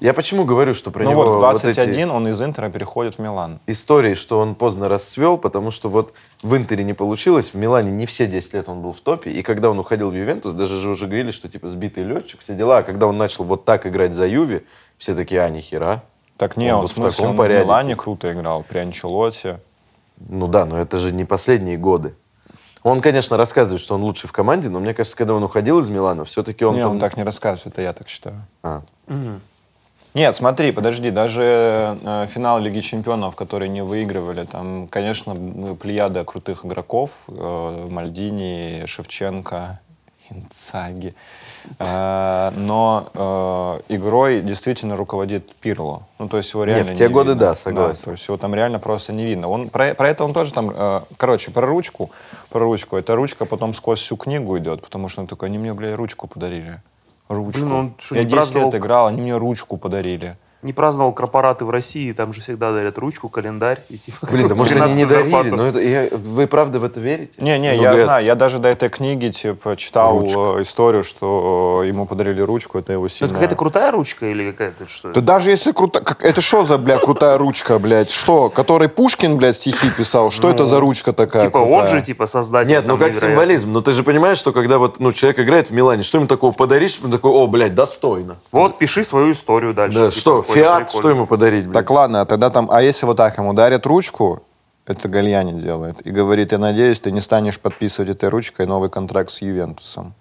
Я 0.00 0.14
почему 0.14 0.44
говорю, 0.44 0.74
что 0.74 0.90
про 0.90 1.04
ну 1.04 1.10
него 1.10 1.22
вот, 1.22 1.30
в 1.30 1.40
вот 1.40 1.64
эти 1.64 1.74
21 1.76 2.10
он 2.10 2.28
из 2.28 2.42
Интера 2.42 2.70
переходит 2.70 3.16
в 3.16 3.18
Милан. 3.20 3.60
истории, 3.66 4.14
что 4.14 4.40
он 4.40 4.54
поздно 4.54 4.88
расцвел, 4.88 5.38
потому 5.38 5.70
что 5.70 5.88
вот 5.88 6.12
в 6.42 6.56
Интере 6.56 6.82
не 6.82 6.92
получилось, 6.92 7.50
в 7.50 7.54
Милане 7.54 7.90
не 7.92 8.06
все 8.06 8.26
10 8.26 8.54
лет 8.54 8.68
он 8.68 8.82
был 8.82 8.92
в 8.92 9.00
топе, 9.00 9.30
и 9.30 9.42
когда 9.42 9.70
он 9.70 9.78
уходил 9.78 10.10
в 10.10 10.14
Ювентус, 10.14 10.54
даже 10.54 10.80
же 10.80 10.90
уже 10.90 11.06
говорили, 11.06 11.30
что 11.30 11.48
типа 11.48 11.68
сбитый 11.68 12.04
летчик, 12.04 12.40
все 12.40 12.54
дела, 12.54 12.78
а 12.78 12.82
когда 12.82 13.06
он 13.06 13.16
начал 13.16 13.44
вот 13.44 13.64
так 13.64 13.86
играть 13.86 14.12
за 14.12 14.26
Юве, 14.26 14.64
все 14.98 15.14
такие, 15.14 15.40
а, 15.40 15.48
нихера. 15.48 16.02
Так 16.36 16.56
не, 16.56 16.70
Он 16.70 16.74
он, 16.74 16.80
вот 16.82 16.90
в 16.90 16.92
в 16.92 16.94
смысле, 16.96 17.16
таком 17.16 17.30
он 17.30 17.36
порядке. 17.36 17.62
в 17.62 17.66
Милане 17.66 17.96
круто 17.96 18.32
играл, 18.32 18.64
при 18.68 18.78
Анчелоте. 18.78 19.60
Ну 20.28 20.48
да, 20.48 20.66
но 20.66 20.78
это 20.78 20.98
же 20.98 21.12
не 21.12 21.24
последние 21.24 21.76
годы. 21.76 22.14
Он, 22.82 23.00
конечно, 23.00 23.36
рассказывает, 23.36 23.80
что 23.80 23.94
он 23.94 24.02
лучший 24.02 24.28
в 24.28 24.32
команде, 24.32 24.68
но 24.68 24.80
мне 24.80 24.92
кажется, 24.92 25.16
когда 25.16 25.34
он 25.34 25.42
уходил 25.44 25.78
из 25.78 25.88
Милана, 25.88 26.24
все-таки 26.24 26.64
он 26.64 26.74
не, 26.74 26.82
там... 26.82 26.92
он 26.92 27.00
так 27.00 27.16
не 27.16 27.22
рассказывает, 27.22 27.74
это 27.74 27.82
я 27.82 27.92
так 27.92 28.08
считаю. 28.08 28.36
А. 28.62 28.82
Нет, 30.14 30.34
смотри, 30.36 30.72
подожди, 30.72 31.10
даже 31.10 31.98
э, 32.02 32.26
финал 32.28 32.60
Лиги 32.60 32.80
Чемпионов, 32.80 33.34
которые 33.34 33.70
не 33.70 33.82
выигрывали, 33.82 34.44
там, 34.44 34.86
конечно, 34.88 35.34
плеяда 35.74 36.22
крутых 36.24 36.66
игроков, 36.66 37.10
э, 37.28 37.88
Мальдини, 37.90 38.84
Шевченко, 38.86 39.80
Инцаги. 40.28 41.14
Э, 41.78 42.50
но 42.56 43.08
э, 43.88 43.94
игрой 43.94 44.42
действительно 44.42 44.96
руководит 44.96 45.54
Пирло. 45.54 46.02
Ну, 46.18 46.28
то 46.28 46.36
есть 46.36 46.52
его 46.52 46.64
Не, 46.64 46.74
реально 46.74 46.94
в 46.94 46.98
те 46.98 47.08
годы 47.08 47.30
видно. 47.30 47.46
да, 47.46 47.54
согласен. 47.54 48.04
то 48.04 48.10
есть 48.10 48.26
его 48.26 48.36
там 48.36 48.54
реально 48.54 48.78
просто 48.78 49.14
не 49.14 49.24
видно. 49.24 49.48
Он, 49.48 49.70
про, 49.70 49.94
про 49.94 50.08
это 50.08 50.24
он 50.24 50.34
тоже 50.34 50.52
там... 50.52 50.72
э, 50.74 51.00
короче, 51.16 51.50
про 51.50 51.66
ручку, 51.66 52.10
про 52.50 52.60
ручку. 52.60 52.96
Эта 52.96 53.14
ручка 53.16 53.46
потом 53.46 53.72
сквозь 53.74 54.00
всю 54.00 54.16
книгу 54.16 54.58
идет, 54.58 54.82
потому 54.82 55.08
что 55.08 55.22
он 55.22 55.26
такой, 55.26 55.48
они 55.48 55.58
мне, 55.58 55.72
бля, 55.72 55.96
ручку 55.96 56.26
подарили. 56.26 56.80
Ручку. 57.32 57.60
Блин, 57.60 57.72
он 57.72 57.94
что, 57.98 58.14
Я 58.14 58.24
не 58.24 58.30
10 58.30 58.54
лет 58.54 58.74
играл, 58.74 59.06
они 59.08 59.22
мне 59.22 59.36
ручку 59.36 59.76
подарили. 59.76 60.36
Не 60.62 60.72
праздновал 60.72 61.12
корпораты 61.12 61.64
в 61.64 61.70
России, 61.70 62.12
там 62.12 62.32
же 62.32 62.40
всегда 62.40 62.72
дарят 62.72 62.96
ручку, 62.96 63.28
календарь 63.28 63.82
и 63.88 63.98
типа... 63.98 64.28
Блин, 64.30 64.46
да 64.46 64.54
может 64.54 64.76
они 64.80 64.94
не 64.94 65.02
13-ю 65.02 65.08
дарили, 65.08 65.30
зарплату. 65.32 65.56
но 65.56 65.66
это, 65.66 65.80
я- 65.80 66.08
вы 66.12 66.46
правда 66.46 66.78
в 66.78 66.84
это 66.84 67.00
верите? 67.00 67.32
Не-не, 67.38 67.72
Ну, 67.76 67.82
я 67.82 67.88
говорят, 67.90 68.06
знаю, 68.06 68.24
я 68.26 68.34
даже 68.36 68.58
до 68.60 68.68
этой 68.68 68.88
книги, 68.88 69.28
типа, 69.30 69.76
читал 69.76 70.20
Ручка. 70.20 70.38
э, 70.58 70.62
историю, 70.62 71.02
что 71.02 71.80
э, 71.84 71.88
ему 71.88 72.06
подарили 72.06 72.40
ручку, 72.40 72.78
это 72.78 72.92
его 72.92 73.02
Ну, 73.02 73.08
сильно... 73.08 73.26
Это 73.26 73.34
какая-то 73.34 73.56
крутая 73.56 73.90
ручка 73.90 74.26
или 74.26 74.52
какая-то 74.52 74.86
что? 74.88 75.12
Да 75.12 75.20
даже 75.20 75.50
если 75.50 75.72
круто... 75.72 76.00
как- 76.00 76.22
Это 76.24 76.40
что 76.40 76.62
за, 76.62 76.78
бля, 76.78 76.98
крутая 76.98 77.38
ручка, 77.38 77.80
блядь? 77.80 78.10
Что? 78.10 78.48
Который 78.48 78.88
Пушкин, 78.88 79.36
блядь, 79.38 79.56
стихи 79.56 79.90
писал? 79.90 80.30
Что 80.30 80.48
это 80.48 80.64
за 80.66 80.78
ручка 80.78 81.12
такая 81.12 81.46
Типа 81.46 81.58
он 81.58 81.80
крутая? 81.80 81.86
же 81.88 82.02
типа 82.02 82.26
создатель. 82.26 82.70
Нет, 82.70 82.86
ну 82.86 82.92
как 82.98 83.08
невероятный. 83.08 83.30
символизм. 83.30 83.72
Но 83.72 83.80
ты 83.80 83.92
же 83.92 84.04
понимаешь, 84.04 84.38
что 84.38 84.52
когда 84.52 84.78
вот 84.78 85.00
ну, 85.00 85.12
человек 85.12 85.40
играет 85.40 85.70
в 85.70 85.72
Милане, 85.72 86.04
что 86.04 86.18
ему 86.18 86.28
такого 86.28 86.52
подаришь? 86.52 87.00
Он 87.02 87.10
такой, 87.10 87.32
о, 87.32 87.48
блядь, 87.48 87.74
достойно. 87.74 88.36
Вот, 88.52 88.78
пиши 88.78 89.02
свою 89.02 89.32
историю 89.32 89.74
дальше. 89.74 89.98
Да, 89.98 90.10
типа, 90.10 90.20
что, 90.20 90.42
какой-то 90.52 90.68
Фиат, 90.68 90.78
прикольный. 90.84 91.00
что 91.00 91.10
ему 91.10 91.26
подарить? 91.26 91.64
блядь? 91.64 91.74
Так 91.74 91.90
ладно, 91.90 92.20
а 92.20 92.24
тогда 92.24 92.50
там... 92.50 92.68
А 92.70 92.82
если 92.82 93.06
вот 93.06 93.16
так 93.16 93.36
ему 93.38 93.52
дарят 93.52 93.86
ручку, 93.86 94.42
это 94.86 95.08
Гальяни 95.08 95.60
делает, 95.60 96.04
и 96.06 96.10
говорит, 96.10 96.52
я 96.52 96.58
надеюсь, 96.58 97.00
ты 97.00 97.10
не 97.12 97.20
станешь 97.20 97.58
подписывать 97.60 98.10
этой 98.10 98.28
ручкой 98.28 98.66
новый 98.66 98.90
контракт 98.90 99.30
с 99.30 99.40
Ювентусом. 99.42 100.14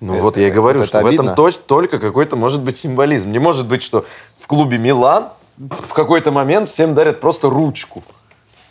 Ну 0.00 0.14
Это- 0.14 0.22
вот 0.22 0.36
я 0.36 0.48
и 0.48 0.50
говорю, 0.50 0.80
это 0.80 0.88
что 0.88 1.00
в 1.02 1.06
обидно? 1.06 1.30
этом 1.30 1.44
точ- 1.46 1.58
только 1.66 1.98
какой-то 1.98 2.36
может 2.36 2.62
быть 2.62 2.76
символизм. 2.76 3.30
Не 3.30 3.38
может 3.38 3.66
быть, 3.66 3.82
что 3.82 4.04
в 4.38 4.46
клубе 4.46 4.78
Милан 4.78 5.28
в 5.58 5.92
какой-то 5.94 6.30
момент 6.32 6.68
всем 6.68 6.94
дарят 6.94 7.20
просто 7.20 7.48
ручку. 7.48 8.02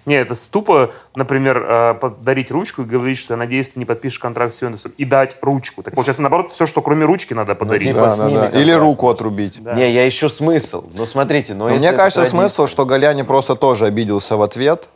Не, 0.06 0.16
это 0.16 0.36
тупо, 0.50 0.92
например, 1.16 1.66
э, 1.66 1.94
подарить 1.96 2.52
ручку 2.52 2.82
и 2.82 2.86
говорить, 2.86 3.18
что 3.18 3.34
я 3.34 3.38
надеюсь, 3.38 3.70
ты 3.70 3.80
не 3.80 3.86
подпишешь 3.86 4.20
контракт 4.20 4.54
с 4.54 4.62
Ювентусом, 4.62 4.92
и 4.98 5.06
дать 5.06 5.38
ручку. 5.42 5.82
Так 5.82 5.96
получается, 5.96 6.22
наоборот, 6.22 6.52
все, 6.52 6.66
что 6.66 6.82
кроме 6.82 7.06
ручки 7.06 7.34
надо 7.34 7.56
подарить. 7.56 7.88
типа, 7.88 8.00
Да, 8.02 8.10
да, 8.10 8.16
да. 8.18 8.24
контракт. 8.26 8.56
Или 8.56 8.72
руку 8.74 9.10
отрубить. 9.10 9.64
Да. 9.64 9.74
Не, 9.76 9.92
я 9.92 10.08
ищу 10.08 10.30
смысл. 10.30 10.84
Но 10.94 11.06
смотрите, 11.06 11.54
но 11.54 11.66
Но 11.66 11.70
если 11.76 11.88
мне 11.88 11.96
кажется, 11.98 12.22
традиция- 12.22 12.38
смысл, 12.40 12.68
что 12.68 12.86
Галяни 12.86 13.22
просто 13.22 13.56
тоже 13.56 13.86
обиделся 13.86 14.36
в 14.36 14.42
ответ 14.42 14.90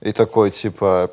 и 0.00 0.12
такой, 0.12 0.50
типа, 0.50 1.10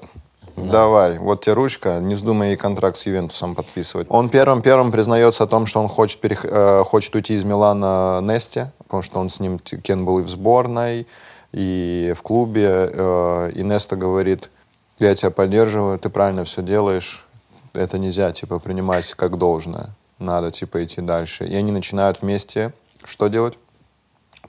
давай, 0.55 1.17
вот 1.17 1.41
тебе 1.41 1.53
ручка, 1.53 1.99
не 1.99 2.15
вздумай 2.15 2.53
и 2.53 2.55
контракт 2.55 2.97
с 2.97 3.05
Ювентусом 3.05 3.55
подписывать. 3.55 4.07
Он 4.09 4.29
первым-первым 4.29 4.91
признается 4.91 5.43
о 5.43 5.47
том, 5.47 5.65
что 5.65 5.79
он 5.81 5.87
хочет, 5.87 6.21
перех- 6.23 6.47
э, 6.47 6.83
хочет 6.83 7.13
уйти 7.15 7.33
из 7.35 7.43
Милана 7.43 8.19
Нести, 8.21 8.65
потому 8.77 9.01
что 9.03 9.19
он 9.19 9.29
с 9.29 9.39
ним, 9.39 9.59
Кен 9.59 10.05
был 10.05 10.19
и 10.19 10.21
в 10.21 10.29
сборной, 10.29 11.07
и 11.53 12.13
в 12.15 12.21
клубе, 12.21 12.89
э, 12.91 13.51
и 13.55 13.63
Неста 13.63 13.95
говорит, 13.95 14.51
я 14.99 15.15
тебя 15.15 15.31
поддерживаю, 15.31 15.97
ты 15.97 16.09
правильно 16.09 16.43
все 16.43 16.61
делаешь, 16.61 17.25
это 17.73 17.97
нельзя, 17.97 18.31
типа, 18.31 18.59
принимать 18.59 19.13
как 19.13 19.37
должное, 19.37 19.89
надо, 20.19 20.51
типа, 20.51 20.83
идти 20.83 21.01
дальше. 21.01 21.47
И 21.47 21.55
они 21.55 21.71
начинают 21.71 22.21
вместе 22.21 22.73
что 23.05 23.27
делать? 23.27 23.57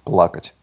плакать. 0.05 0.55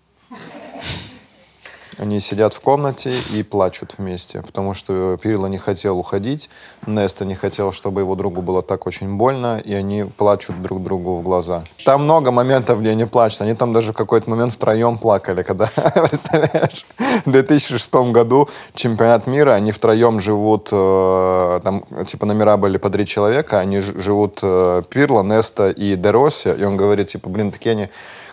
Они 2.01 2.19
сидят 2.19 2.55
в 2.55 2.59
комнате 2.61 3.13
и 3.31 3.43
плачут 3.43 3.93
вместе, 3.99 4.41
потому 4.41 4.73
что 4.73 5.19
Пирло 5.21 5.45
не 5.45 5.59
хотел 5.59 5.99
уходить, 5.99 6.49
Неста 6.87 7.25
не 7.25 7.35
хотел, 7.35 7.71
чтобы 7.71 8.01
его 8.01 8.15
другу 8.15 8.41
было 8.41 8.63
так 8.63 8.87
очень 8.87 9.17
больно, 9.17 9.61
и 9.63 9.71
они 9.75 10.05
плачут 10.05 10.59
друг 10.63 10.81
другу 10.81 11.17
в 11.17 11.21
глаза. 11.21 11.63
Там 11.85 12.05
много 12.05 12.31
моментов, 12.31 12.81
где 12.81 12.89
они 12.89 13.05
плачут. 13.05 13.41
Они 13.41 13.53
там 13.53 13.71
даже 13.71 13.93
в 13.93 13.95
какой-то 13.95 14.31
момент 14.31 14.51
втроем 14.51 14.97
плакали, 14.97 15.43
когда, 15.43 15.67
представляешь, 16.09 16.87
в 17.23 17.31
2006 17.31 17.93
году 18.11 18.49
чемпионат 18.73 19.27
мира, 19.27 19.51
они 19.51 19.71
втроем 19.71 20.19
живут, 20.19 20.69
э, 20.71 21.59
там 21.63 21.83
типа 22.07 22.25
номера 22.25 22.57
были 22.57 22.79
по 22.79 22.89
три 22.89 23.05
человека, 23.05 23.59
они 23.59 23.79
живут 23.79 24.39
э, 24.41 24.81
Пирло, 24.89 25.21
Неста 25.21 25.69
и 25.69 25.95
Дероси, 25.95 26.55
и 26.59 26.63
он 26.63 26.77
говорит, 26.77 27.09
типа, 27.09 27.29
блин, 27.29 27.51
такие 27.51 27.73
они 27.73 27.89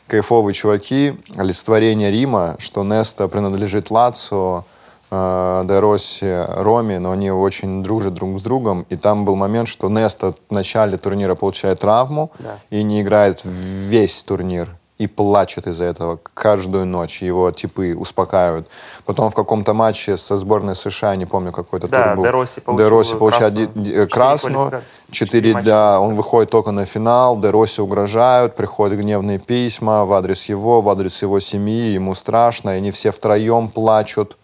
кайфовые 0.08 0.54
чуваки, 0.54 1.14
олицетворение 1.36 2.10
Рима, 2.10 2.56
что 2.58 2.82
Неста 2.82 3.28
принадлежит 3.28 3.90
Лацио, 3.90 4.64
э, 5.10 5.64
Де 5.66 5.78
Росси, 5.78 6.44
Роме, 6.56 6.98
но 6.98 7.12
они 7.12 7.30
очень 7.30 7.82
дружат 7.82 8.14
друг 8.14 8.38
с 8.40 8.42
другом. 8.42 8.86
И 8.88 8.96
там 8.96 9.24
был 9.24 9.36
момент, 9.36 9.68
что 9.68 9.88
Неста 9.88 10.32
в 10.48 10.52
начале 10.52 10.96
турнира 10.96 11.34
получает 11.34 11.80
травму 11.80 12.30
Да. 12.38 12.56
и 12.70 12.82
не 12.82 13.02
играет 13.02 13.42
весь 13.44 14.22
турнир. 14.22 14.77
И 14.98 15.06
плачет 15.06 15.68
из-за 15.68 15.84
этого 15.84 16.18
каждую 16.34 16.84
ночь. 16.84 17.22
Его 17.22 17.52
типы 17.52 17.94
успокаивают. 17.96 18.66
Потом 19.04 19.30
в 19.30 19.34
каком-то 19.34 19.72
матче 19.72 20.16
со 20.16 20.36
сборной 20.36 20.74
США, 20.74 21.14
не 21.14 21.24
помню, 21.24 21.52
какой-то 21.52 21.86
Да, 21.86 22.08
тур 22.08 22.16
был. 22.16 22.24
Де 22.24 22.30
Росси 22.30 22.60
получил 22.60 22.84
Де 22.84 22.90
Росси 22.90 23.14
получает 23.14 23.54
красную. 23.54 24.08
красную. 24.08 24.54
квалификации. 24.70 25.00
Четыре, 25.10 25.28
Четыре 25.28 25.54
матча 25.54 25.66
да, 25.66 26.00
он 26.00 26.14
выходит 26.16 26.50
только 26.50 26.72
на 26.72 26.84
финал, 26.84 27.38
Де 27.38 27.50
Росси 27.50 27.80
угрожают, 27.80 28.56
приходят 28.56 28.98
гневные 28.98 29.38
письма 29.38 30.04
в 30.04 30.12
адрес 30.12 30.48
его, 30.48 30.80
в 30.80 30.88
адрес 30.88 31.22
его 31.22 31.38
семьи, 31.38 31.92
ему 31.92 32.14
страшно, 32.14 32.70
и 32.70 32.78
они 32.78 32.90
все 32.90 33.12
втроем 33.12 33.68
плачут. 33.68 34.36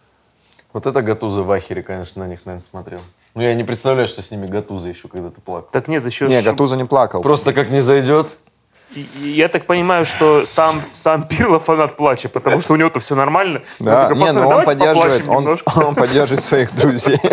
Вот 0.73 0.87
это 0.87 1.03
Гатуза 1.03 1.43
в 1.43 1.51
Ахере, 1.51 1.83
конечно, 1.83 2.25
на 2.25 2.29
них, 2.29 2.41
наверное, 2.45 2.67
смотрел. 2.69 3.01
Ну, 3.35 3.43
я 3.43 3.55
не 3.55 3.65
представляю, 3.65 4.07
что 4.07 4.23
с 4.23 4.31
ними 4.31 4.47
Гатуза 4.47 4.89
еще 4.89 5.09
когда-то 5.09 5.41
плакал. 5.41 5.69
Так 5.73 5.89
нет, 5.89 6.07
еще... 6.07 6.29
Не, 6.29 6.43
Гатуза 6.43 6.77
не 6.77 6.85
плакал. 6.85 7.23
Просто 7.23 7.53
как 7.53 7.71
не 7.71 7.81
зайдет. 7.81 8.29
Я 9.21 9.49
так 9.49 9.67
понимаю, 9.67 10.07
что 10.07 10.47
сам, 10.47 10.83
сам 10.93 11.23
Пирло 11.29 11.59
фанат 11.59 11.97
плача, 11.97 12.29
потому 12.29 12.61
что 12.61 12.75
у 12.75 12.77
него-то 12.77 13.01
все 13.01 13.15
нормально. 13.15 13.63
Да, 13.79 14.03
Он 14.03 14.03
такой, 14.03 14.17
не, 14.17 14.25
«Пацаны, 14.27 14.41
но 14.41 14.47
он 14.47 14.51
давайте 14.51 14.73
поддерживает, 14.73 15.29
он, 15.29 15.37
немножко». 15.37 15.79
он 15.85 15.95
поддерживает 15.95 16.45
своих 16.45 16.75
друзей. 16.75 17.19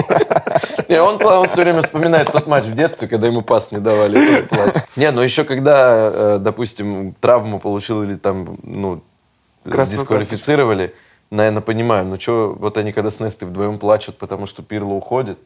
Не, 0.90 1.02
он, 1.02 1.24
он 1.24 1.48
все 1.48 1.62
время 1.62 1.82
вспоминает 1.84 2.34
тот 2.34 2.48
матч 2.48 2.66
в 2.66 2.76
детстве, 2.76 3.08
когда 3.08 3.28
ему 3.28 3.44
пас 3.44 3.72
не 3.72 3.78
давали. 3.78 4.46
Не, 4.98 5.12
ну 5.12 5.22
еще 5.22 5.46
когда, 5.46 6.12
э, 6.14 6.38
допустим, 6.42 7.16
травму 7.22 7.60
получил 7.60 8.04
или 8.04 8.16
там, 8.16 8.58
ну, 8.62 9.02
Красную 9.64 10.00
дисквалифицировали, 10.00 10.94
наверное, 11.30 11.62
понимаю, 11.62 12.06
ну 12.06 12.20
что, 12.20 12.56
вот 12.60 12.78
они 12.78 12.92
когда 12.92 13.10
с 13.10 13.22
Нестой 13.22 13.48
вдвоем 13.48 13.80
плачут, 13.80 14.18
потому 14.18 14.46
что 14.46 14.64
Пирло 14.64 14.94
уходит. 14.94 15.40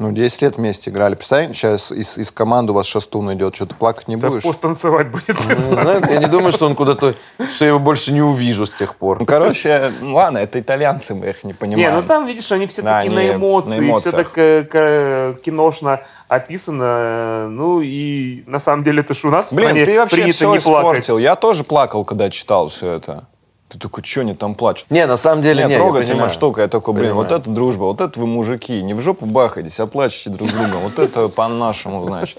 Ну, 0.00 0.12
10 0.12 0.40
лет 0.40 0.56
вместе 0.56 0.88
играли. 0.90 1.14
Представляете, 1.14 1.52
сейчас 1.52 1.92
из, 1.92 2.16
из 2.16 2.30
команды 2.32 2.72
у 2.72 2.74
вас 2.74 2.86
Шастун 2.86 3.30
идет, 3.34 3.54
что-то 3.54 3.74
плакать 3.74 4.08
не 4.08 4.16
Да 4.16 4.30
будешь? 4.30 4.42
пост 4.42 4.58
танцевать 4.62 5.08
будет. 5.10 5.36
Ну, 5.46 5.54
знаешь, 5.56 6.02
я 6.08 6.16
не 6.16 6.24
думаю, 6.26 6.52
что 6.52 6.64
он 6.64 6.74
куда-то, 6.74 7.14
что 7.54 7.64
я 7.66 7.68
его 7.68 7.78
больше 7.78 8.10
не 8.10 8.22
увижу 8.22 8.66
с 8.66 8.74
тех 8.74 8.96
пор. 8.96 9.20
Ну, 9.20 9.26
короче, 9.26 9.92
ну, 10.00 10.14
ладно, 10.14 10.38
это 10.38 10.58
итальянцы, 10.58 11.14
мы 11.14 11.26
их 11.28 11.44
не 11.44 11.48
Не, 11.48 11.54
понимаем. 11.54 11.94
ну 11.96 12.02
там, 12.02 12.24
видишь, 12.24 12.50
они 12.50 12.66
все 12.66 12.80
Да, 12.80 13.02
таки 13.02 13.12
на 13.14 13.34
эмоции, 13.34 13.78
на 13.90 13.98
все 13.98 14.10
так 14.12 14.32
э, 14.38 14.64
к- 14.64 15.42
киношно 15.42 16.00
описано. 16.28 17.48
Ну 17.50 17.82
и 17.82 18.42
на 18.46 18.58
самом 18.58 18.84
деле 18.84 19.00
это 19.02 19.12
ж 19.12 19.24
у 19.26 19.30
нас 19.30 19.50
в 19.52 19.54
Блин, 19.54 19.68
стране 19.68 19.84
ты 19.84 19.98
вообще 19.98 20.16
принято 20.16 20.34
все 20.36 20.52
не 20.54 20.58
плакать. 20.60 20.90
испортил. 20.92 21.18
Я 21.18 21.36
тоже 21.36 21.62
плакал, 21.64 22.06
когда 22.06 22.30
читал 22.30 22.68
все 22.68 22.92
это. 22.92 23.26
Ты 23.70 23.78
такой, 23.78 24.02
что 24.02 24.22
они 24.22 24.34
там 24.34 24.56
плачут? 24.56 24.90
Не, 24.90 25.06
на 25.06 25.16
самом 25.16 25.42
деле, 25.42 25.62
Не, 25.62 25.68
не, 25.68 25.72
я 25.74 25.78
трогательная 25.78 26.14
понимаю. 26.14 26.30
штука. 26.32 26.62
Я 26.62 26.68
такой, 26.68 26.92
блин, 26.92 27.10
Понимаю. 27.10 27.28
вот 27.28 27.32
это 27.40 27.48
дружба, 27.50 27.84
вот 27.84 28.00
это 28.00 28.18
вы 28.18 28.26
мужики. 28.26 28.82
Не 28.82 28.94
в 28.94 29.00
жопу 29.00 29.26
бахайтесь, 29.26 29.78
а 29.78 29.86
плачете 29.86 30.30
друг 30.30 30.50
с 30.50 30.52
другом. 30.52 30.80
Вот 30.80 30.98
это 30.98 31.28
по-нашему, 31.28 32.04
значит. 32.04 32.38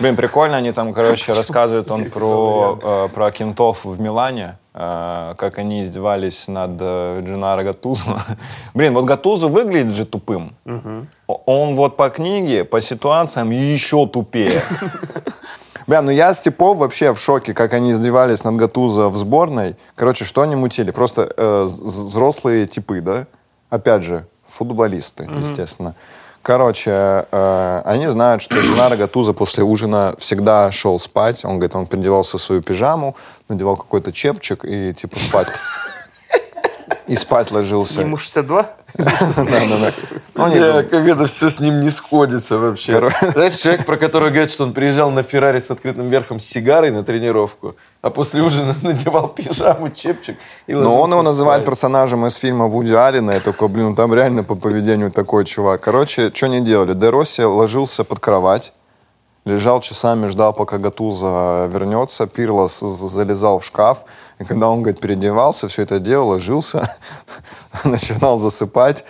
Блин, 0.00 0.16
прикольно, 0.16 0.56
они 0.56 0.72
там, 0.72 0.92
короче, 0.92 1.32
рассказывают 1.36 1.88
он 1.92 2.10
про, 2.10 2.78
э, 2.82 3.08
про 3.14 3.30
кентов 3.30 3.84
в 3.84 4.00
Милане, 4.00 4.56
э, 4.74 5.34
как 5.38 5.58
они 5.58 5.84
издевались 5.84 6.48
над 6.48 6.72
э, 6.80 7.22
Дженаро 7.24 7.62
Гатузо. 7.62 8.20
Блин, 8.74 8.94
вот 8.94 9.04
Гатузо 9.04 9.46
выглядит 9.46 9.94
же 9.94 10.04
тупым. 10.04 10.56
О- 11.28 11.40
Он 11.46 11.76
вот 11.76 11.96
по 11.96 12.10
книге, 12.10 12.64
по 12.64 12.80
ситуациям 12.80 13.50
еще 13.50 14.04
тупее. 14.08 14.62
Бля, 15.86 16.02
ну 16.02 16.10
я 16.10 16.32
с 16.32 16.40
типов 16.40 16.78
вообще 16.78 17.12
в 17.12 17.18
шоке, 17.18 17.54
как 17.54 17.72
они 17.72 17.92
издевались 17.92 18.44
над 18.44 18.56
Гатузо 18.56 19.08
в 19.08 19.16
сборной. 19.16 19.76
Короче, 19.94 20.24
что 20.24 20.42
они 20.42 20.56
мутили? 20.56 20.90
Просто 20.90 21.32
э, 21.36 21.64
взрослые 21.64 22.66
типы, 22.66 23.00
да? 23.00 23.26
Опять 23.70 24.02
же, 24.02 24.26
футболисты, 24.46 25.28
естественно. 25.38 25.94
Короче, 26.42 27.24
э, 27.30 27.82
они 27.84 28.08
знают, 28.08 28.42
что 28.42 28.60
Дженаро 28.60 28.96
Гатузо 28.96 29.32
после 29.32 29.62
ужина 29.62 30.14
всегда 30.18 30.72
шел 30.72 30.98
спать. 30.98 31.44
Он 31.44 31.58
говорит, 31.58 31.76
он 31.76 31.86
переодевался 31.86 32.36
в 32.36 32.42
свою 32.42 32.62
пижаму, 32.62 33.16
надевал 33.48 33.76
какой-то 33.76 34.12
чепчик 34.12 34.64
и 34.64 34.92
типа 34.92 35.18
спать. 35.20 35.48
И 37.06 37.16
спать 37.16 37.50
ложился. 37.50 38.00
Ему 38.00 38.16
62? 38.16 38.70
Да-да-да. 38.94 39.92
Ну, 40.34 40.50
как 40.90 40.92
это 40.92 41.26
все 41.26 41.50
с 41.50 41.60
ним 41.60 41.80
не 41.80 41.90
сходится 41.90 42.58
вообще. 42.58 43.10
Знаешь, 43.32 43.54
человек, 43.54 43.86
про 43.86 43.96
которого 43.96 44.28
говорят, 44.28 44.50
что 44.50 44.64
он 44.64 44.72
приезжал 44.72 45.10
на 45.10 45.22
Феррари 45.22 45.60
с 45.60 45.70
открытым 45.70 46.10
верхом 46.10 46.40
с 46.40 46.44
сигарой 46.44 46.90
на 46.90 47.02
тренировку, 47.02 47.74
а 48.02 48.10
после 48.10 48.42
ужина 48.42 48.74
надевал 48.82 49.28
пижаму, 49.28 49.90
чепчик 49.90 50.36
Но 50.66 51.00
он 51.00 51.10
его 51.10 51.22
называет 51.22 51.64
персонажем 51.64 52.26
из 52.26 52.36
фильма 52.36 52.66
Вуди 52.66 52.92
Аллена. 52.92 53.32
Я 53.32 53.40
такой, 53.40 53.68
блин, 53.68 53.90
ну 53.90 53.94
там 53.94 54.14
реально 54.14 54.44
по 54.44 54.54
поведению 54.54 55.10
такой 55.10 55.44
чувак. 55.44 55.80
Короче, 55.80 56.30
что 56.32 56.46
они 56.46 56.60
делали? 56.60 56.94
Де 56.94 57.10
Росси 57.10 57.42
ложился 57.42 58.04
под 58.04 58.20
кровать, 58.20 58.72
лежал 59.44 59.80
часами, 59.80 60.26
ждал, 60.26 60.52
пока 60.52 60.78
Гатуза 60.78 61.68
вернется. 61.72 62.26
Пирло 62.26 62.68
залезал 62.68 63.58
в 63.58 63.64
шкаф. 63.64 64.04
И 64.38 64.44
когда 64.44 64.68
он, 64.68 64.82
говорит, 64.82 65.00
переодевался, 65.00 65.68
все 65.68 65.82
это 65.82 65.98
дело, 65.98 66.24
ложился, 66.24 66.88
начинал 67.84 68.38
засыпать. 68.38 69.04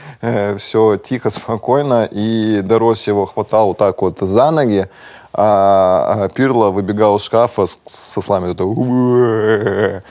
все 0.58 0.96
тихо, 0.96 1.30
спокойно. 1.30 2.08
И 2.10 2.60
Де 2.62 2.76
Росси 2.76 3.10
его 3.10 3.26
хватал 3.26 3.68
вот 3.68 3.78
так 3.78 4.02
вот 4.02 4.18
за 4.18 4.50
ноги. 4.50 4.88
А 5.34 6.24
а 6.24 6.28
Пирло 6.28 6.70
выбегал 6.70 7.16
из 7.16 7.22
шкафа 7.22 7.66
со 7.86 8.20
слами. 8.20 8.52
такой, 8.52 10.02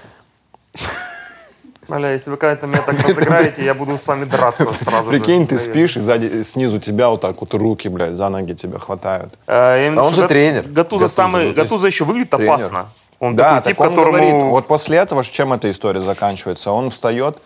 Бля, 1.99 2.11
если 2.13 2.29
вы 2.29 2.37
когда-то 2.37 2.67
меня 2.67 2.81
так 2.81 3.01
разыграете, 3.01 3.65
я 3.65 3.73
буду 3.73 3.97
с 3.97 4.07
вами 4.07 4.25
драться 4.25 4.71
сразу 4.73 5.11
же. 5.11 5.19
Прикинь, 5.19 5.45
ты 5.45 5.55
наверное. 5.55 5.73
спишь, 5.73 5.97
и 5.97 5.99
сзади, 5.99 6.43
снизу 6.43 6.79
тебя 6.79 7.09
вот 7.09 7.21
так 7.21 7.39
вот 7.41 7.53
руки, 7.53 7.89
блядь, 7.89 8.15
за 8.15 8.29
ноги 8.29 8.53
тебя 8.53 8.79
хватают. 8.79 9.33
А, 9.45 9.75
А 9.77 10.03
он 10.03 10.13
же 10.13 10.27
тренер. 10.27 10.67
Гатуза, 10.67 11.07
самый, 11.07 11.47
ну, 11.47 11.53
Гатуза 11.53 11.87
еще 11.87 12.05
выглядит 12.05 12.31
тренер. 12.31 12.49
опасно. 12.49 12.89
Он 13.19 13.35
да, 13.35 13.61
такой 13.61 13.71
тип, 13.71 13.77
так 13.77 13.87
он 13.87 13.95
которому... 13.95 14.17
говорит, 14.17 14.33
вот 14.33 14.67
после 14.67 14.97
этого, 14.97 15.23
чем 15.23 15.53
эта 15.53 15.69
история 15.69 16.01
заканчивается? 16.01 16.71
Он 16.71 16.89
встает, 16.89 17.37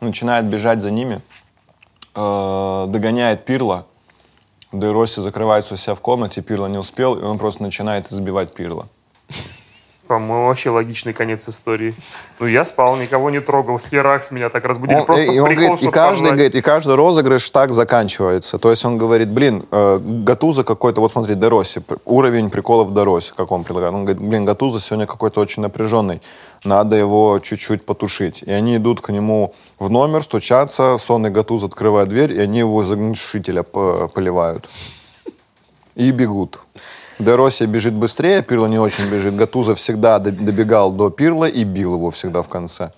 начинает 0.00 0.44
бежать 0.44 0.80
за 0.80 0.90
ними, 0.90 1.22
э, 2.14 2.84
догоняет 2.88 3.44
Пирла, 3.44 3.86
Де 4.70 4.92
Росси 4.92 5.20
закрывается 5.20 5.74
у 5.74 5.76
себя 5.76 5.94
в 5.94 6.00
комнате, 6.00 6.42
Пирло 6.42 6.66
не 6.66 6.78
успел, 6.78 7.16
и 7.18 7.22
он 7.22 7.38
просто 7.38 7.62
начинает 7.62 8.12
избивать 8.12 8.54
Пирла. 8.54 8.86
По-моему, 10.06 10.48
вообще 10.48 10.68
логичный 10.68 11.14
конец 11.14 11.48
истории. 11.48 11.94
Ну, 12.38 12.46
я 12.46 12.64
спал, 12.64 12.96
никого 12.96 13.30
не 13.30 13.40
трогал. 13.40 13.78
Херакс 13.78 14.30
меня 14.30 14.50
так 14.50 14.66
разбудили. 14.66 14.98
Он- 14.98 15.06
Просто 15.06 15.24
и, 15.32 15.38
он 15.38 15.48
прикол, 15.48 15.64
говорит, 15.68 15.82
и 15.82 15.90
каждый, 15.90 16.18
поржать. 16.20 16.32
говорит, 16.34 16.54
и 16.54 16.60
каждый 16.60 16.94
розыгрыш 16.94 17.50
так 17.50 17.72
заканчивается. 17.72 18.58
То 18.58 18.70
есть 18.70 18.84
он 18.84 18.98
говорит, 18.98 19.30
блин, 19.30 19.64
э, 19.70 19.98
Гатуза 20.02 20.62
какой-то, 20.62 21.00
вот 21.00 21.12
смотри, 21.12 21.34
Дероси, 21.36 21.82
уровень 22.04 22.50
приколов 22.50 22.92
Дероси, 22.92 23.32
как 23.34 23.50
он 23.50 23.64
предлагает. 23.64 23.94
Он 23.94 24.04
говорит, 24.04 24.22
блин, 24.22 24.44
Гатуза 24.44 24.78
сегодня 24.78 25.06
какой-то 25.06 25.40
очень 25.40 25.62
напряженный, 25.62 26.20
надо 26.64 26.96
его 26.96 27.40
чуть-чуть 27.42 27.86
потушить. 27.86 28.42
И 28.42 28.50
они 28.52 28.76
идут 28.76 29.00
к 29.00 29.08
нему 29.10 29.54
в 29.78 29.88
номер, 29.88 30.22
стучатся, 30.22 30.98
сонный 30.98 31.30
Гатуз 31.30 31.64
открывает 31.64 32.10
дверь, 32.10 32.32
и 32.32 32.40
они 32.40 32.58
его 32.58 32.82
из 32.82 32.92
огнетушителя 32.92 33.62
по- 33.62 34.08
поливают. 34.08 34.68
И 35.94 36.10
бегут. 36.10 36.58
Дероси 37.18 37.64
бежит 37.64 37.94
быстрее, 37.94 38.42
Пирло 38.42 38.66
не 38.66 38.78
очень 38.78 39.06
бежит. 39.08 39.36
Гатуза 39.36 39.74
всегда 39.74 40.18
до- 40.18 40.32
добегал 40.32 40.90
до 40.92 41.10
Пирла 41.10 41.44
и 41.44 41.64
бил 41.64 41.94
его 41.94 42.10
всегда 42.10 42.42
в 42.42 42.48
конце. 42.48 42.90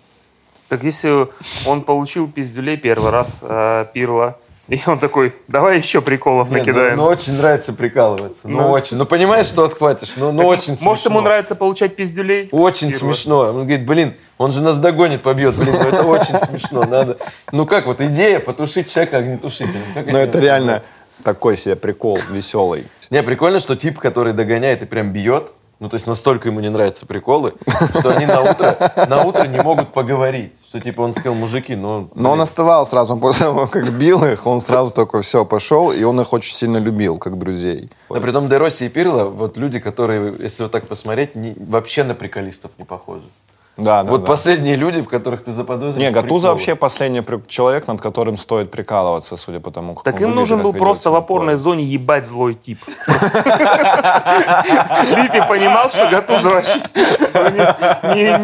Так 0.68 0.83
если 0.83 1.29
он 1.66 1.83
получил 1.83 2.26
пиздюлей 2.29 2.76
первый 2.76 3.11
раз 3.12 3.38
э, 3.42 3.87
Пирла, 3.92 4.38
и 4.68 4.81
он 4.87 4.98
такой, 4.98 5.33
давай 5.46 5.79
еще 5.79 6.00
приколов 6.00 6.50
Нет, 6.50 6.61
накидаем. 6.66 6.96
ну, 6.96 7.05
ну, 7.05 7.09
очень 7.09 7.35
нравится 7.37 7.72
прикалываться. 7.72 8.40
Ну, 8.48 8.62
Ну. 8.62 8.70
очень. 8.70 8.96
Ну, 8.96 9.07
понимаешь, 9.07 9.46
что 9.46 9.64
отхватишь? 9.64 10.14
Ну, 10.16 10.33
ну 10.33 10.38
Так, 10.38 10.46
очень 10.48 10.64
смешно. 10.76 10.85
Может, 10.87 11.05
ему 11.05 11.20
нравится 11.20 11.55
получать 11.55 11.94
пиздюлей? 11.94 12.48
Очень 12.50 12.90
Пирла. 12.90 12.98
смешно. 13.12 13.38
Он 13.40 13.59
говорит, 13.59 13.87
блин, 13.87 14.14
он 14.38 14.50
же 14.50 14.61
нас 14.61 14.79
догонит, 14.79 15.20
побьет. 15.22 15.55
Блин, 15.57 15.72
ну 15.74 15.81
это 15.88 16.02
очень 16.02 16.38
смешно. 16.40 16.83
Надо. 16.83 17.16
Ну 17.52 17.64
как 17.66 17.87
вот 17.87 18.00
идея 18.00 18.40
потушить 18.40 18.90
человека 18.92 19.18
огнетушителем. 19.18 19.83
Но 20.07 20.18
это 20.18 20.40
реально 20.40 20.83
такой 21.22 21.57
себе 21.57 21.76
прикол 21.76 22.18
веселый. 22.31 22.87
Не, 23.11 23.23
прикольно, 23.23 23.61
что 23.61 23.77
тип, 23.77 23.99
который 23.99 24.33
догоняет 24.33 24.83
и 24.83 24.87
прям 24.87 25.12
бьет, 25.12 25.53
ну, 25.79 25.90
то 25.90 25.95
есть 25.97 26.07
настолько 26.07 26.49
ему 26.49 26.61
не 26.61 26.71
нравятся 26.71 27.05
приколы, 27.05 27.53
что 28.01 28.16
они 28.16 28.25
на 28.25 28.40
утро, 28.40 28.92
на 29.09 29.25
утро 29.25 29.47
не 29.47 29.61
могут 29.61 29.92
поговорить. 29.92 30.55
Что, 30.69 30.81
типа, 30.81 31.03
он 31.03 31.14
сказал, 31.14 31.35
мужики, 31.35 31.77
ну... 31.77 32.09
Но 32.14 32.31
он 32.31 32.37
блин, 32.37 32.42
оставал 32.42 32.87
сразу, 32.87 33.12
он 33.12 33.21
после 33.21 33.47
того, 33.47 33.66
как 33.66 33.90
бил 33.92 34.25
их, 34.25 34.47
он 34.47 34.61
сразу 34.61 34.95
такой, 34.95 35.21
все, 35.21 35.45
пошел, 35.45 35.92
и 35.92 36.03
он 36.03 36.19
их 36.19 36.33
очень 36.33 36.55
сильно 36.55 36.79
любил, 36.79 37.19
как 37.19 37.38
друзей. 37.38 37.90
Но 38.09 38.21
при 38.21 38.31
том 38.33 38.49
Дероси 38.49 38.85
и 38.85 38.88
Пирло, 38.88 39.25
вот 39.25 39.59
люди, 39.59 39.79
которые, 39.79 40.35
если 40.38 40.62
вот 40.62 40.73
так 40.73 40.87
посмотреть, 40.87 41.35
не- 41.35 41.55
вообще 41.59 42.05
на 42.05 42.14
приколистов 42.14 42.71
не 42.79 42.85
похожи. 42.85 43.25
Да, 43.77 44.03
да, 44.03 44.11
вот 44.11 44.23
да. 44.23 44.27
последние 44.27 44.75
люди, 44.75 45.03
в 45.03 45.09
которых 45.09 45.45
ты 45.45 45.53
заподозришь 45.53 46.03
Не, 46.03 46.11
Гатуза 46.11 46.29
приколы. 46.29 46.53
вообще 46.55 46.75
последний 46.75 47.21
при- 47.21 47.43
человек, 47.47 47.87
над 47.87 48.01
которым 48.01 48.39
стоит 48.39 48.71
прикалываться, 48.71 49.37
судя 49.37 49.61
по 49.61 49.71
тому, 49.71 49.95
как 49.95 50.05
Так 50.05 50.15
он 50.15 50.21
им 50.23 50.29
выглядит, 50.29 50.51
нужен 50.51 50.62
был 50.62 50.73
просто 50.73 51.11
в 51.11 51.15
опорной 51.15 51.57
зоне 51.57 51.85
ебать 51.85 52.27
злой 52.27 52.55
тип. 52.55 52.79
Липи 55.07 55.43
понимал, 55.47 55.91
что 55.91 56.09
Гатуза 56.11 56.51
вообще 56.51 56.81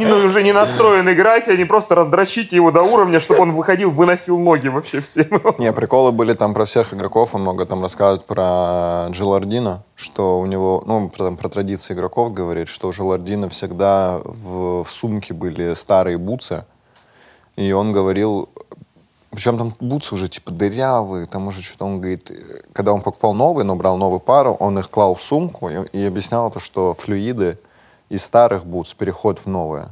ну, 0.05 0.17
уже 0.27 0.43
не 0.43 0.53
настроен 0.53 1.11
играть, 1.11 1.49
а 1.49 1.57
не 1.57 1.65
просто 1.65 1.95
раздрочить 1.95 2.53
его 2.53 2.71
до 2.71 2.83
уровня, 2.83 3.19
чтобы 3.19 3.41
он 3.41 3.53
выходил, 3.53 3.91
выносил 3.91 4.39
ноги 4.39 4.69
вообще 4.69 5.01
всем. 5.01 5.29
Не, 5.59 5.73
приколы 5.73 6.13
были 6.13 6.35
там 6.35 6.53
про 6.53 6.67
всех 6.67 6.93
игроков, 6.93 7.35
он 7.35 7.41
много 7.43 7.65
там 7.65 7.83
рассказывает 7.83 8.27
про 8.27 9.07
Джилардина, 9.11 9.83
что 9.95 10.39
у 10.39 10.47
него, 10.47 10.83
ну, 10.87 11.09
про, 11.09 11.49
традиции 11.49 11.95
игроков 11.95 12.35
говорит, 12.35 12.69
что 12.69 12.89
у 12.89 12.93
Джилардина 12.93 13.49
всегда 13.49 14.21
в, 14.25 14.85
в 14.85 14.91
сумке 15.23 15.35
были 15.35 15.75
старые 15.75 16.19
бутсы, 16.19 16.65
и 17.57 17.73
он 17.73 17.93
говорил, 17.93 18.49
причем 19.31 19.59
там 19.59 19.75
бутсы 19.81 20.15
уже 20.15 20.29
типа 20.29 20.51
дырявые, 20.51 21.27
там 21.27 21.47
уже 21.47 21.63
что-то 21.63 21.85
он 21.85 22.01
говорит, 22.01 22.31
когда 22.73 22.93
он 22.93 23.01
покупал 23.01 23.35
новые, 23.35 23.65
но 23.65 23.77
брал 23.77 23.97
новую 23.97 24.21
пару, 24.21 24.55
он 24.55 24.79
их 24.79 24.91
клал 24.91 25.15
в 25.15 25.23
сумку 25.23 25.69
и, 25.69 25.87
и 25.93 26.05
объяснял 26.05 26.51
то, 26.51 26.61
что 26.61 26.95
флюиды 26.95 27.59
из 28.11 28.23
старых 28.23 28.67
бутс 28.67 28.95
переходят 28.95 29.41
в 29.41 29.47
новые. 29.47 29.89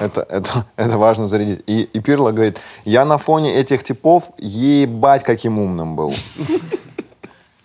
Это, 0.00 0.26
это, 0.28 0.66
это 0.76 0.98
важно 0.98 1.26
зарядить. 1.26 1.62
И, 1.66 1.82
и 1.82 2.00
Пирло 2.00 2.32
говорит, 2.32 2.58
я 2.84 3.04
на 3.04 3.18
фоне 3.18 3.54
этих 3.54 3.82
типов 3.82 4.30
ебать 4.38 5.24
каким 5.24 5.58
умным 5.58 5.96
был. 5.96 6.14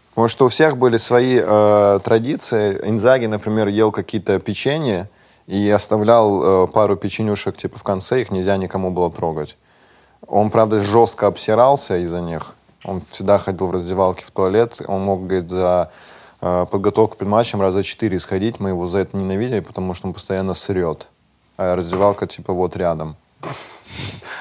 Потому 0.10 0.28
что 0.28 0.46
у 0.46 0.50
всех 0.50 0.78
были 0.78 0.98
свои 0.98 1.40
э, 1.42 2.00
традиции. 2.04 2.80
Инзаги, 2.84 3.28
например, 3.28 3.70
ел 3.70 3.92
какие-то 3.92 4.40
печенья, 4.40 5.10
и 5.48 5.70
оставлял 5.70 6.66
э, 6.66 6.68
пару 6.68 6.96
печенюшек 6.96 7.58
типа 7.58 7.78
в 7.78 7.84
конце, 7.84 8.22
их 8.22 8.32
нельзя 8.32 8.58
никому 8.58 8.92
было 8.92 9.12
трогать. 9.12 9.58
Он, 10.28 10.50
правда, 10.50 10.80
жестко 10.80 11.28
обсирался 11.28 11.98
из-за 11.98 12.22
них. 12.22 12.56
Он 12.84 13.00
всегда 13.00 13.38
ходил 13.38 13.68
в 13.68 13.72
раздевалке 13.72 14.26
в 14.26 14.32
туалет. 14.32 14.82
Он 14.88 15.02
мог, 15.02 15.26
говорит, 15.28 15.50
за 15.50 15.92
э, 16.42 16.66
подготовку 16.70 17.18
перед 17.18 17.30
матчем 17.30 17.62
раза 17.62 17.84
четыре 17.84 18.20
сходить. 18.20 18.60
Мы 18.60 18.70
его 18.70 18.88
за 18.88 19.00
это 19.00 19.18
ненавидели, 19.18 19.60
потому 19.60 19.94
что 19.94 20.08
он 20.08 20.14
постоянно 20.14 20.54
срет. 20.54 21.08
А 21.58 21.76
раздевалка 21.76 22.28
типа 22.28 22.54
вот 22.54 22.78
рядом. 22.78 23.16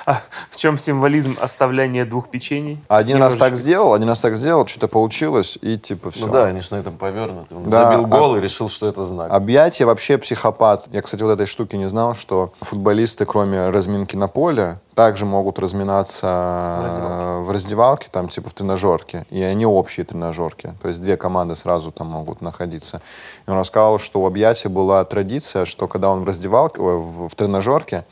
А 0.07 0.21
в 0.49 0.57
чем 0.57 0.79
символизм 0.79 1.37
оставления 1.41 2.05
двух 2.07 2.31
печений? 2.31 2.79
Один 2.89 3.19
раз 3.19 3.33
так 3.35 3.41
Немножечко. 3.51 3.57
сделал, 3.57 3.95
один 3.95 4.09
раз 4.09 4.21
так 4.21 4.37
сделал, 4.37 4.67
что-то 4.67 4.89
получилось, 4.89 5.59
и 5.61 5.77
типа 5.77 6.11
все. 6.11 6.27
Ну 6.27 6.33
да, 6.33 6.45
они 6.47 6.61
же 6.63 6.69
на 6.71 6.77
этом 6.77 6.97
повернуты. 6.97 7.55
Он 7.55 7.65
Да, 7.69 7.91
забил 7.91 8.07
гол 8.07 8.35
а- 8.35 8.39
и 8.39 8.41
решил, 8.41 8.69
что 8.69 8.87
это 8.89 9.05
знак. 9.05 9.31
Объятие 9.31 9.87
вообще 9.87 10.17
психопат. 10.19 10.87
Я, 10.93 11.03
кстати, 11.03 11.23
вот 11.23 11.31
этой 11.33 11.47
штуки 11.47 11.77
не 11.77 11.89
знал, 11.89 12.15
что 12.15 12.53
футболисты, 12.63 13.27
кроме 13.27 13.69
разминки 13.69 14.17
на 14.17 14.27
поле, 14.29 14.79
также 14.95 15.27
могут 15.27 15.59
разминаться 15.59 16.27
В 16.27 16.85
раздевалке. 16.85 17.25
э, 17.25 17.41
в 17.41 17.51
раздевалке, 17.51 18.09
там 18.11 18.29
типа 18.29 18.49
в 18.51 18.55
тренажерке. 18.55 19.27
И 19.31 19.43
они 19.43 19.67
общие 19.67 20.05
тренажерки. 20.07 20.73
То 20.83 20.89
есть 20.89 21.01
две 21.01 21.17
команды 21.17 21.57
сразу 21.57 21.91
там 21.93 22.07
могут 22.07 22.41
находиться. 22.41 23.03
И 23.47 23.51
он 23.51 23.59
рассказал, 23.59 23.99
что 23.99 24.23
у 24.23 24.27
объятия 24.27 24.69
была 24.69 25.05
традиция, 25.05 25.65
что 25.65 25.89
когда 25.89 26.11
он 26.11 26.21
в 26.21 26.25
раздевалке, 26.25 26.81
в, 26.81 27.29
в 27.29 27.35
тренажерке, 27.35 28.05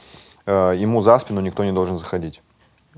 ему 0.52 1.00
за 1.00 1.18
спину 1.18 1.40
никто 1.40 1.64
не 1.64 1.72
должен 1.72 1.98
заходить. 1.98 2.42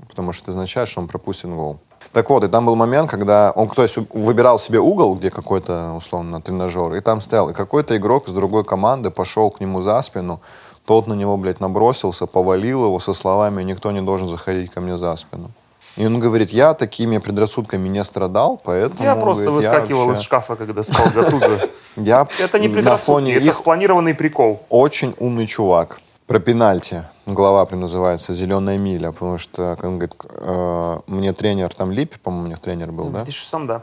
Потому 0.07 0.33
что 0.33 0.43
это 0.43 0.51
означает, 0.51 0.89
что 0.89 1.01
он 1.01 1.07
пропустит 1.07 1.49
гол. 1.49 1.79
Так 2.11 2.29
вот, 2.29 2.43
и 2.43 2.47
там 2.47 2.65
был 2.65 2.75
момент, 2.75 3.09
когда 3.09 3.51
он, 3.55 3.69
то 3.69 3.83
есть, 3.83 3.97
выбирал 4.13 4.57
себе 4.59 4.79
угол, 4.79 5.15
где 5.15 5.29
какой-то, 5.29 5.93
условно, 5.95 6.41
тренажер, 6.41 6.93
и 6.93 6.99
там 7.01 7.21
стоял. 7.21 7.49
И 7.49 7.53
какой-то 7.53 7.95
игрок 7.95 8.27
из 8.27 8.33
другой 8.33 8.63
команды 8.63 9.11
пошел 9.11 9.51
к 9.51 9.59
нему 9.59 9.81
за 9.81 10.01
спину, 10.01 10.41
тот 10.85 11.07
на 11.07 11.13
него, 11.13 11.37
блядь, 11.37 11.59
набросился, 11.59 12.25
повалил 12.25 12.85
его 12.85 12.99
со 12.99 13.13
словами 13.13 13.61
«никто 13.63 13.91
не 13.91 14.01
должен 14.01 14.27
заходить 14.27 14.71
ко 14.71 14.81
мне 14.81 14.97
за 14.97 15.15
спину». 15.15 15.51
И 15.97 16.05
он 16.05 16.19
говорит, 16.19 16.51
я 16.51 16.73
такими 16.73 17.17
предрассудками 17.19 17.89
не 17.89 18.03
страдал, 18.03 18.59
поэтому... 18.63 19.03
Я 19.03 19.15
просто 19.15 19.45
говорит, 19.45 19.63
я 19.63 19.71
выскакивал 19.71 20.05
вообще- 20.07 20.19
из 20.19 20.25
шкафа, 20.25 20.55
когда 20.55 20.83
спал 20.83 21.07
Гатузо. 21.13 21.69
Я 21.97 22.27
Это 22.39 22.57
не 22.59 22.69
предрассудки, 22.69 23.31
это 23.31 23.53
спланированный 23.53 24.13
прикол. 24.13 24.61
очень 24.69 25.13
умный 25.19 25.45
чувак. 25.45 25.99
Про 26.31 26.39
пенальти. 26.39 27.03
Глава 27.25 27.65
прям 27.65 27.81
называется 27.81 28.33
«Зеленая 28.33 28.77
миля», 28.77 29.11
потому 29.11 29.37
что, 29.37 29.75
как 29.75 29.83
он 29.83 29.99
говорит, 29.99 30.15
э, 30.29 30.99
мне 31.07 31.33
тренер, 31.33 31.73
там 31.73 31.91
Липи, 31.91 32.17
по-моему, 32.23 32.45
у 32.45 32.47
них 32.47 32.59
тренер 32.59 32.93
был, 32.93 33.09
В 33.09 33.11
да? 33.11 33.25
2006 33.25 33.67
да. 33.67 33.81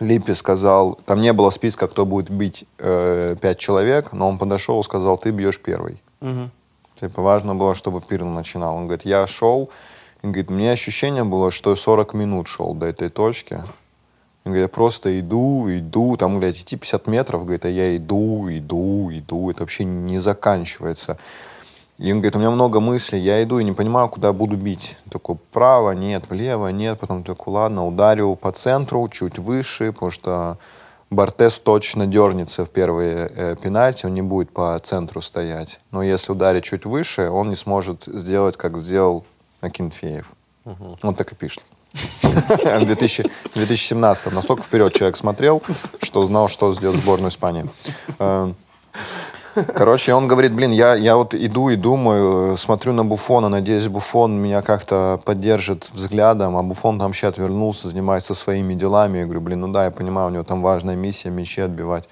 Липи 0.00 0.32
сказал, 0.32 0.98
там 1.04 1.20
не 1.20 1.34
было 1.34 1.50
списка, 1.50 1.86
кто 1.86 2.06
будет 2.06 2.30
бить 2.30 2.64
э, 2.78 3.36
пять 3.42 3.58
человек, 3.58 4.14
но 4.14 4.26
он 4.26 4.38
подошел 4.38 4.80
и 4.80 4.84
сказал, 4.84 5.18
ты 5.18 5.32
бьешь 5.32 5.60
первый. 5.60 6.00
Мгм. 6.20 6.50
Типа 6.98 7.20
важно 7.20 7.54
было, 7.54 7.74
чтобы 7.74 8.00
Пирл 8.00 8.28
начинал. 8.28 8.76
Он 8.76 8.86
говорит, 8.86 9.04
я 9.04 9.26
шел, 9.26 9.68
и 10.22 10.28
говорит, 10.28 10.48
мне 10.48 10.72
ощущение 10.72 11.24
было, 11.24 11.50
что 11.50 11.68
я 11.68 11.76
40 11.76 12.14
минут 12.14 12.48
шел 12.48 12.72
до 12.72 12.86
этой 12.86 13.10
точки. 13.10 13.56
Он 14.46 14.52
говорит, 14.52 14.62
я 14.62 14.68
просто 14.68 15.20
иду, 15.20 15.66
иду, 15.68 16.16
там, 16.16 16.38
блядь, 16.38 16.56
идти 16.56 16.76
50 16.78 17.06
метров, 17.06 17.42
говорит, 17.42 17.66
а 17.66 17.68
я 17.68 17.94
иду, 17.94 18.48
иду, 18.48 19.10
иду, 19.12 19.50
это 19.50 19.60
вообще 19.60 19.84
не 19.84 20.20
заканчивается. 20.20 21.18
И 21.98 22.12
он 22.12 22.18
говорит, 22.18 22.36
у 22.36 22.38
меня 22.38 22.50
много 22.50 22.80
мыслей, 22.80 23.20
я 23.20 23.42
иду 23.42 23.58
и 23.58 23.64
не 23.64 23.72
понимаю, 23.72 24.08
куда 24.08 24.32
буду 24.32 24.56
бить. 24.56 24.96
Такой, 25.10 25.36
вправо, 25.36 25.92
нет, 25.92 26.24
влево, 26.28 26.68
нет. 26.68 27.00
Потом 27.00 27.24
такой, 27.24 27.54
ладно, 27.54 27.86
ударю 27.86 28.36
по 28.36 28.52
центру, 28.52 29.08
чуть 29.08 29.38
выше, 29.38 29.92
потому 29.92 30.10
что 30.10 30.58
Бортес 31.08 31.58
точно 31.60 32.06
дернется 32.06 32.64
в 32.66 32.70
первые 32.70 33.30
э, 33.34 33.56
пенальти, 33.56 34.06
он 34.06 34.14
не 34.14 34.22
будет 34.22 34.50
по 34.50 34.78
центру 34.80 35.22
стоять. 35.22 35.80
Но 35.90 36.02
если 36.02 36.32
ударить 36.32 36.64
чуть 36.64 36.84
выше, 36.84 37.30
он 37.30 37.48
не 37.48 37.56
сможет 37.56 38.04
сделать, 38.06 38.56
как 38.56 38.76
сделал 38.76 39.24
Акинфеев. 39.60 40.32
Он 41.02 41.14
так 41.14 41.30
и 41.32 41.34
пишет. 41.34 41.64
В 42.22 42.84
2000 42.84 43.22
в 43.22 43.54
2017 43.54 44.32
настолько 44.32 44.62
вперед 44.62 44.92
человек 44.92 45.16
смотрел, 45.16 45.62
что 46.02 46.26
знал, 46.26 46.48
что 46.48 46.74
сделать 46.74 47.00
сборную 47.00 47.30
Испании. 47.30 47.64
Короче, 49.74 50.12
он 50.12 50.28
говорит, 50.28 50.52
блин, 50.52 50.70
я, 50.72 50.94
я 50.94 51.16
вот 51.16 51.34
иду 51.34 51.70
и 51.70 51.76
думаю, 51.76 52.56
смотрю 52.56 52.92
на 52.92 53.04
Буфона, 53.04 53.48
надеюсь, 53.48 53.88
Буфон 53.88 54.38
меня 54.40 54.60
как-то 54.60 55.20
поддержит 55.24 55.88
взглядом, 55.92 56.56
а 56.56 56.62
Буфон 56.62 56.98
там 56.98 57.14
сейчас 57.14 57.38
вернулся, 57.38 57.88
занимается 57.88 58.34
своими 58.34 58.74
делами. 58.74 59.18
Я 59.18 59.24
говорю, 59.24 59.40
блин, 59.40 59.60
ну 59.60 59.68
да, 59.68 59.84
я 59.84 59.90
понимаю, 59.90 60.28
у 60.28 60.30
него 60.30 60.44
там 60.44 60.62
важная 60.62 60.96
миссия, 60.96 61.30
мячи 61.30 61.62
отбивать. 61.62 62.08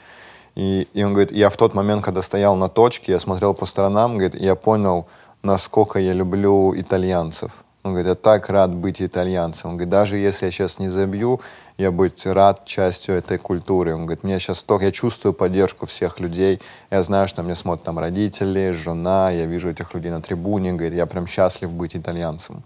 И, 0.54 0.88
и 0.94 1.04
он 1.04 1.12
говорит, 1.12 1.32
я 1.32 1.50
в 1.50 1.56
тот 1.56 1.74
момент, 1.74 2.02
когда 2.02 2.22
стоял 2.22 2.56
на 2.56 2.68
точке, 2.68 3.12
я 3.12 3.18
смотрел 3.18 3.54
по 3.54 3.66
сторонам, 3.66 4.16
говорит, 4.16 4.40
я 4.40 4.54
понял, 4.54 5.06
насколько 5.42 5.98
я 5.98 6.12
люблю 6.12 6.74
итальянцев. 6.74 7.63
Он 7.84 7.92
говорит, 7.92 8.08
я 8.08 8.14
так 8.14 8.48
рад 8.48 8.74
быть 8.74 9.02
итальянцем. 9.02 9.70
Он 9.70 9.76
говорит, 9.76 9.90
даже 9.90 10.16
если 10.16 10.46
я 10.46 10.52
сейчас 10.52 10.78
не 10.78 10.88
забью, 10.88 11.40
я 11.76 11.90
быть 11.90 12.26
рад 12.26 12.64
частью 12.64 13.14
этой 13.14 13.36
культуры. 13.36 13.94
Он 13.94 14.06
говорит, 14.06 14.24
мне 14.24 14.38
сейчас 14.38 14.62
только, 14.62 14.86
я 14.86 14.90
чувствую 14.90 15.34
поддержку 15.34 15.84
всех 15.84 16.18
людей. 16.18 16.60
Я 16.90 17.02
знаю, 17.02 17.28
что 17.28 17.42
мне 17.42 17.54
смотрят 17.54 17.84
там 17.84 17.98
родители, 17.98 18.70
жена, 18.70 19.30
я 19.30 19.44
вижу 19.44 19.68
этих 19.68 19.92
людей 19.92 20.10
на 20.10 20.22
трибуне. 20.22 20.72
Говорит, 20.72 20.94
я 20.94 21.04
прям 21.04 21.26
счастлив 21.26 21.70
быть 21.70 21.94
итальянцем. 21.94 22.62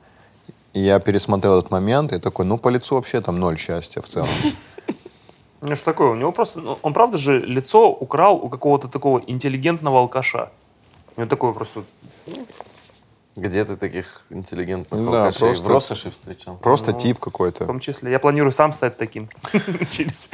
И 0.73 0.81
я 0.81 1.01
пересмотрел 1.01 1.59
этот 1.59 1.73
момент 1.73 2.13
и 2.13 2.21
такой, 2.21 2.45
ну, 2.45 2.57
по 2.57 2.69
лицу 2.69 2.95
вообще 2.95 3.21
там 3.21 3.41
ноль 3.41 3.59
счастья 3.59 4.01
в 4.01 4.07
целом. 4.07 4.31
Ну 5.61 5.75
что 5.75 5.87
такое, 5.87 6.11
у 6.11 6.15
него 6.15 6.31
просто, 6.31 6.61
ну, 6.61 6.79
он 6.83 6.93
правда 6.93 7.19
же 7.19 7.41
лицо 7.41 7.91
украл 7.91 8.37
у 8.37 8.49
какого-то 8.49 8.87
такого 8.87 9.19
интеллигентного 9.27 9.99
алкаша. 9.99 10.51
У 11.17 11.21
него 11.21 11.29
такое 11.29 11.53
просто, 11.53 11.83
Где 13.39 13.65
ты 13.65 13.77
таких 13.77 14.23
интеллигентных 14.31 15.01
Да, 15.11 15.27
алкашей 15.27 15.41
просто- 15.41 15.65
в 15.65 15.69
Россоши 15.71 16.11
встречал? 16.11 16.57
Просто 16.57 16.91
Ну, 16.93 16.99
тип 16.99 17.19
в 17.19 17.21
какой-то. 17.21 17.67
том 17.67 17.79
числе. 17.79 18.11
Я 18.11 18.19
планирую 18.19 18.51
сам 18.51 18.73
стать 18.73 18.97
таким. 18.99 19.29
Через 19.93 20.29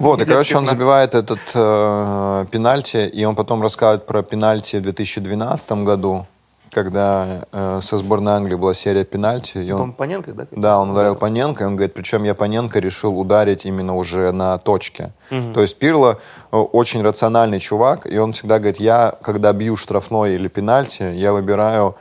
Вот, 0.00 0.20
и, 0.20 0.24
короче, 0.24 0.56
он 0.56 0.64
15. 0.64 0.68
забивает 0.70 1.14
этот 1.14 1.38
э, 1.54 2.46
пенальти, 2.50 3.06
и 3.06 3.24
он 3.24 3.36
потом 3.36 3.62
рассказывает 3.62 4.06
про 4.06 4.22
пенальти 4.22 4.76
в 4.76 4.82
2012 4.82 5.84
году, 5.84 6.26
когда 6.72 7.46
э, 7.52 7.78
со 7.80 7.96
сборной 7.96 8.32
Англии 8.32 8.56
была 8.56 8.74
серия 8.74 9.04
пенальти. 9.04 9.58
И 9.58 9.70
Он 9.70 9.80
он, 9.82 9.92
Паненко, 9.92 10.32
да? 10.32 10.46
да, 10.50 10.80
он 10.80 10.90
ударил 10.90 11.14
Паненко, 11.14 11.62
и 11.62 11.66
он 11.68 11.76
говорит, 11.76 11.94
причем 11.94 12.24
я 12.24 12.34
Паненко 12.34 12.80
решил 12.80 13.18
ударить 13.20 13.66
именно 13.66 13.94
уже 13.96 14.32
на 14.32 14.58
точке. 14.58 15.12
То 15.30 15.60
есть 15.62 15.78
Пирло 15.78 16.18
э, 16.50 16.56
очень 16.56 17.02
рациональный 17.02 17.60
чувак, 17.60 18.06
и 18.10 18.18
он 18.18 18.32
всегда 18.32 18.58
говорит, 18.58 18.80
я, 18.80 19.14
когда 19.22 19.52
бью 19.52 19.76
штрафной 19.76 20.34
или 20.34 20.48
пенальти, 20.48 21.04
я 21.14 21.32
выбираю 21.32 21.94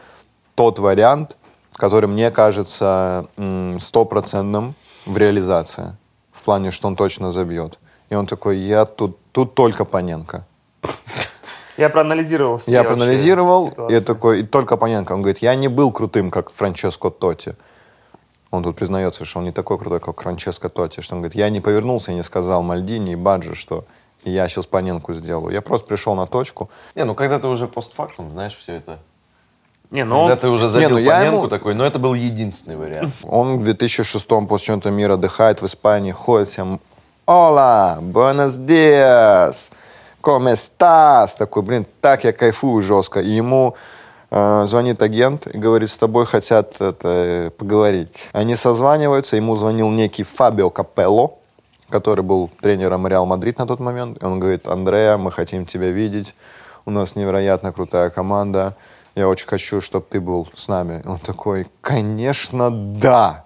тот 0.57 0.79
вариант, 0.79 1.37
который 1.73 2.09
мне 2.09 2.31
кажется 2.31 3.27
стопроцентным 3.79 4.73
в 5.05 5.15
реализации. 5.15 5.95
В 6.31 6.43
плане, 6.43 6.71
что 6.71 6.87
он 6.87 6.95
точно 6.95 7.31
забьет. 7.31 7.77
И 8.09 8.15
он 8.15 8.25
такой, 8.25 8.57
я 8.57 8.85
тут, 8.85 9.17
тут 9.31 9.53
только 9.53 9.85
Паненко. 9.85 10.45
Я 11.77 11.89
проанализировал 11.89 12.57
все 12.57 12.71
я 12.71 12.83
проанализировал, 12.83 13.67
и 13.67 13.71
ситуации. 13.71 13.99
такой, 13.99 14.39
и 14.39 14.43
только 14.43 14.77
Паненко. 14.77 15.13
Он 15.13 15.21
говорит, 15.21 15.43
я 15.43 15.53
не 15.53 15.67
был 15.67 15.91
крутым, 15.91 16.31
как 16.31 16.49
Франческо 16.49 17.11
Тоти. 17.11 17.55
Он 18.49 18.63
тут 18.63 18.75
признается, 18.75 19.25
что 19.25 19.37
он 19.39 19.45
не 19.45 19.51
такой 19.51 19.77
крутой, 19.77 19.99
как 19.99 20.19
Франческо 20.19 20.69
Тоти. 20.69 21.01
Что 21.01 21.13
он 21.13 21.21
говорит, 21.21 21.35
я 21.35 21.49
не 21.49 21.61
повернулся 21.61 22.11
и 22.11 22.15
не 22.15 22.23
сказал 22.23 22.63
Мальдини 22.63 23.11
и 23.11 23.15
Баджи, 23.15 23.53
что 23.53 23.85
я 24.23 24.47
сейчас 24.47 24.65
Паненку 24.65 25.13
сделаю. 25.13 25.53
Я 25.53 25.61
просто 25.61 25.87
пришел 25.87 26.15
на 26.15 26.25
точку. 26.25 26.71
Не, 26.95 27.05
ну 27.05 27.13
когда 27.13 27.37
ты 27.37 27.47
уже 27.47 27.67
постфактум 27.67 28.31
знаешь 28.31 28.57
все 28.57 28.77
это. 28.77 28.97
Не, 29.89 30.03
ну 30.03 30.27
Когда 30.27 30.33
он, 30.33 30.39
ты 30.39 30.47
уже 30.49 30.69
забил 30.69 30.89
ну 30.91 30.97
я 30.97 31.23
ему- 31.23 31.47
такой, 31.47 31.73
но 31.73 31.85
это 31.85 31.97
был 31.97 32.13
единственный 32.13 32.75
вариант. 32.75 33.13
Он 33.23 33.59
в 33.59 33.63
2006 33.63 34.27
после 34.47 34.65
чемпионата 34.65 34.91
мира 34.91 35.13
отдыхает 35.13 35.61
в 35.61 35.65
Испании, 35.65 36.11
ходит 36.11 36.49
всем 36.49 36.79
«Ола! 37.25 37.99
Días! 38.01 39.71
¿Cómo 40.21 40.49
estás?» 40.49 41.35
Такой, 41.37 41.61
блин, 41.61 41.85
так 42.01 42.23
я 42.23 42.33
кайфую 42.33 42.81
жестко. 42.81 43.21
И 43.21 43.29
ему 43.29 43.75
э, 44.29 44.65
звонит 44.67 45.01
агент 45.01 45.47
и 45.47 45.57
говорит, 45.57 45.89
с 45.89 45.97
тобой 45.97 46.25
хотят 46.25 46.81
это, 46.81 47.51
поговорить. 47.57 48.29
Они 48.33 48.55
созваниваются, 48.55 49.35
ему 49.37 49.55
звонил 49.55 49.89
некий 49.89 50.23
Фабио 50.23 50.69
Капелло, 50.69 51.31
который 51.89 52.23
был 52.23 52.49
тренером 52.61 53.07
Реал 53.07 53.25
Мадрид 53.25 53.57
на 53.57 53.67
тот 53.67 53.79
момент. 53.79 54.21
И 54.21 54.25
он 54.25 54.39
говорит, 54.39 54.67
Андреа, 54.67 55.17
мы 55.17 55.31
хотим 55.31 55.65
тебя 55.65 55.91
видеть. 55.91 56.35
У 56.85 56.91
нас 56.91 57.15
невероятно 57.15 57.71
крутая 57.71 58.09
команда. 58.09 58.75
Я 59.17 59.27
очень 59.27 59.47
хочу, 59.47 59.81
чтобы 59.81 60.05
ты 60.07 60.21
был 60.21 60.47
с 60.53 60.67
нами. 60.67 61.01
Он 61.03 61.17
такой, 61.17 61.65
конечно, 61.81 62.69
да. 62.69 63.45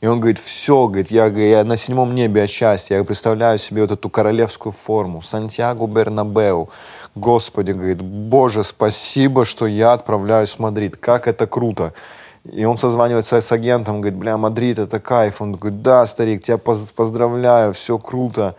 И 0.00 0.06
он 0.06 0.20
говорит, 0.20 0.38
все, 0.38 0.86
говорит, 0.86 1.10
я, 1.10 1.26
я 1.26 1.64
на 1.64 1.76
седьмом 1.76 2.14
небе 2.14 2.44
от 2.44 2.50
счастья. 2.50 2.96
Я 2.96 3.02
представляю 3.02 3.58
себе 3.58 3.82
вот 3.82 3.90
эту 3.90 4.08
королевскую 4.08 4.72
форму. 4.72 5.20
Сантьяго 5.20 5.88
Бернабеу. 5.88 6.68
Господи, 7.16 7.72
говорит, 7.72 8.00
боже, 8.00 8.62
спасибо, 8.62 9.44
что 9.44 9.66
я 9.66 9.94
отправляюсь 9.94 10.54
в 10.54 10.60
Мадрид. 10.60 10.96
Как 10.96 11.26
это 11.26 11.48
круто. 11.48 11.92
И 12.44 12.64
он 12.64 12.78
созванивается 12.78 13.40
с 13.40 13.50
агентом, 13.50 14.00
говорит, 14.00 14.16
бля, 14.16 14.36
Мадрид, 14.36 14.78
это 14.78 15.00
кайф. 15.00 15.42
Он 15.42 15.54
говорит, 15.54 15.82
да, 15.82 16.06
старик, 16.06 16.44
тебя 16.44 16.56
поз- 16.56 16.92
поздравляю, 16.92 17.72
все 17.72 17.98
круто. 17.98 18.54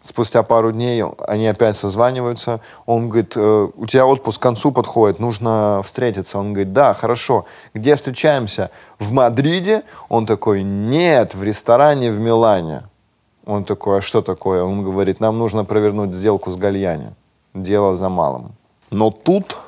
Спустя 0.00 0.42
пару 0.42 0.72
дней 0.72 1.04
они 1.28 1.46
опять 1.46 1.76
созваниваются. 1.76 2.60
Он 2.86 3.08
говорит, 3.08 3.34
«Э, 3.36 3.68
у 3.76 3.86
тебя 3.86 4.06
отпуск 4.06 4.38
к 4.38 4.42
концу 4.42 4.72
подходит, 4.72 5.18
нужно 5.18 5.82
встретиться. 5.84 6.38
Он 6.38 6.54
говорит, 6.54 6.72
да, 6.72 6.94
хорошо. 6.94 7.44
Где 7.74 7.94
встречаемся? 7.96 8.70
В 8.98 9.12
Мадриде? 9.12 9.82
Он 10.08 10.24
такой, 10.24 10.62
нет, 10.62 11.34
в 11.34 11.42
ресторане 11.42 12.12
в 12.12 12.18
Милане. 12.18 12.82
Он 13.44 13.64
такой, 13.64 13.98
а 13.98 14.00
что 14.00 14.22
такое? 14.22 14.62
Он 14.62 14.82
говорит, 14.82 15.20
нам 15.20 15.38
нужно 15.38 15.64
провернуть 15.64 16.14
сделку 16.14 16.50
с 16.50 16.56
Гальяни. 16.56 17.14
Дело 17.52 17.94
за 17.94 18.08
малым. 18.08 18.52
Но 18.90 19.10
тут 19.10 19.58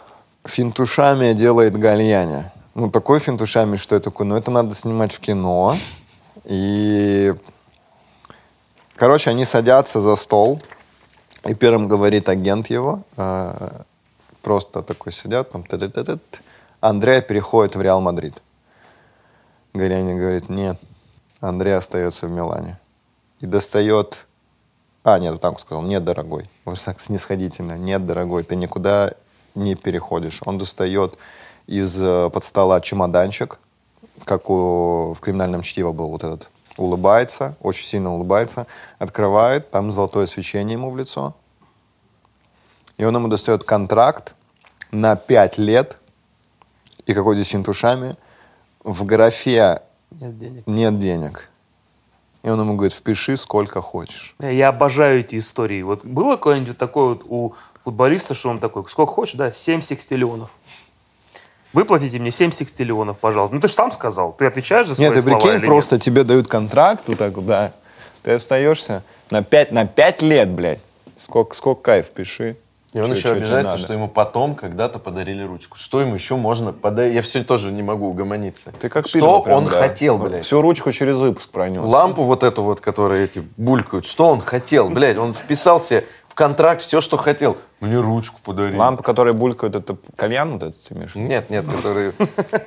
финтушами 0.45 1.35
делает 1.35 1.78
Гальяни. 1.78 2.45
Ну, 2.74 2.91
такой 2.91 3.18
финтушами, 3.18 3.76
что 3.76 3.97
я 3.97 4.01
такой, 4.01 4.24
ну, 4.24 4.37
это 4.37 4.51
надо 4.51 4.74
снимать 4.74 5.12
в 5.12 5.20
кино. 5.20 5.76
И 6.45 7.35
Короче, 9.03 9.30
они 9.30 9.44
садятся 9.44 10.00
за 10.00 10.14
стол, 10.14 10.62
и 11.44 11.55
первым 11.55 11.88
говорит 11.88 12.28
агент 12.28 12.70
его, 12.70 13.03
э, 13.16 13.80
просто 14.42 14.80
такой 14.80 15.11
сидят, 15.11 15.50
там, 15.50 15.64
т-т-т-т. 15.64 16.20
Андрея 16.80 17.20
переходит 17.20 17.74
в 17.74 17.82
Реал 17.82 18.00
Мадрид. 18.00 18.40
Горяни 19.74 20.14
говорит, 20.14 20.48
нет, 20.48 20.78
Андрей 21.40 21.74
остается 21.74 22.28
в 22.28 22.30
Милане. 22.30 22.78
И 23.40 23.46
достает... 23.46 24.24
А, 25.03 25.18
нет, 25.18 25.40
так 25.40 25.59
сказал, 25.59 25.82
нет, 25.82 26.05
дорогой. 26.05 26.48
Вот 26.64 26.80
так 26.80 27.00
снисходительно, 27.00 27.76
нет, 27.76 28.07
дорогой, 28.07 28.44
ты 28.44 28.55
никуда 28.55 29.14
не 29.57 29.74
переходишь. 29.74 30.38
Он 30.44 30.59
достает 30.59 31.18
из 31.66 32.00
э, 32.00 32.30
под 32.32 32.44
стола 32.44 32.80
чемоданчик, 32.80 33.59
как 34.24 34.48
у, 34.48 35.12
в 35.12 35.18
криминальном 35.20 35.62
чтиво 35.62 35.90
был 35.90 36.11
вот 36.11 36.22
этот 36.22 36.50
улыбается, 36.77 37.57
очень 37.61 37.87
сильно 37.87 38.12
улыбается, 38.12 38.66
открывает, 38.99 39.70
там 39.70 39.93
золотое 39.93 40.27
свечение 40.27 40.75
ему 40.75 40.91
в 40.91 40.97
лицо. 40.97 41.35
И 42.97 43.05
он 43.05 43.14
ему 43.14 43.29
достает 43.29 43.64
контракт 43.64 44.35
на 44.91 45.16
5 45.16 45.59
лет, 45.59 45.99
и 47.07 47.14
какой 47.14 47.35
здесь 47.35 47.55
интушами, 47.55 48.16
в 48.85 49.05
графе 49.05 49.83
Нет 50.11 50.39
денег. 50.39 50.66
нет 50.66 50.99
денег. 50.99 51.49
И 52.43 52.49
он 52.49 52.61
ему 52.61 52.75
говорит, 52.75 52.93
впиши 52.93 53.37
сколько 53.37 53.81
хочешь. 53.81 54.35
Я 54.41 54.68
обожаю 54.68 55.20
эти 55.20 55.39
истории. 55.39 55.83
Вот 55.83 56.05
было 56.05 56.33
какое-нибудь 56.37 56.77
такое 56.77 57.11
вот 57.14 57.25
у 57.29 57.55
футболиста, 57.85 58.35
что 58.35 58.51
он 58.51 58.59
такой, 58.59 58.85
сколько 58.89 59.12
хочешь, 59.12 59.35
да, 59.35 59.53
7 59.53 59.81
секстиллионов. 59.81 60.51
Выплатите 61.73 62.18
мне 62.18 62.31
7 62.31 62.51
секстиллионов, 62.53 63.18
пожалуйста. 63.18 63.55
Ну, 63.55 63.61
ты 63.61 63.68
же 63.68 63.75
сам 63.75 63.93
сказал. 63.93 64.33
Ты 64.33 64.47
отвечаешь 64.47 64.87
за 64.87 64.95
свои 64.95 65.07
Нет, 65.07 65.14
ты 65.14 65.23
слова 65.23 65.39
прикинь, 65.39 65.59
или 65.59 65.66
просто 65.66 65.99
тебе 65.99 66.23
дают 66.25 66.47
контракт, 66.49 67.05
вот 67.07 67.18
так 67.18 67.35
вот, 67.35 67.47
да. 67.47 67.73
Ты 68.23 68.33
остаешься 68.33 69.03
на 69.31 69.43
5, 69.43 69.73
на 69.73 69.87
5 69.87 70.23
лет, 70.23 70.51
блядь. 70.51 70.81
Сколько, 71.18 71.55
сколько 71.57 71.83
кайф, 71.83 72.11
пиши. 72.11 72.57
И 72.93 73.01
он 73.01 73.07
Чё- 73.07 73.12
еще 73.14 73.23
чё 73.23 73.33
обижается, 73.37 73.79
что 73.79 73.95
ему 73.95 74.07
потом 74.07 74.55
когда-то 74.55 74.99
подарили 74.99 75.43
ручку. 75.43 75.79
Что 75.79 76.03
ему 76.03 76.14
еще 76.14 76.37
можно 76.37 76.75
подарить? 76.75 77.14
Я 77.14 77.23
все 77.23 77.43
тоже 77.43 77.73
не 77.73 77.83
могу 77.83 78.11
угомониться. 78.11 78.70
Ты 78.79 78.91
как 78.91 79.09
Что 79.09 79.41
прям, 79.41 79.57
он 79.57 79.64
да. 79.64 79.79
хотел, 79.79 80.18
блядь? 80.18 80.45
Всю 80.45 80.61
ручку 80.61 80.93
через 80.93 81.16
выпуск 81.16 81.49
пронес. 81.51 81.81
Лампу 81.83 82.25
вот 82.25 82.43
эту 82.43 82.62
вот, 82.62 82.83
которая 82.83 83.25
эти 83.25 83.43
булькают. 83.57 84.05
Что 84.05 84.29
он 84.29 84.43
хотел, 84.43 84.91
блядь? 84.91 85.16
Он 85.16 85.33
вписался 85.33 86.05
в 86.33 86.35
контракт 86.35 86.80
все, 86.80 87.03
что 87.03 87.18
хотел. 87.18 87.59
Мне 87.80 88.01
ручку 88.01 88.41
подарили. 88.43 88.74
Лампы, 88.74 89.03
которые 89.03 89.35
булькают, 89.35 89.76
это 89.76 89.97
кальян 90.16 90.53
вот 90.53 90.62
этот 90.62 90.83
ты 90.83 90.95
имеешь? 90.95 91.14
Нет, 91.14 91.51
нет, 91.51 91.66
которые... 91.66 92.14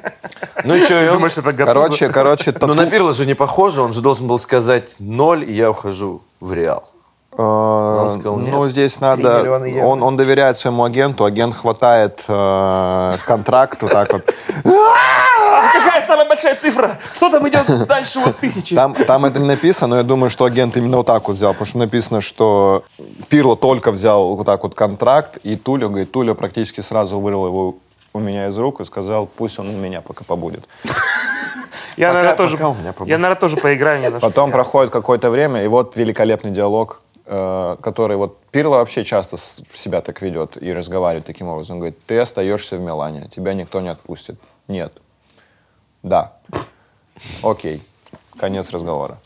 Ну 0.63 0.75
и 0.75 0.83
что. 0.83 1.13
Думаешь, 1.13 1.35
это? 1.35 1.51
Короче, 1.51 2.09
короче, 2.09 2.53
Ну 2.61 2.75
на 2.75 2.85
Пирло 2.85 3.11
же 3.13 3.25
не 3.25 3.33
похоже, 3.33 3.81
он 3.81 3.91
же 3.91 4.01
должен 4.01 4.27
был 4.27 4.37
сказать 4.37 4.97
ноль, 4.99 5.49
и 5.49 5.53
я 5.53 5.71
ухожу 5.71 6.21
в 6.39 6.53
Реал. 6.53 6.87
Он 7.37 8.11
сказал, 8.13 8.37
ну, 8.37 8.67
здесь 8.69 8.99
надо... 8.99 9.41
Он, 9.83 10.03
он 10.03 10.15
доверяет 10.15 10.57
своему 10.57 10.83
агенту, 10.83 11.25
агент 11.25 11.55
хватает 11.55 12.23
э, 12.27 13.17
контракт 13.25 13.81
вот 13.81 13.91
так 13.91 14.13
вот. 14.13 14.33
Какая 15.85 16.01
самая 16.01 16.27
большая 16.27 16.55
цифра? 16.55 16.97
Кто 17.15 17.29
там 17.29 17.47
идет 17.47 17.87
дальше 17.87 18.19
вот 18.19 18.37
тысячи? 18.37 18.75
Там, 18.75 18.93
там 18.93 19.25
это 19.25 19.39
не 19.39 19.45
написано, 19.45 19.87
но 19.87 19.97
я 19.97 20.03
думаю, 20.03 20.29
что 20.29 20.45
агент 20.45 20.75
именно 20.77 20.97
вот 20.97 21.05
так 21.05 21.27
вот 21.27 21.37
взял, 21.37 21.53
потому 21.53 21.67
что 21.67 21.77
написано, 21.77 22.21
что 22.21 22.83
Пирло 23.29 23.55
только 23.55 23.91
взял 23.91 24.35
вот 24.35 24.45
так 24.45 24.63
вот 24.63 24.73
контракт, 24.73 25.37
и 25.43 25.55
Туля, 25.55 25.87
говорит, 25.87 26.11
Туля 26.11 26.33
практически 26.33 26.81
сразу 26.81 27.19
вырвал 27.19 27.47
его 27.47 27.75
у 28.13 28.19
меня 28.19 28.47
из 28.47 28.57
рук 28.57 28.81
и 28.81 28.85
сказал, 28.85 29.27
пусть 29.27 29.59
он 29.59 29.69
у 29.69 29.73
меня 29.73 30.01
пока 30.01 30.23
побудет. 30.23 30.67
Я, 31.97 32.07
Пока- 32.07 32.13
наверное, 32.13 32.37
тоже, 32.37 32.57
пока 32.57 32.69
у 32.69 32.73
меня 32.73 32.93
проблемы. 32.93 33.09
я, 33.09 33.17
наверное, 33.17 33.39
тоже 33.39 33.57
поиграю 33.57 34.01
немножко. 34.01 34.27
Потом 34.27 34.51
проходит 34.51 34.91
какое-то 34.91 35.29
время, 35.29 35.63
и 35.63 35.67
вот 35.67 35.95
великолепный 35.95 36.51
диалог, 36.51 37.01
э, 37.25 37.75
который 37.81 38.17
вот 38.17 38.37
Пирло 38.51 38.77
вообще 38.77 39.03
часто 39.05 39.37
себя 39.73 40.01
так 40.01 40.21
ведет 40.21 40.61
и 40.61 40.73
разговаривает 40.73 41.25
таким 41.25 41.47
образом. 41.47 41.75
Он 41.75 41.79
говорит, 41.81 41.97
ты 42.05 42.19
остаешься 42.19 42.77
в 42.77 42.81
Милане, 42.81 43.29
тебя 43.33 43.53
никто 43.53 43.81
не 43.81 43.89
отпустит. 43.89 44.39
Нет. 44.67 44.93
Да. 46.05 46.33
Окей. 47.41 47.81
Конец 48.39 48.69
разговора. 48.69 49.17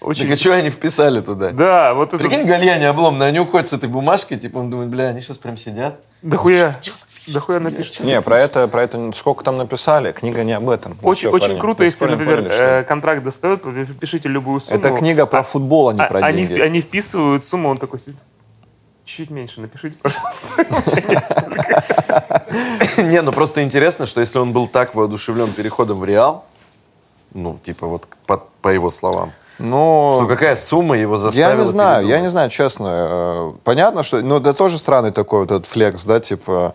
Так 0.00 0.30
а 0.30 0.36
что 0.36 0.52
они 0.54 0.68
вписали 0.68 1.20
туда? 1.20 1.50
Да, 1.50 1.94
вот 1.94 2.12
это... 2.12 2.18
Прикинь, 2.18 2.44
Гальяне 2.44 2.88
обломно, 2.88 3.24
они 3.24 3.38
уходят 3.38 3.68
с 3.68 3.72
этой 3.72 3.88
бумажкой, 3.88 4.36
типа 4.36 4.58
он 4.58 4.68
думает, 4.68 4.90
бля, 4.90 5.06
они 5.08 5.20
сейчас 5.20 5.38
прям 5.38 5.56
сидят. 5.56 6.00
Дохуя. 6.22 6.78
Дохуя 7.28 7.60
напишет. 7.60 8.00
Не, 8.00 8.20
про 8.20 8.38
это, 8.40 8.66
про 8.66 8.82
это 8.82 9.12
сколько 9.14 9.44
там 9.44 9.56
написали, 9.56 10.10
книга 10.12 10.42
не 10.42 10.52
об 10.54 10.68
этом. 10.68 10.98
Очень, 11.02 11.28
Всё, 11.28 11.30
очень 11.30 11.46
парни, 11.46 11.60
круто, 11.60 11.84
если, 11.84 12.06
например, 12.06 12.38
поняли, 12.38 12.52
что 12.52 12.64
э, 12.64 12.82
контракт 12.84 13.22
достает, 13.22 13.62
пишите 14.00 14.28
любую 14.28 14.58
сумму. 14.58 14.80
Это 14.80 14.90
книга 14.90 15.24
про 15.26 15.40
А- 15.40 15.44
футбол, 15.44 15.90
а 15.90 15.94
не 15.94 16.00
а- 16.00 16.06
про 16.08 16.18
они, 16.18 16.44
деньги. 16.44 16.60
впи- 16.60 16.64
они 16.64 16.80
вписывают 16.80 17.44
сумму, 17.44 17.68
он 17.68 17.78
такой 17.78 18.00
сидит. 18.00 18.16
Чуть 19.14 19.28
меньше 19.28 19.60
напишите, 19.60 19.98
пожалуйста. 20.00 20.46
Не, 22.96 23.20
ну 23.20 23.30
просто 23.30 23.62
интересно, 23.62 24.06
что 24.06 24.22
если 24.22 24.38
он 24.38 24.52
был 24.54 24.68
так 24.68 24.94
воодушевлен 24.94 25.52
переходом 25.52 25.98
в 25.98 26.04
Реал, 26.06 26.46
ну, 27.34 27.58
типа 27.62 27.86
вот 27.86 28.06
по, 28.26 28.38
по 28.62 28.68
его 28.68 28.88
словам, 28.88 29.32
Ну, 29.58 30.12
что 30.14 30.26
какая 30.26 30.56
сумма 30.56 30.96
его 30.96 31.18
заставила 31.18 31.50
Я 31.50 31.56
не 31.56 31.64
знаю, 31.66 31.96
я 31.96 32.00
передумать? 32.02 32.22
не 32.22 32.28
знаю, 32.30 32.50
честно. 32.50 32.88
Э, 32.88 33.52
Понятно, 33.64 34.02
что... 34.02 34.22
Ну, 34.22 34.38
это 34.38 34.54
тоже 34.54 34.78
странный 34.78 35.10
такой 35.12 35.40
вот 35.40 35.50
этот 35.50 35.66
флекс, 35.66 36.06
да, 36.06 36.18
типа... 36.18 36.74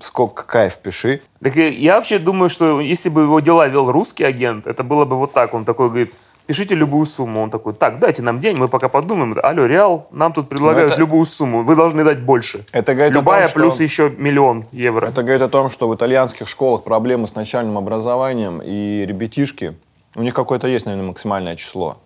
Сколько 0.00 0.44
кайф 0.44 0.78
пиши. 0.78 1.20
Так 1.42 1.56
я 1.56 1.96
вообще 1.96 2.18
думаю, 2.18 2.48
что 2.48 2.80
если 2.80 3.08
бы 3.10 3.22
его 3.22 3.40
дела 3.40 3.66
вел 3.66 3.90
русский 3.90 4.24
агент, 4.24 4.66
это 4.66 4.82
было 4.84 5.04
бы 5.04 5.18
вот 5.18 5.32
так. 5.32 5.52
Он 5.54 5.64
такой 5.64 5.88
говорит, 5.88 6.14
пишите 6.48 6.74
любую 6.74 7.04
сумму. 7.06 7.42
Он 7.42 7.50
такой, 7.50 7.74
так, 7.74 7.98
дайте 8.00 8.22
нам 8.22 8.40
день, 8.40 8.56
мы 8.56 8.68
пока 8.68 8.88
подумаем. 8.88 9.38
Алло, 9.42 9.66
Реал, 9.66 10.08
нам 10.10 10.32
тут 10.32 10.48
предлагают 10.48 10.88
Ну, 10.88 10.92
это- 10.94 11.00
любую 11.00 11.26
сумму, 11.26 11.62
вы 11.62 11.76
должны 11.76 12.02
дать 12.04 12.20
больше. 12.22 12.64
Это 12.72 12.94
говорит 12.94 13.12
о 13.12 13.18
Любая 13.18 13.42
том, 13.42 13.50
что- 13.50 13.60
плюс 13.60 13.80
еще 13.80 14.10
миллион 14.16 14.64
евро. 14.72 15.06
Это 15.08 15.22
говорит 15.22 15.42
о 15.42 15.48
том, 15.48 15.68
что 15.70 15.88
в 15.88 15.94
итальянских 15.94 16.48
школах 16.48 16.84
проблемы 16.84 17.28
с 17.28 17.34
начальным 17.34 17.76
образованием, 17.76 18.60
и 18.64 19.04
ребятишки, 19.06 19.74
у 20.16 20.22
них 20.22 20.32
какое-то 20.32 20.66
есть, 20.68 20.86
наверное, 20.86 21.08
максимальное 21.08 21.54
число. 21.56 21.98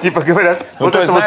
Типа 0.00 0.20
говорят, 0.20 0.64
Ну, 0.78 0.86
вот 0.86 0.92
то 0.92 1.00
это 1.00 1.12
вот 1.12 1.22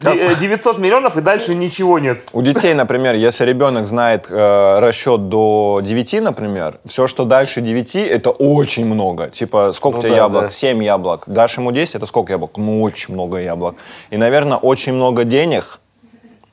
900 0.00 0.78
миллионов 0.78 1.16
и 1.16 1.20
дальше 1.20 1.54
ничего 1.54 1.98
нет. 1.98 2.20
У 2.32 2.42
детей, 2.42 2.74
например, 2.74 3.14
если 3.14 3.44
ребенок 3.44 3.86
знает 3.86 4.26
э, 4.28 4.78
расчет 4.80 5.28
до 5.28 5.80
9, 5.82 6.22
например, 6.22 6.78
все, 6.86 7.06
что 7.06 7.24
дальше 7.24 7.60
9, 7.60 7.96
это 7.96 8.30
очень 8.30 8.84
много. 8.86 9.28
Типа, 9.28 9.72
сколько 9.74 9.96
Ну 9.96 10.00
у 10.00 10.02
тебя 10.02 10.10
да, 10.10 10.16
яблок? 10.16 10.42
да. 10.44 10.50
7 10.50 10.84
яблок. 10.84 11.22
Дашь 11.26 11.56
ему 11.58 11.72
10, 11.72 11.94
это 11.94 12.06
сколько 12.06 12.32
яблок? 12.32 12.52
Ну, 12.56 12.82
очень 12.82 13.14
много 13.14 13.38
яблок. 13.38 13.76
И, 14.10 14.16
наверное, 14.16 14.58
очень 14.58 14.92
много 14.92 15.24
денег 15.24 15.80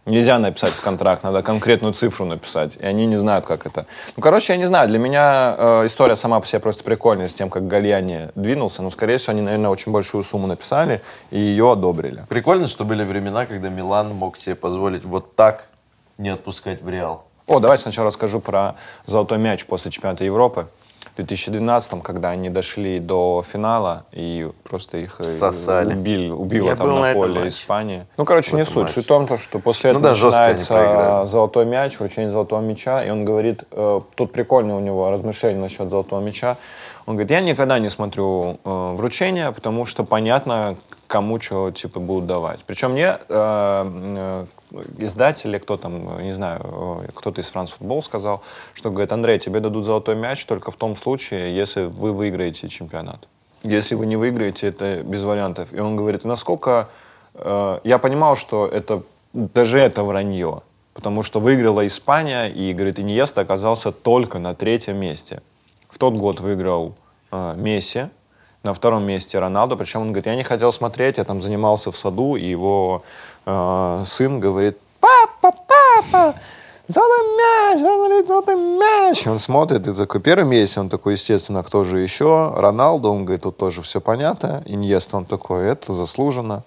нельзя 0.06 0.39
написать 0.39 0.74
в 0.74 0.82
контракт, 0.82 1.24
надо 1.24 1.43
конкретную 1.43 1.93
цифру 1.93 2.26
написать. 2.26 2.78
И 2.78 2.86
они 2.86 3.06
не 3.06 3.18
знают, 3.18 3.45
как 3.45 3.66
это. 3.66 3.86
Ну, 4.16 4.22
короче, 4.22 4.54
я 4.54 4.58
не 4.58 4.66
знаю, 4.66 4.88
для 4.88 4.99
меня 4.99 5.56
э, 5.58 5.86
история 5.86 6.16
сама 6.16 6.39
по 6.39 6.47
себе 6.47 6.60
просто 6.60 6.84
прикольная 6.84 7.28
с 7.28 7.34
тем, 7.34 7.49
как 7.49 7.68
Гальяни 7.68 8.30
двинулся. 8.36 8.82
Но, 8.82 8.89
скорее 8.91 9.18
всего, 9.18 9.32
они, 9.32 9.41
наверное, 9.41 9.70
очень 9.70 9.91
большую 9.91 10.24
сумму 10.24 10.47
написали 10.47 11.02
и 11.30 11.39
ее 11.39 11.72
одобрили. 11.72 12.24
Прикольно, 12.30 12.68
что 12.68 12.86
были 12.86 13.04
времена, 13.04 13.45
когда 13.45 13.70
Милан 13.70 14.14
мог 14.14 14.38
себе 14.38 14.56
позволить 14.56 15.06
вот 15.06 15.36
так 15.36 15.68
не 16.18 16.30
отпускать 16.30 16.82
в 16.82 16.89
Реал. 16.89 17.26
О, 17.47 17.60
давайте 17.60 17.84
сначала 17.84 18.08
расскажу 18.08 18.39
про 18.39 18.76
золотой 19.06 19.38
мяч 19.38 19.66
после 19.66 19.91
чемпионата 19.91 20.24
Европы. 20.24 20.68
В 21.14 21.16
2012 21.18 22.01
когда 22.03 22.30
они 22.30 22.49
дошли 22.49 22.99
до 22.99 23.43
финала 23.51 24.05
и 24.14 24.49
просто 24.64 24.97
их 24.97 25.20
э, 25.20 25.24
Всосали. 25.24 25.93
убили, 25.93 26.30
убила 26.30 26.68
Я 26.70 26.76
там 26.76 26.88
был 26.88 26.97
на 26.99 27.14
поле. 27.14 27.49
Испании. 27.49 28.05
Ну, 28.18 28.24
короче, 28.26 28.51
В 28.51 28.53
не 28.53 28.64
суть. 28.66 28.76
матче. 28.76 28.93
Суть 28.93 29.05
в 29.05 29.07
том, 29.07 29.28
то, 29.28 29.38
что 29.38 29.59
после 29.59 29.91
Ну 29.91 29.99
этого 29.99 30.16
да, 30.16 30.26
начинается 30.26 31.24
золотой 31.28 31.66
мяч, 31.66 31.99
вручение 31.99 32.30
золотого 32.32 32.62
мяча, 32.62 33.03
и 33.03 33.09
он 33.09 33.26
говорит, 33.26 33.64
э, 33.72 34.01
тут 34.16 34.32
прикольное 34.32 34.76
у 34.76 34.80
него 34.80 35.12
размышление 35.12 35.62
насчет 35.62 35.89
золотого 35.89 36.22
мяча. 36.22 36.55
Он 37.06 37.16
говорит, 37.16 37.32
я 37.32 37.41
никогда 37.41 37.80
не 37.80 37.89
смотрю 37.89 38.60
э, 38.64 38.93
вручение, 38.95 39.52
потому 39.52 39.86
что 39.86 40.04
понятно, 40.04 40.76
кому 41.08 41.41
что 41.41 41.72
типа 41.72 41.99
будут 41.99 42.28
давать. 42.28 42.60
Причем 42.66 42.91
мне 42.91 43.18
э, 43.18 43.18
э, 43.30 44.45
издатель 44.99 45.60
кто 45.60 45.78
там, 45.78 46.22
не 46.24 46.34
знаю, 46.34 46.62
э, 47.04 47.12
кто-то 47.14 47.41
из 47.41 47.52
France 47.52 47.74
Football 47.80 48.02
сказал, 48.04 48.41
что 48.74 48.91
говорит, 48.91 49.12
Андрей, 49.12 49.39
тебе 49.39 49.60
дадут 49.60 49.86
золотой 49.86 50.16
мяч 50.16 50.45
только 50.45 50.72
в 50.72 50.76
том 50.76 50.95
случае, 50.95 51.56
если 51.56 51.86
вы 51.86 52.14
выиграете 52.14 52.70
чемпионат. 52.70 53.28
если 53.64 53.95
вы 53.95 54.06
не 54.06 54.16
выиграете, 54.16 54.68
это 54.68 55.04
без 55.04 55.24
вариантов. 55.24 55.74
И 55.74 55.80
он 55.80 55.95
говорит, 55.95 56.26
насколько... 56.26 56.88
э, 57.34 57.80
я 57.84 57.97
понимал, 57.97 58.36
что 58.36 58.68
это 58.68 59.04
даже 59.34 59.80
это 59.80 60.04
вранье, 60.04 60.62
потому 60.93 61.24
что 61.24 61.39
выиграла 61.39 61.86
Испания, 61.88 62.47
и, 62.47 62.74
говорит, 62.74 62.99
Иньеста 62.99 63.41
оказался 63.41 63.91
только 63.91 64.39
на 64.39 64.54
третьем 64.54 64.97
месте. 64.97 65.41
В 65.92 65.98
тот 65.98 66.16
год 66.16 66.39
выиграл 66.39 66.96
э, 67.32 67.54
Месси, 67.58 68.10
на 68.64 68.74
втором 68.74 69.04
месте 69.04 69.39
Роналду, 69.39 69.76
причем 69.76 70.02
он 70.02 70.08
говорит, 70.08 70.28
я 70.28 70.36
не 70.36 70.44
хотел 70.44 70.72
смотреть, 70.72 71.18
я 71.18 71.24
там 71.24 71.42
занимался 71.42 71.92
в 71.92 71.98
саду, 71.98 72.36
и 72.36 72.46
его 72.46 73.04
э, 73.46 74.04
сын 74.06 74.39
говорит, 74.39 74.78
папа, 75.00 75.52
папа, 75.52 76.36
золотой 76.88 77.38
мяч, 77.38 77.82
золотой, 77.82 78.28
золотой 78.28 78.56
мяч. 78.56 79.28
Он 79.28 79.39
смотрит, 79.39 79.88
и 79.88 79.94
такой, 79.94 80.22
первый 80.22 80.46
месяц, 80.46 80.78
он 80.78 80.89
такой, 80.89 81.14
естественно, 81.14 81.64
кто 81.64 81.84
же 81.84 82.00
еще? 82.00 82.54
Роналду, 82.56 83.10
он 83.10 83.26
говорит, 83.26 83.44
тут 83.44 83.58
тоже 83.58 83.82
все 83.82 84.00
понятно. 84.00 84.64
Иньеста, 84.66 85.18
он 85.18 85.26
такой, 85.26 85.66
это 85.66 85.92
заслуженно. 85.92 86.64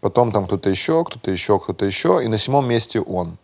Потом 0.00 0.32
там 0.32 0.46
кто-то 0.46 0.70
еще, 0.70 1.04
кто-то 1.04 1.30
еще, 1.30 1.58
кто-то 1.58 1.84
еще. 1.84 2.20
И 2.24 2.28
на 2.28 2.38
седьмом 2.38 2.66
месте 2.66 3.00
он. 3.00 3.36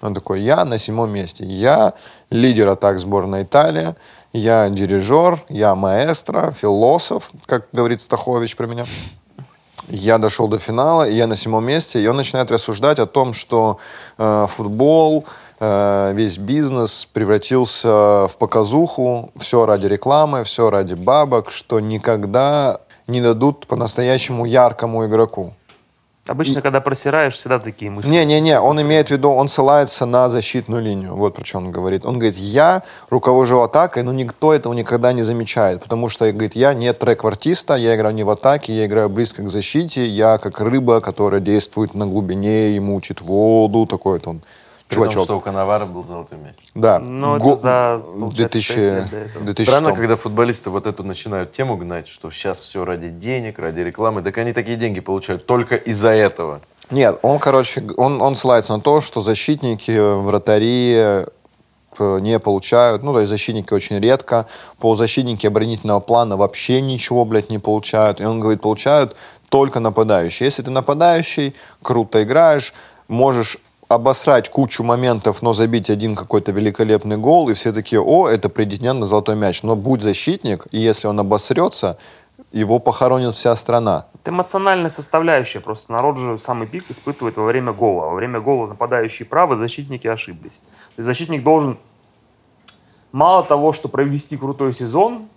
Он 0.00 0.14
такой, 0.14 0.40
я 0.40 0.64
на 0.64 0.78
седьмом 0.78 1.10
месте. 1.10 1.44
Я 1.44 1.94
лидер 2.30 2.68
атак 2.68 2.98
сборной 2.98 3.42
Италии. 3.42 3.94
Я 4.32 4.68
дирижер, 4.68 5.44
я 5.48 5.74
маэстро, 5.74 6.52
философ, 6.52 7.30
как 7.46 7.68
говорит 7.72 8.00
Стахович 8.00 8.56
про 8.56 8.66
меня. 8.66 8.86
Я 9.88 10.18
дошел 10.18 10.48
до 10.48 10.58
финала, 10.58 11.08
и 11.08 11.14
я 11.14 11.26
на 11.26 11.36
седьмом 11.36 11.66
месте, 11.66 12.02
и 12.02 12.06
он 12.06 12.16
начинает 12.16 12.50
рассуждать 12.50 12.98
о 12.98 13.06
том, 13.06 13.34
что 13.34 13.78
э, 14.16 14.46
футбол, 14.48 15.26
э, 15.60 16.12
весь 16.14 16.38
бизнес 16.38 17.04
превратился 17.04 18.26
в 18.28 18.36
показуху, 18.38 19.30
все 19.38 19.66
ради 19.66 19.86
рекламы, 19.86 20.42
все 20.44 20.70
ради 20.70 20.94
бабок, 20.94 21.50
что 21.50 21.80
никогда 21.80 22.80
не 23.06 23.20
дадут 23.20 23.66
по-настоящему 23.66 24.46
яркому 24.46 25.06
игроку. 25.06 25.52
Обычно, 26.26 26.62
когда 26.62 26.80
просираешь, 26.80 27.34
всегда 27.34 27.58
такие 27.58 27.90
мысли. 27.90 28.08
Не-не-не, 28.08 28.58
он 28.58 28.80
имеет 28.80 29.08
в 29.08 29.10
виду, 29.10 29.30
он 29.30 29.48
ссылается 29.48 30.06
на 30.06 30.30
защитную 30.30 30.82
линию. 30.82 31.14
Вот 31.14 31.34
про 31.34 31.44
что 31.44 31.58
он 31.58 31.70
говорит. 31.70 32.06
Он 32.06 32.18
говорит, 32.18 32.38
я 32.38 32.82
руковожу 33.10 33.60
атакой, 33.60 34.02
но 34.04 34.12
никто 34.12 34.54
этого 34.54 34.72
никогда 34.72 35.12
не 35.12 35.22
замечает, 35.22 35.82
потому 35.82 36.08
что, 36.08 36.30
говорит, 36.32 36.56
я 36.56 36.72
не 36.72 36.90
трек-артиста, 36.94 37.74
я 37.74 37.94
играю 37.94 38.14
не 38.14 38.24
в 38.24 38.30
атаке, 38.30 38.74
я 38.74 38.86
играю 38.86 39.10
близко 39.10 39.42
к 39.42 39.50
защите, 39.50 40.06
я 40.06 40.38
как 40.38 40.60
рыба, 40.60 41.02
которая 41.02 41.40
действует 41.42 41.94
на 41.94 42.06
глубине 42.06 42.70
и 42.70 42.80
мучит 42.80 43.20
воду, 43.20 43.86
такой 43.86 44.14
вот 44.14 44.26
он 44.26 44.42
При 44.88 44.96
том, 44.96 45.04
чувачок. 45.04 45.24
что 45.24 45.36
у 45.38 45.40
Коновара 45.40 45.86
был 45.86 46.04
золотой 46.04 46.38
мяч. 46.38 46.54
Да. 46.74 46.98
Ну, 46.98 47.36
это 47.36 47.44
Го- 47.44 47.56
за, 47.56 48.02
получается, 48.04 48.58
2000 48.58 48.72
шесть 48.72 48.86
лет 48.88 49.10
до 49.10 49.16
этого. 49.16 49.44
2006. 49.44 49.70
Странно, 49.70 49.92
когда 49.96 50.16
футболисты 50.16 50.70
вот 50.70 50.86
эту 50.86 51.02
начинают 51.04 51.52
тему 51.52 51.76
гнать, 51.76 52.06
что 52.06 52.30
сейчас 52.30 52.58
все 52.58 52.84
ради 52.84 53.08
денег, 53.08 53.58
ради 53.58 53.80
рекламы. 53.80 54.22
Так 54.22 54.36
они 54.38 54.52
такие 54.52 54.76
деньги 54.76 55.00
получают 55.00 55.46
только 55.46 55.74
из-за 55.76 56.10
этого. 56.10 56.60
Нет, 56.90 57.18
он, 57.22 57.38
короче, 57.38 57.82
он, 57.96 58.20
он 58.20 58.36
ссылается 58.36 58.74
на 58.76 58.80
то, 58.82 59.00
что 59.00 59.22
защитники, 59.22 59.90
э, 59.90 60.14
вратари 60.16 60.92
э, 60.94 61.26
не 61.98 62.38
получают, 62.38 63.02
ну, 63.02 63.12
то 63.14 63.20
есть 63.20 63.30
защитники 63.30 63.72
очень 63.72 63.98
редко, 64.00 64.46
полузащитники 64.80 65.46
оборонительного 65.46 66.00
плана 66.00 66.36
вообще 66.36 66.80
ничего, 66.82 67.24
блядь, 67.24 67.48
не 67.50 67.58
получают. 67.58 68.20
И 68.20 68.24
он 68.24 68.38
говорит, 68.38 68.60
получают 68.60 69.16
только 69.48 69.80
нападающие. 69.80 70.46
Если 70.46 70.62
ты 70.62 70.70
нападающий, 70.70 71.54
круто 71.82 72.22
играешь, 72.22 72.74
можешь 73.08 73.58
обосрать 73.88 74.48
кучу 74.48 74.82
моментов, 74.82 75.42
но 75.42 75.52
забить 75.52 75.90
один 75.90 76.16
какой-то 76.16 76.52
великолепный 76.52 77.16
гол, 77.16 77.50
и 77.50 77.54
все 77.54 77.72
такие, 77.72 78.00
о, 78.00 78.28
это 78.28 78.48
претендент 78.48 79.00
на 79.00 79.06
золотой 79.06 79.36
мяч. 79.36 79.62
Но 79.62 79.76
будь 79.76 80.02
защитник, 80.02 80.66
и 80.70 80.78
если 80.78 81.06
он 81.06 81.20
обосрется, 81.20 81.98
его 82.52 82.78
похоронит 82.78 83.34
вся 83.34 83.54
страна. 83.56 84.06
Это 84.22 84.30
эмоциональная 84.30 84.90
составляющая. 84.90 85.60
Просто 85.60 85.92
народ 85.92 86.18
же 86.18 86.38
самый 86.38 86.66
пик 86.66 86.84
испытывает 86.88 87.36
во 87.36 87.44
время 87.44 87.72
гола. 87.72 88.06
Во 88.06 88.14
время 88.14 88.40
гола 88.40 88.68
нападающие 88.68 89.26
правы, 89.26 89.56
защитники 89.56 90.06
ошиблись. 90.06 90.58
То 90.58 91.00
есть 91.00 91.06
защитник 91.06 91.42
должен 91.42 91.78
мало 93.12 93.44
того, 93.44 93.72
что 93.72 93.88
провести 93.88 94.36
крутой 94.36 94.72
сезон, 94.72 95.28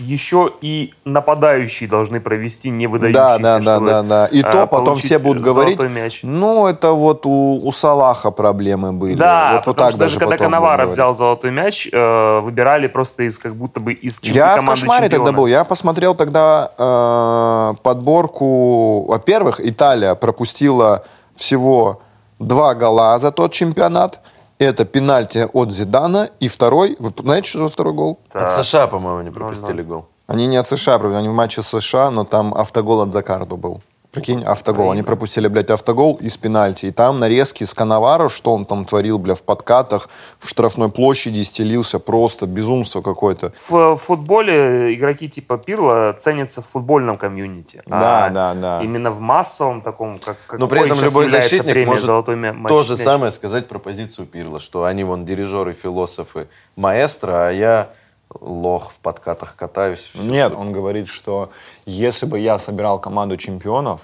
еще 0.00 0.50
и 0.60 0.94
нападающие 1.04 1.88
должны 1.88 2.20
провести 2.20 2.70
не 2.70 2.86
выдающийся. 2.86 3.38
Да, 3.38 3.38
да, 3.38 3.58
да, 3.58 3.76
чтобы, 3.76 3.86
да, 3.86 4.02
да. 4.02 4.26
И 4.26 4.40
э, 4.40 4.42
то 4.42 4.66
потом 4.66 4.96
все 4.96 5.18
будут 5.18 5.42
говорить, 5.42 5.78
мяч. 5.80 6.20
ну, 6.22 6.66
это 6.66 6.92
вот 6.92 7.26
у, 7.26 7.60
у 7.62 7.72
Салаха 7.72 8.30
проблемы 8.30 8.92
были. 8.92 9.14
Да, 9.14 9.52
вот, 9.52 9.66
вот 9.66 9.76
потому 9.76 9.86
так 9.86 9.90
что 9.90 9.98
даже 9.98 10.18
когда 10.18 10.38
Коновара 10.38 10.86
взял 10.86 11.14
золотой 11.14 11.50
мяч, 11.50 11.88
э, 11.92 12.40
выбирали 12.40 12.86
просто 12.86 13.24
из 13.24 13.38
как 13.38 13.54
будто 13.54 13.80
бы 13.80 13.92
из 13.92 14.18
черты 14.18 14.38
Я 14.38 14.52
в 14.52 14.60
команды 14.60 14.80
кошмаре 14.80 15.04
чемпиона. 15.06 15.24
тогда 15.26 15.36
был. 15.36 15.46
Я 15.46 15.64
посмотрел 15.64 16.14
тогда 16.14 16.72
э, 16.76 17.74
подборку. 17.82 19.04
Во-первых, 19.06 19.60
Италия 19.62 20.14
пропустила 20.14 21.04
всего 21.36 22.00
два 22.38 22.74
гола 22.74 23.18
за 23.18 23.30
тот 23.30 23.52
чемпионат. 23.52 24.20
Это 24.60 24.84
пенальти 24.84 25.48
от 25.54 25.72
Зидана. 25.72 26.28
И 26.38 26.48
второй, 26.48 26.94
вы 26.98 27.14
знаете, 27.18 27.48
что 27.48 27.60
за 27.60 27.68
второй 27.68 27.94
гол? 27.94 28.18
Так. 28.30 28.58
От 28.58 28.66
США, 28.66 28.86
по-моему, 28.88 29.22
не 29.22 29.30
пропустили 29.30 29.82
гол. 29.82 30.04
Они 30.26 30.46
не 30.46 30.58
от 30.58 30.66
США, 30.66 30.98
правда, 30.98 31.18
они 31.18 31.28
в 31.28 31.32
матче 31.32 31.62
с 31.62 31.80
США, 31.80 32.10
но 32.10 32.24
там 32.24 32.52
автогол 32.52 33.00
от 33.00 33.10
Закарду 33.10 33.56
был. 33.56 33.80
Прикинь, 34.12 34.42
автогол. 34.42 34.90
Они 34.90 35.04
пропустили, 35.04 35.46
блядь, 35.46 35.70
автогол 35.70 36.16
из 36.16 36.36
пенальти. 36.36 36.86
И 36.86 36.90
там 36.90 37.20
нарезки 37.20 37.62
с 37.62 37.74
Коновара, 37.74 38.28
что 38.28 38.52
он 38.52 38.66
там 38.66 38.84
творил, 38.84 39.18
бля, 39.18 39.36
в 39.36 39.44
подкатах, 39.44 40.08
в 40.40 40.48
штрафной 40.48 40.90
площади 40.90 41.42
стелился. 41.42 42.00
Просто 42.00 42.46
безумство 42.46 43.02
какое-то. 43.02 43.52
В 43.68 43.96
футболе 43.96 44.94
игроки 44.94 45.28
типа 45.28 45.58
Пирла 45.58 46.12
ценятся 46.18 46.60
в 46.60 46.66
футбольном 46.66 47.18
комьюнити. 47.18 47.82
Да, 47.86 48.26
а 48.26 48.30
да, 48.30 48.54
да. 48.54 48.80
Именно 48.82 49.12
в 49.12 49.20
массовом 49.20 49.80
таком, 49.80 50.18
как 50.18 50.36
Но 50.58 50.66
при 50.66 50.80
этом 50.80 51.00
любой 51.00 51.26
является 51.26 51.56
защитник 51.56 51.86
может 51.86 52.04
«Золотой 52.04 52.36
то 52.68 52.82
же 52.82 52.94
мяч». 52.94 53.02
самое 53.02 53.30
сказать 53.30 53.68
про 53.68 53.78
позицию 53.78 54.26
Пирла, 54.26 54.60
что 54.60 54.84
они 54.84 55.04
вон 55.04 55.24
дирижеры, 55.24 55.72
философы, 55.72 56.48
маэстро, 56.74 57.48
а 57.48 57.50
я 57.52 57.90
лох 58.38 58.92
в 58.92 59.00
подкатах 59.00 59.56
катаюсь. 59.56 60.10
Нет, 60.14 60.54
он 60.56 60.72
говорит, 60.72 61.08
что 61.08 61.50
если 61.86 62.26
бы 62.26 62.38
я 62.38 62.58
собирал 62.58 63.00
команду 63.00 63.36
чемпионов, 63.36 64.02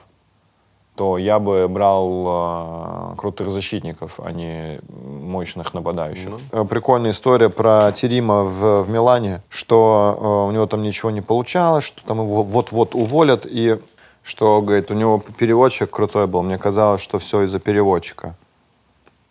то 0.96 1.18
я 1.18 1.38
бы 1.38 1.68
брал 1.68 3.12
э, 3.12 3.16
крутых 3.16 3.50
защитников, 3.50 4.18
а 4.18 4.32
не 4.32 4.80
мощных 4.88 5.74
нападающих. 5.74 6.30
Э, 6.52 6.64
Прикольная 6.64 7.10
история 7.10 7.50
про 7.50 7.92
Терима 7.92 8.44
в, 8.44 8.82
в 8.82 8.88
Милане, 8.88 9.42
что 9.50 10.16
э, 10.18 10.48
у 10.48 10.52
него 10.52 10.66
там 10.66 10.82
ничего 10.82 11.10
не 11.10 11.20
получалось, 11.20 11.84
что 11.84 12.04
там 12.04 12.18
его 12.20 12.42
вот-вот 12.42 12.94
уволят, 12.94 13.46
и 13.46 13.78
что, 14.22 14.62
говорит, 14.62 14.90
у 14.90 14.94
него 14.94 15.22
переводчик 15.38 15.90
крутой 15.90 16.26
был. 16.26 16.42
Мне 16.42 16.56
казалось, 16.56 17.02
что 17.02 17.18
все 17.18 17.42
из-за 17.42 17.60
переводчика. 17.60 18.34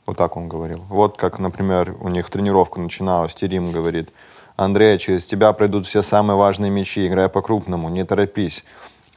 Вот 0.06 0.18
так 0.18 0.38
он 0.38 0.48
говорил. 0.48 0.84
Вот 0.88 1.18
как, 1.18 1.40
например, 1.40 1.96
у 2.00 2.10
них 2.10 2.30
тренировка 2.30 2.80
начиналась, 2.80 3.34
Терим 3.34 3.72
говорит, 3.72 4.10
Андрей, 4.56 4.98
через 4.98 5.26
тебя 5.26 5.52
пройдут 5.52 5.86
все 5.86 6.02
самые 6.02 6.38
важные 6.38 6.72
мячи, 6.72 7.06
играй 7.06 7.28
по-крупному, 7.28 7.90
не 7.90 8.06
торопись. 8.06 8.64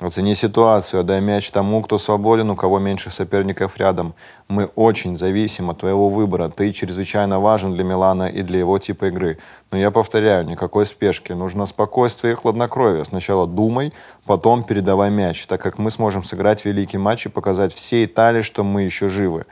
Оцени 0.01 0.35
ситуацию, 0.35 1.01
отдай 1.01 1.21
мяч 1.21 1.51
тому, 1.51 1.83
кто 1.83 1.99
свободен, 1.99 2.51
у 2.51 2.57
кого 2.57 2.79
меньше 2.79 3.11
соперников 3.11 3.79
рядом. 3.79 4.15
Мы 4.49 4.67
очень 4.77 5.17
зависим 5.17 5.71
от 5.71 5.79
твоего 5.79 6.09
выбора. 6.09 6.49
Ты 6.49 6.73
чрезвычайно 6.73 7.41
важен 7.41 7.75
для 7.75 7.83
Милана 7.83 8.29
и 8.29 8.43
для 8.43 8.61
его 8.61 8.79
типа 8.79 9.07
игры. 9.07 9.39
Но 9.73 9.79
я 9.79 9.91
повторяю, 9.91 10.47
никакой 10.47 10.87
спешки. 10.87 11.33
Нужно 11.33 11.67
спокойствие 11.67 12.35
и 12.35 12.37
хладнокровие. 12.37 13.05
Сначала 13.05 13.49
думай, 13.49 13.93
потом 14.25 14.63
передавай 14.63 15.11
мяч, 15.11 15.47
так 15.47 15.61
как 15.61 15.79
мы 15.79 15.91
сможем 15.91 16.23
сыграть 16.23 16.65
великий 16.65 16.99
матч 16.99 17.27
и 17.27 17.29
показать 17.29 17.75
всей 17.75 18.05
Италии, 18.05 18.43
что 18.43 18.63
мы 18.63 18.83
еще 18.83 19.09
живы 19.09 19.47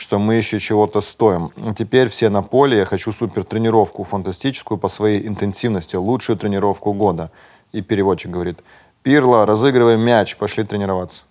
что 0.00 0.18
мы 0.18 0.36
еще 0.36 0.58
чего-то 0.58 1.02
стоим. 1.02 1.52
Теперь 1.76 2.08
все 2.08 2.30
на 2.30 2.42
поле. 2.42 2.78
Я 2.78 2.84
хочу 2.86 3.12
супер 3.12 3.44
тренировку, 3.44 4.02
фантастическую 4.02 4.78
по 4.78 4.88
своей 4.88 5.28
интенсивности, 5.28 5.96
лучшую 5.96 6.38
тренировку 6.38 6.94
года. 6.94 7.30
И 7.72 7.82
переводчик 7.82 8.30
говорит, 8.30 8.60
Пирло, 9.02 9.44
разыгрываем 9.44 10.00
мяч, 10.00 10.36
пошли 10.36 10.64
тренироваться. 10.64 11.24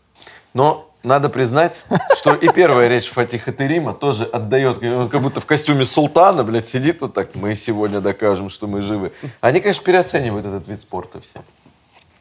Но 0.53 0.88
надо 1.01 1.30
признать, 1.30 1.84
что 2.15 2.36
и 2.36 2.47
первая 2.49 2.88
речь 2.88 3.09
Фатиха 3.09 3.51
Терима 3.51 3.95
тоже 3.95 4.26
отдает, 4.26 4.84
он 4.84 5.09
как 5.09 5.22
будто 5.24 5.41
в 5.41 5.47
костюме 5.47 5.86
султана, 5.86 6.43
блядь, 6.43 6.70
сидит 6.70 7.01
вот 7.01 7.15
так, 7.15 7.34
мы 7.34 7.55
сегодня 7.55 8.01
докажем, 8.01 8.49
что 8.49 8.67
мы 8.67 8.84
живы. 8.84 9.13
Они, 9.41 9.61
конечно, 9.61 9.84
переоценивают 9.84 10.45
этот 10.45 10.67
вид 10.67 10.82
спорта 10.82 11.22
все. 11.22 11.39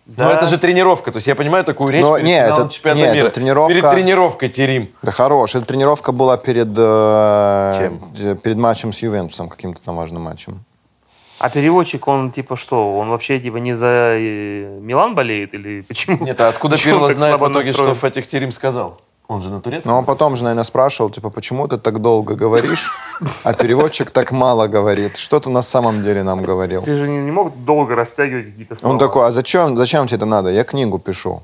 Но 0.09 0.15
Да. 0.17 0.33
это 0.37 0.47
же 0.47 0.57
тренировка, 0.59 1.13
то 1.13 1.19
есть 1.19 1.27
я 1.27 1.35
понимаю 1.35 1.65
такую 1.65 1.91
речь 1.91 2.03
Но 2.03 2.15
перед 2.17 2.27
не, 2.27 2.37
финалом 2.43 2.65
это- 2.67 2.75
чемпионата 2.75 3.03
не, 3.03 3.09
это 3.09 3.17
мира. 3.17 3.31
тренировка- 3.31 3.69
Перед 3.75 3.91
тренировкой 3.91 4.49
Терим. 4.49 4.89
Да 5.03 5.13
хорош. 5.13 5.55
Эта 5.55 5.67
тренировка 5.67 6.13
была 6.13 6.39
перед, 6.39 6.69
э, 6.77 7.75
Чем? 7.77 8.01
э, 8.19 8.35
перед 8.37 8.57
матчем 8.57 8.93
с 8.95 9.01
Ювентусом, 9.03 9.49
каким-то 9.51 9.83
там 9.85 9.97
важным 9.97 10.23
матчем. 10.23 10.65
А 11.39 11.51
переводчик, 11.51 12.09
он 12.09 12.31
типа 12.33 12.57
что? 12.57 12.97
Он 12.99 13.11
вообще 13.11 13.39
типа 13.39 13.59
не 13.59 13.75
за 13.75 14.15
э, 14.19 14.79
Милан 14.81 15.15
болеет 15.15 15.53
или 15.55 15.83
почему? 15.83 16.25
Нет, 16.25 16.41
а 16.41 16.49
откуда 16.49 16.77
Пирло 16.79 17.13
знает 17.13 17.39
в 17.39 17.45
итоге, 17.45 17.73
что 17.73 17.83
настроен? 17.83 17.95
Фатих 17.95 18.27
Терим 18.29 18.51
сказал? 18.51 19.01
Он 19.29 19.43
же 19.43 19.51
на 19.51 19.61
турецком. 19.61 19.93
Но 19.93 19.99
он 19.99 20.05
потом 20.07 20.37
же, 20.37 20.43
наверное, 20.43 20.65
спрашивал, 20.65 21.11
типа, 21.11 21.29
почему 21.29 21.69
ты 21.69 21.77
так 21.77 22.01
долго 22.01 22.35
говоришь, 22.35 22.91
а 23.45 23.53
переводчик 23.53 24.11
так 24.11 24.33
мало 24.33 24.69
говорит? 24.69 25.19
Что 25.19 25.39
ты 25.39 25.51
на 25.51 25.63
самом 25.63 26.03
деле 26.03 26.23
нам 26.23 26.43
говорил? 26.43 26.81
Ты 26.81 26.97
же 26.97 27.07
не, 27.07 27.19
не 27.19 27.31
могут 27.31 27.63
долго 27.65 27.95
растягивать 27.95 28.47
какие-то 28.47 28.75
слова. 28.75 28.93
Он 28.95 28.99
такой, 28.99 29.27
а 29.27 29.33
зачем, 29.33 29.77
зачем 29.77 30.07
тебе 30.07 30.17
это 30.17 30.27
надо? 30.27 30.49
Я 30.49 30.65
книгу 30.65 30.99
пишу. 30.99 31.43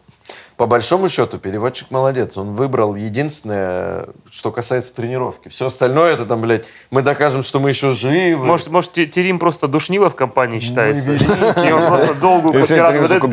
По 0.57 0.66
большому 0.66 1.09
счету, 1.09 1.38
переводчик 1.38 1.90
молодец. 1.90 2.36
Он 2.36 2.52
выбрал 2.52 2.94
единственное, 2.94 4.07
что 4.30 4.52
касается 4.52 4.94
тренировки. 4.94 5.48
Все 5.48 5.66
остальное, 5.66 6.14
это 6.14 6.26
там, 6.26 6.40
блядь, 6.42 6.64
мы 6.90 7.02
докажем, 7.02 7.42
что 7.42 7.59
мы 7.59 7.70
еще 7.70 7.92
живы. 7.92 8.36
Может, 8.36 8.68
может, 8.68 8.92
Те- 8.92 9.07
Терим 9.07 9.40
просто 9.40 9.66
душнило 9.66 10.09
в 10.11 10.14
компании 10.14 10.61
считается. 10.61 11.12
И 11.14 11.72
он 11.72 11.86
просто 11.88 12.14
долгую 12.14 12.55
Если 12.55 12.74
потирал 12.74 12.92
вот 12.92 13.11
это, 13.11 13.26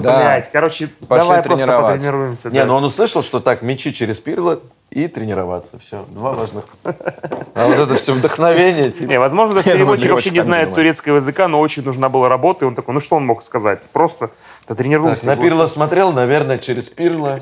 блядь. 0.00 0.50
Короче, 0.52 0.90
давай 1.08 1.42
просто 1.42 1.66
потренируемся. 1.66 2.50
Не, 2.50 2.60
да. 2.60 2.66
ну 2.66 2.74
он 2.74 2.84
услышал, 2.84 3.22
что 3.22 3.40
так, 3.40 3.62
мечи 3.62 3.94
через 3.94 4.20
пирло 4.20 4.60
и 4.90 5.08
тренироваться. 5.08 5.78
Все, 5.78 6.04
два 6.08 6.32
важных. 6.32 6.64
А 6.84 7.66
вот 7.66 7.78
это 7.78 7.96
все 7.96 8.12
вдохновение. 8.12 8.90
типа. 8.90 9.08
Не, 9.08 9.18
возможно, 9.18 9.56
даже 9.56 9.72
переводчик 9.72 10.10
вообще 10.10 10.30
не 10.30 10.40
знает 10.40 10.74
турецкого 10.74 11.16
языка, 11.16 11.48
но 11.48 11.60
очень 11.60 11.82
нужна 11.84 12.08
была 12.08 12.28
работа, 12.28 12.64
и 12.64 12.68
он 12.68 12.74
такой, 12.74 12.94
ну 12.94 13.00
что 13.00 13.16
он 13.16 13.26
мог 13.26 13.42
сказать? 13.42 13.82
Просто 13.92 14.26
да 14.26 14.68
Так, 14.68 14.78
тренируйся. 14.78 15.26
на 15.26 15.36
пирло 15.36 15.66
смотрел, 15.66 16.12
наверное, 16.12 16.58
через 16.58 16.88
пирло. 16.88 17.40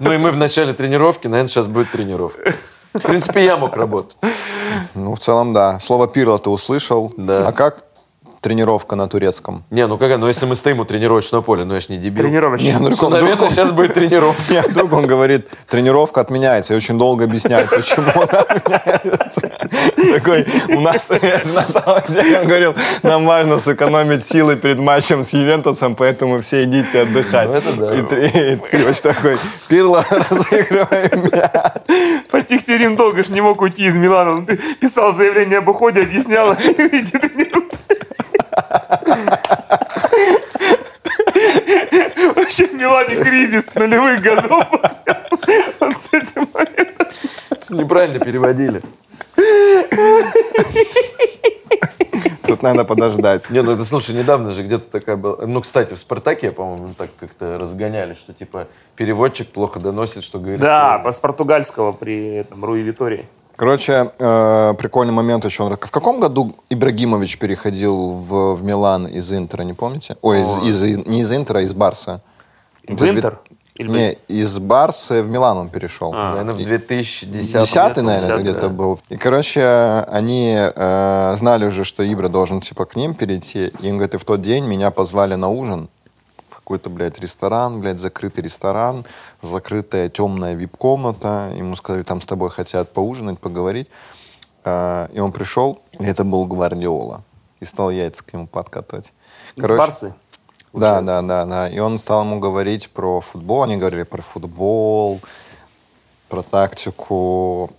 Ну 0.00 0.12
и 0.12 0.18
мы 0.18 0.30
в 0.30 0.36
начале 0.36 0.72
тренировки, 0.74 1.26
наверное, 1.26 1.48
сейчас 1.48 1.66
будет 1.66 1.90
тренировка. 1.90 2.54
В 2.92 3.00
принципе, 3.00 3.44
я 3.44 3.56
мог 3.56 3.76
работать. 3.76 4.16
Ну, 4.94 5.14
в 5.14 5.18
целом, 5.18 5.52
да. 5.52 5.78
Слово 5.80 6.08
«пирло» 6.08 6.38
ты 6.38 6.48
услышал. 6.48 7.12
Да. 7.16 7.46
А 7.46 7.52
как 7.52 7.85
тренировка 8.46 8.94
на 8.94 9.08
турецком? 9.08 9.64
Не, 9.70 9.86
ну 9.88 9.98
какая, 9.98 10.18
ну 10.18 10.28
если 10.28 10.46
мы 10.46 10.54
стоим 10.54 10.78
у 10.78 10.84
тренировочного 10.84 11.42
поля, 11.42 11.64
ну 11.64 11.74
я 11.74 11.80
ж 11.80 11.88
не 11.88 11.96
дебил. 11.98 12.24
Тренировочный. 12.24 12.72
Не, 12.72 12.78
ну, 12.78 12.94
он 13.02 13.10
наверное, 13.12 13.34
вдруг- 13.34 13.50
сейчас 13.50 13.72
будет 13.72 13.94
тренировка. 13.94 14.40
Не, 14.52 14.58
а 14.58 14.62
вдруг 14.68 14.92
он 14.92 15.06
говорит, 15.08 15.48
тренировка 15.68 16.20
отменяется, 16.20 16.74
и 16.74 16.76
очень 16.76 16.96
долго 16.96 17.24
объясняет, 17.24 17.68
почему 17.70 18.10
она 18.14 18.40
отменяется. 18.40 19.40
Такой, 20.14 20.46
у 20.68 20.80
нас, 20.80 21.02
на 21.10 21.66
самом 21.66 22.02
деле, 22.08 22.40
он 22.40 22.46
говорил, 22.46 22.74
нам 23.02 23.26
важно 23.26 23.58
сэкономить 23.58 24.24
силы 24.28 24.54
перед 24.56 24.78
матчем 24.78 25.24
с 25.24 25.32
Ювентусом, 25.32 25.96
поэтому 25.96 26.40
все 26.40 26.62
идите 26.62 27.00
отдыхать. 27.02 27.48
Ну, 27.48 27.54
это 27.54 27.72
да. 27.72 27.94
И 27.96 28.56
очень 28.76 29.02
такой, 29.02 29.38
Пирло, 29.68 30.04
разыгрываем 30.30 31.28
мяч. 31.32 31.72
Фатих 32.28 32.62
Терим 32.62 32.94
долго 32.96 33.24
ж 33.24 33.28
не 33.30 33.40
мог 33.40 33.60
уйти 33.60 33.86
из 33.86 33.96
Милана. 33.96 34.30
Он 34.34 34.46
пи- 34.46 34.58
писал 34.80 35.12
заявление 35.12 35.58
об 35.58 35.68
уходе, 35.68 36.02
объяснял, 36.02 36.52
иди 36.54 37.18
тренируйся. 37.18 37.82
Вообще 42.34 42.68
Милане 42.68 43.22
кризис 43.24 43.74
нулевых 43.74 44.20
годов 44.20 44.64
вот 44.70 44.92
с 45.96 46.12
этим 46.12 46.48
моментом. 46.52 47.08
Неправильно 47.70 48.18
переводили. 48.18 48.82
Тут 52.46 52.62
надо 52.62 52.84
подождать. 52.84 53.50
Не, 53.50 53.62
ну 53.62 53.72
это, 53.72 53.84
слушай, 53.84 54.14
недавно 54.14 54.52
же 54.52 54.62
где-то 54.62 54.88
такая 54.90 55.16
была... 55.16 55.46
Ну, 55.46 55.60
кстати, 55.60 55.94
в 55.94 55.98
«Спартаке», 55.98 56.52
по-моему, 56.52 56.94
так 56.96 57.10
как-то 57.18 57.58
разгоняли, 57.58 58.14
что, 58.14 58.32
типа, 58.32 58.68
переводчик 58.94 59.48
плохо 59.48 59.80
доносит, 59.80 60.22
что 60.22 60.38
говорит. 60.38 60.60
Да, 60.60 61.02
с 61.12 61.18
португальского 61.20 61.90
при 61.92 62.36
этом 62.36 62.64
Руи 62.64 62.82
Витории. 62.82 63.26
Короче, 63.56 64.10
э, 64.18 64.74
прикольный 64.78 65.12
момент 65.12 65.44
еще. 65.44 65.62
Он 65.62 65.72
В 65.74 65.90
каком 65.90 66.20
году 66.20 66.54
Ибрагимович 66.68 67.38
переходил 67.38 68.10
в, 68.10 68.54
в 68.54 68.62
Милан 68.64 69.06
из 69.06 69.32
Интера, 69.32 69.62
не 69.62 69.72
помните? 69.72 70.16
Ой, 70.22 70.42
из, 70.42 70.82
из- 70.82 71.06
не 71.06 71.20
из 71.20 71.32
Интера, 71.32 71.60
а 71.60 71.62
из 71.62 71.72
Барса. 71.74 72.20
В 72.86 73.02
Интер? 73.02 73.38
Или 73.78 73.88
Не, 73.90 74.12
из 74.28 74.58
Барса 74.58 75.22
в 75.22 75.28
Милан 75.28 75.58
он 75.58 75.68
перешел. 75.68 76.12
Наверное, 76.12 76.54
в 76.54 76.58
И- 76.60 76.64
2010 76.64 77.60
Десятый, 77.60 78.02
наверное, 78.02 78.16
это 78.16 78.26
десятый, 78.26 78.42
где-то 78.42 78.68
да. 78.68 78.74
был. 78.74 78.98
И, 79.10 79.16
короче, 79.16 80.04
они 80.08 80.56
э, 80.58 81.34
знали 81.36 81.66
уже, 81.66 81.84
что 81.84 82.02
Ибра 82.02 82.28
должен, 82.28 82.60
типа, 82.60 82.86
к 82.86 82.96
ним 82.96 83.14
перейти. 83.14 83.72
И 83.80 83.90
он 83.90 83.98
говорит, 83.98 84.14
и 84.14 84.18
в 84.18 84.24
тот 84.24 84.40
день 84.40 84.64
меня 84.64 84.90
позвали 84.90 85.34
на 85.34 85.48
ужин 85.50 85.88
какой-то, 86.66 86.90
блядь, 86.90 87.20
ресторан, 87.20 87.80
блядь, 87.80 88.00
закрытый 88.00 88.42
ресторан, 88.42 89.04
закрытая 89.40 90.08
темная 90.08 90.54
вип-комната. 90.54 91.52
Ему 91.56 91.76
сказали, 91.76 92.02
там 92.02 92.20
с 92.20 92.26
тобой 92.26 92.50
хотят 92.50 92.92
поужинать, 92.92 93.38
поговорить. 93.38 93.86
Э, 94.64 95.06
и 95.12 95.20
он 95.20 95.30
пришел, 95.30 95.80
и 95.92 96.04
это 96.04 96.24
был 96.24 96.44
Гвардиола. 96.44 97.22
И 97.60 97.64
стал 97.64 97.90
яйца 97.90 98.24
к 98.24 98.32
нему 98.32 98.48
подкатывать. 98.48 99.12
Из 99.54 99.64
Барсы? 99.64 100.14
Да, 100.72 101.00
да, 101.02 101.22
да, 101.22 101.44
да. 101.46 101.68
И 101.68 101.78
он 101.78 102.00
стал 102.00 102.24
ему 102.24 102.40
говорить 102.40 102.90
про 102.90 103.20
футбол. 103.20 103.62
Они 103.62 103.76
говорили 103.76 104.02
про 104.02 104.20
футбол, 104.20 105.20
про 106.28 106.42
тактику 106.42 107.70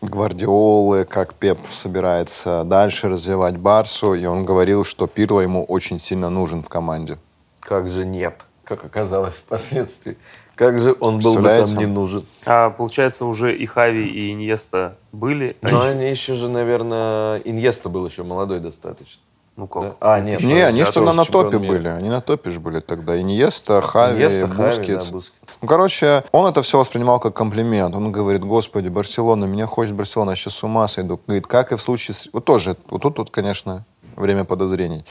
Гвардиолы, 0.00 1.04
как 1.04 1.34
Пеп 1.34 1.60
собирается 1.70 2.64
дальше 2.64 3.08
развивать 3.08 3.56
Барсу. 3.56 4.14
И 4.14 4.24
он 4.24 4.44
говорил, 4.44 4.82
что 4.82 5.06
Пирло 5.06 5.38
ему 5.38 5.64
очень 5.64 6.00
сильно 6.00 6.28
нужен 6.28 6.64
в 6.64 6.68
команде. 6.68 7.18
Как 7.62 7.90
же 7.90 8.04
нет, 8.04 8.42
как 8.64 8.84
оказалось 8.84 9.36
впоследствии. 9.36 10.16
Как 10.54 10.80
же 10.80 10.94
он 11.00 11.18
был 11.18 11.36
бы 11.36 11.48
там 11.48 11.74
не 11.76 11.86
нужен. 11.86 12.26
А 12.44 12.70
получается, 12.70 13.24
уже 13.24 13.56
и 13.56 13.64
Хави, 13.64 14.06
и 14.06 14.32
Иньеста 14.32 14.98
были. 15.12 15.56
Но 15.62 15.80
они 15.80 16.10
еще 16.10 16.34
же, 16.34 16.48
наверное, 16.48 17.38
Иньеста 17.38 17.88
был 17.88 18.06
еще 18.06 18.22
молодой 18.22 18.60
достаточно. 18.60 19.22
Ну 19.56 19.66
как? 19.66 19.82
Да? 19.82 20.14
А, 20.14 20.20
нет. 20.20 20.42
Не, 20.42 20.62
они 20.62 20.84
что 20.84 21.00
на 21.00 21.24
чемпион 21.24 21.44
топе 21.44 21.58
мира. 21.58 21.72
были. 21.72 21.88
Они 21.88 22.08
на 22.08 22.20
топе 22.20 22.50
же 22.50 22.58
были 22.58 22.80
тогда. 22.80 23.20
Иньеста, 23.20 23.82
Хави, 23.82 24.24
Иньеста, 24.24 24.48
Хави, 24.48 24.64
Бускетс. 24.64 25.06
да, 25.06 25.12
Бускетс. 25.12 25.56
Ну, 25.60 25.68
короче, 25.68 26.24
он 26.32 26.46
это 26.46 26.62
все 26.62 26.78
воспринимал 26.78 27.20
как 27.20 27.34
комплимент. 27.34 27.94
Он 27.94 28.10
говорит, 28.10 28.42
господи, 28.42 28.88
Барселона, 28.88 29.44
меня 29.44 29.66
хочет 29.66 29.94
Барселона, 29.94 30.30
я 30.30 30.36
сейчас 30.36 30.54
с 30.54 30.62
ума 30.62 30.88
сойду. 30.88 31.20
Говорит, 31.26 31.46
как 31.46 31.72
и 31.72 31.76
в 31.76 31.82
случае 31.82 32.14
с... 32.14 32.28
Вот 32.32 32.44
тоже, 32.46 32.76
вот 32.88 33.02
тут, 33.02 33.16
тут, 33.16 33.30
конечно, 33.30 33.84
время 34.16 34.44
подозрений. 34.44 35.04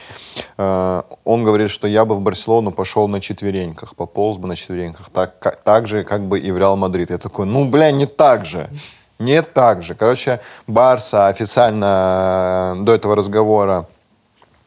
Э, 0.58 1.02
Он 1.24 1.44
говорит, 1.44 1.70
что 1.70 1.86
я 1.88 2.04
бы 2.04 2.14
в 2.14 2.20
Барселону 2.20 2.70
пошел 2.70 3.08
на 3.08 3.20
четвереньках, 3.20 3.94
пополз 3.96 4.38
бы 4.38 4.48
на 4.48 4.56
четвереньках. 4.56 5.10
Так, 5.10 5.38
как- 5.38 5.60
так 5.62 5.86
же, 5.86 6.04
как 6.04 6.22
бы 6.28 6.38
и 6.38 6.50
в 6.52 6.58
Реал 6.58 6.76
Мадрид. 6.76 7.10
Я 7.10 7.18
такой, 7.18 7.46
ну, 7.46 7.64
бля, 7.68 7.90
не 7.92 8.06
так 8.06 8.44
же. 8.46 8.68
Не 9.18 9.42
так 9.42 9.82
же. 9.82 9.94
Короче, 9.94 10.40
Барса 10.66 11.28
официально 11.28 12.74
э, 12.78 12.82
до 12.84 12.92
этого 12.94 13.14
разговора 13.16 13.86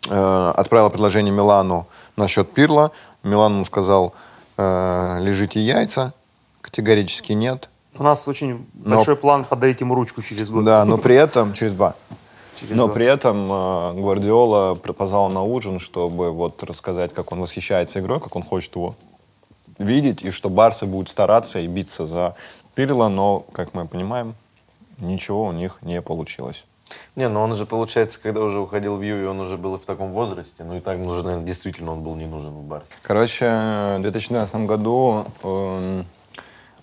э, 0.09 0.53
отправила 0.55 0.89
предложение 0.89 1.33
Милану 1.33 1.87
насчет 2.17 2.51
Пирла. 2.53 2.91
Милан 3.23 3.53
ему 3.53 3.65
сказал, 3.65 4.13
лежите 4.57 5.59
яйца. 5.59 6.13
Категорически 6.61 7.33
нет. 7.33 7.69
У 7.97 8.03
нас 8.03 8.27
очень 8.27 8.65
Но- 8.73 8.95
большой 8.97 9.15
план 9.15 9.43
подарить 9.43 9.81
ему 9.81 9.95
ручку 9.95 10.21
через 10.21 10.49
год. 10.49 10.63
Да, 10.65 10.85
но 10.85 10.97
при 10.97 11.15
этом 11.15 11.53
через 11.53 11.73
два. 11.73 11.95
Через 12.55 12.75
Но 12.75 12.85
два. 12.85 12.95
при 12.95 13.05
этом 13.05 13.51
э, 13.51 13.93
Гвардиола 13.93 14.75
позвал 14.75 15.29
на 15.29 15.43
ужин, 15.43 15.79
чтобы 15.79 16.31
вот 16.31 16.63
рассказать, 16.63 17.13
как 17.13 17.31
он 17.31 17.41
восхищается 17.41 17.99
игрой, 17.99 18.19
как 18.19 18.35
он 18.35 18.43
хочет 18.43 18.75
его 18.75 18.95
видеть, 19.77 20.23
и 20.23 20.31
что 20.31 20.49
Барса 20.49 20.85
будет 20.85 21.09
стараться 21.09 21.59
и 21.59 21.67
биться 21.67 22.05
за 22.05 22.35
Пирла, 22.75 23.09
но, 23.09 23.45
как 23.51 23.73
мы 23.73 23.87
понимаем, 23.87 24.35
ничего 24.97 25.45
у 25.45 25.51
них 25.51 25.79
не 25.81 26.01
получилось. 26.01 26.65
Не, 27.15 27.27
ну 27.29 27.41
он 27.41 27.55
же, 27.55 27.65
получается, 27.65 28.21
когда 28.21 28.41
уже 28.41 28.59
уходил 28.59 28.97
в 28.97 29.01
Юви, 29.01 29.25
он 29.25 29.39
уже 29.39 29.57
был 29.57 29.77
в 29.77 29.85
таком 29.85 30.11
возрасте. 30.11 30.63
Ну 30.63 30.77
и 30.77 30.79
так, 30.79 30.97
ну, 30.97 31.07
уже, 31.07 31.23
наверное, 31.23 31.45
действительно 31.45 31.91
он 31.93 32.01
был 32.01 32.15
не 32.15 32.25
нужен 32.25 32.51
в 32.51 32.63
Барсе. 32.63 32.87
Короче, 33.01 33.45
в 33.97 34.01
2012 34.01 34.55
году, 34.67 35.25
в 35.41 36.05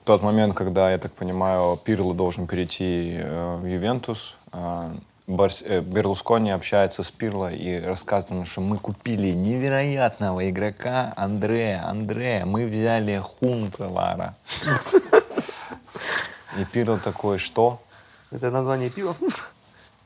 тот 0.05 0.23
момент, 0.23 0.55
когда, 0.55 0.91
я 0.91 0.99
так 0.99 1.13
понимаю, 1.13 1.79
Пирло 1.83 2.15
должен 2.15 2.47
перейти 2.49 3.19
э, 3.19 3.57
в 3.57 3.67
Ювентус, 3.67 4.37
э, 4.53 4.91
Барс- 5.29 5.63
э, 5.65 5.81
Берлускони 5.81 6.51
общается 6.51 7.03
с 7.03 7.11
Пирло 7.11 7.49
и 7.49 7.81
рассказывает 7.81 8.31
ему, 8.31 8.45
что 8.45 8.61
мы 8.61 8.77
купили 8.79 9.31
невероятного 9.31 10.51
игрока 10.51 11.13
Андрея. 11.17 11.85
Андрея, 11.89 12.45
мы 12.45 12.67
взяли 12.67 13.19
Хунтелара. 13.23 14.35
И 16.59 16.65
Пирло 16.73 16.99
такой, 16.99 17.39
что? 17.39 17.79
Это 18.31 18.51
название 18.51 18.91
пива? 18.91 19.15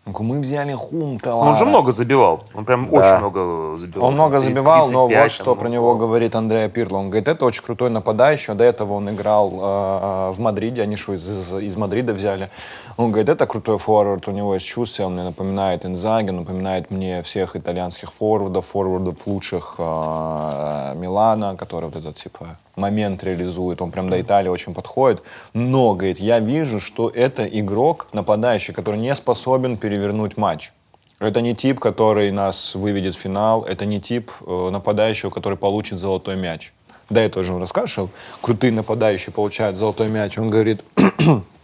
Мы 0.06 0.38
взяли 0.38 0.72
Хунтелара. 0.72 1.48
Он 1.50 1.56
же 1.56 1.64
много 1.64 1.90
забивал. 1.90 2.44
Он 2.54 2.64
прям 2.64 2.88
Да. 2.88 2.96
очень 2.96 3.18
много 3.18 3.76
забивал. 3.76 4.08
Он 4.08 4.14
много 4.14 4.40
забивал, 4.40 4.88
но 4.90 5.08
35 5.08 5.22
вот 5.24 5.32
что 5.32 5.44
там, 5.46 5.58
про 5.58 5.68
него 5.68 5.96
говорит 5.96 6.36
Андреа 6.36 6.68
Пирло. 6.68 6.98
Он 6.98 7.06
говорит, 7.10 7.26
это 7.26 7.44
очень 7.44 7.64
крутой 7.64 7.90
нападающий. 7.90 8.54
До 8.54 8.62
этого 8.62 8.92
он 8.92 9.10
играл 9.10 9.50
э, 9.50 10.32
в 10.32 10.38
Мадриде, 10.38 10.82
они 10.82 10.94
что, 10.94 11.14
из, 11.14 11.28
из- 11.28 11.52
из 11.54 11.76
Мадрида 11.76 12.12
взяли. 12.12 12.50
Он 12.96 13.10
говорит, 13.10 13.28
это 13.28 13.46
крутой 13.46 13.76
форвард, 13.76 14.26
у 14.26 14.30
него 14.30 14.54
есть 14.54 14.64
чувство, 14.64 15.04
он 15.04 15.12
мне 15.12 15.22
напоминает 15.22 15.84
Инзаги, 15.84 16.30
напоминает 16.30 16.90
мне 16.90 17.22
всех 17.22 17.54
итальянских 17.54 18.10
форвардов, 18.10 18.64
форвардов 18.66 19.26
лучших 19.26 19.74
э, 19.76 20.94
Милана, 20.96 21.56
который 21.58 21.90
вот 21.90 21.96
этот, 21.96 22.16
типа, 22.16 22.56
момент 22.74 23.22
реализует. 23.22 23.82
Он 23.82 23.90
прям 23.90 24.08
до 24.08 24.18
Италии 24.18 24.48
очень 24.48 24.72
подходит. 24.72 25.22
Но, 25.52 25.94
говорит, 25.94 26.18
я 26.18 26.40
вижу, 26.40 26.80
что 26.80 27.10
это 27.10 27.44
игрок, 27.44 28.08
нападающий, 28.12 28.72
который 28.72 28.98
не 28.98 29.14
способен 29.14 29.76
перевернуть 29.76 30.38
матч. 30.38 30.72
Это 31.18 31.42
не 31.42 31.54
тип, 31.54 31.80
который 31.80 32.30
нас 32.30 32.74
выведет 32.74 33.14
в 33.14 33.18
финал, 33.18 33.64
это 33.64 33.84
не 33.84 34.00
тип 34.00 34.30
э, 34.46 34.70
нападающего, 34.70 35.28
который 35.28 35.58
получит 35.58 35.98
золотой 35.98 36.36
мяч. 36.36 36.72
до 37.10 37.20
этого 37.20 37.44
же 37.44 37.52
он 37.52 37.60
рассказывал, 37.60 38.08
что 38.08 38.16
крутые 38.40 38.72
нападающие 38.72 39.34
получают 39.34 39.76
золотой 39.76 40.08
мяч. 40.08 40.38
Он 40.38 40.48
говорит, 40.48 40.82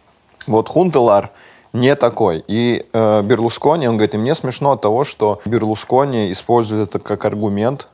вот 0.46 0.68
Хунтелар 0.68 1.30
не 1.72 1.94
такой. 1.96 2.44
И 2.48 2.86
э, 2.92 3.22
Берлускони, 3.22 3.88
он 3.88 3.96
говорит, 3.96 4.14
и 4.14 4.18
мне 4.18 4.34
смешно 4.34 4.72
от 4.72 4.80
того, 4.82 5.04
что 5.04 5.40
Берлускони 5.44 6.30
использует 6.30 6.88
это 6.90 6.98
как 6.98 7.24
аргумент, 7.24 7.88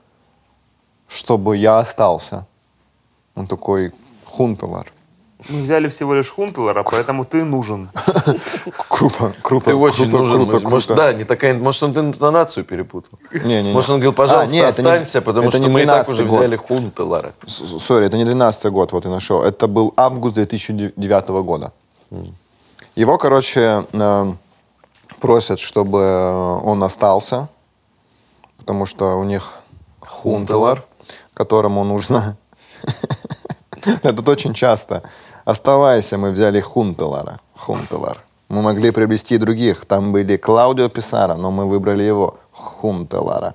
чтобы 1.09 1.57
я 1.57 1.79
остался. 1.79 2.47
Он 3.35 3.47
такой 3.47 3.93
Хунтелар. 4.25 4.93
Мы 5.49 5.63
взяли 5.63 5.87
всего 5.87 6.15
лишь 6.15 6.31
Хунтелера, 6.31 6.83
поэтому 6.83 7.25
ты 7.25 7.45
нужен. 7.45 7.91
Круто, 8.89 9.33
круто, 9.41 9.67
Ты 9.67 9.75
очень 9.77 10.11
круто, 10.11 10.19
нужен. 10.19 10.49
круто, 10.49 10.69
может, 10.69 10.89
да, 10.97 11.13
не 11.13 11.23
такая, 11.23 11.55
может, 11.55 11.85
он 11.85 11.97
интонацию 11.97 12.65
перепутал. 12.65 13.21
Не, 13.45 13.63
не. 13.63 13.73
Может, 13.73 13.91
он 13.91 13.97
говорил, 13.97 14.13
пожалуйста, 14.15 14.51
А, 14.51 14.53
не- 14.53 14.61
останься, 14.61 15.23
потому 15.23 15.51
что 15.53 15.61
мы 15.69 15.83
и 15.83 15.87
так 15.87 16.09
12-й 16.09 16.13
уже 16.13 16.25
взяли 16.25 16.57
Хунтелара. 16.57 17.33
Сори, 17.47 18.07
это 18.07 18.17
не 18.17 18.25
12 18.25 18.73
год, 18.73 18.93
вот 18.93 19.05
я 19.05 19.11
нашел. 19.13 19.41
Это 19.43 19.69
был 19.69 19.93
август 19.97 20.35
2009 20.35 21.29
года. 21.45 21.73
Его, 22.95 23.19
короче, 23.19 23.87
э, 23.93 24.33
просят, 25.21 25.61
чтобы 25.61 26.61
он 26.63 26.83
остался, 26.83 27.49
потому 28.59 28.87
что 28.87 29.19
у 29.19 29.25
них 29.25 29.55
Хунтелар, 30.01 30.85
которому 31.35 31.85
нужно... 31.85 32.37
Это 34.03 34.31
очень 34.31 34.55
часто. 34.55 35.03
Оставайся, 35.45 36.19
мы 36.19 36.31
взяли 36.33 36.61
Хунтелара. 36.61 37.41
Хунтелар. 37.57 38.25
Мы 38.49 38.63
могли 38.63 38.91
приобрести 38.91 39.39
других. 39.39 39.85
Там 39.85 40.13
были 40.13 40.37
Клаудио 40.37 40.89
Писара, 40.89 41.35
но 41.35 41.51
мы 41.51 41.67
выбрали 41.67 42.03
его. 42.03 42.39
Хунтелара. 42.53 43.55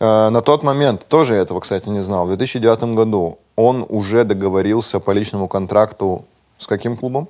Э, 0.00 0.30
На 0.30 0.40
тот 0.40 0.62
момент, 0.62 1.06
тоже 1.08 1.34
этого, 1.34 1.60
кстати, 1.60 1.88
не 1.88 2.02
знал, 2.02 2.24
в 2.24 2.28
2009 2.28 2.94
году 2.94 3.38
он 3.56 3.84
уже 3.88 4.24
договорился 4.24 5.00
по 5.00 5.10
личному 5.12 5.48
контракту 5.48 6.24
с 6.62 6.66
каким 6.66 6.96
клубом? 6.96 7.28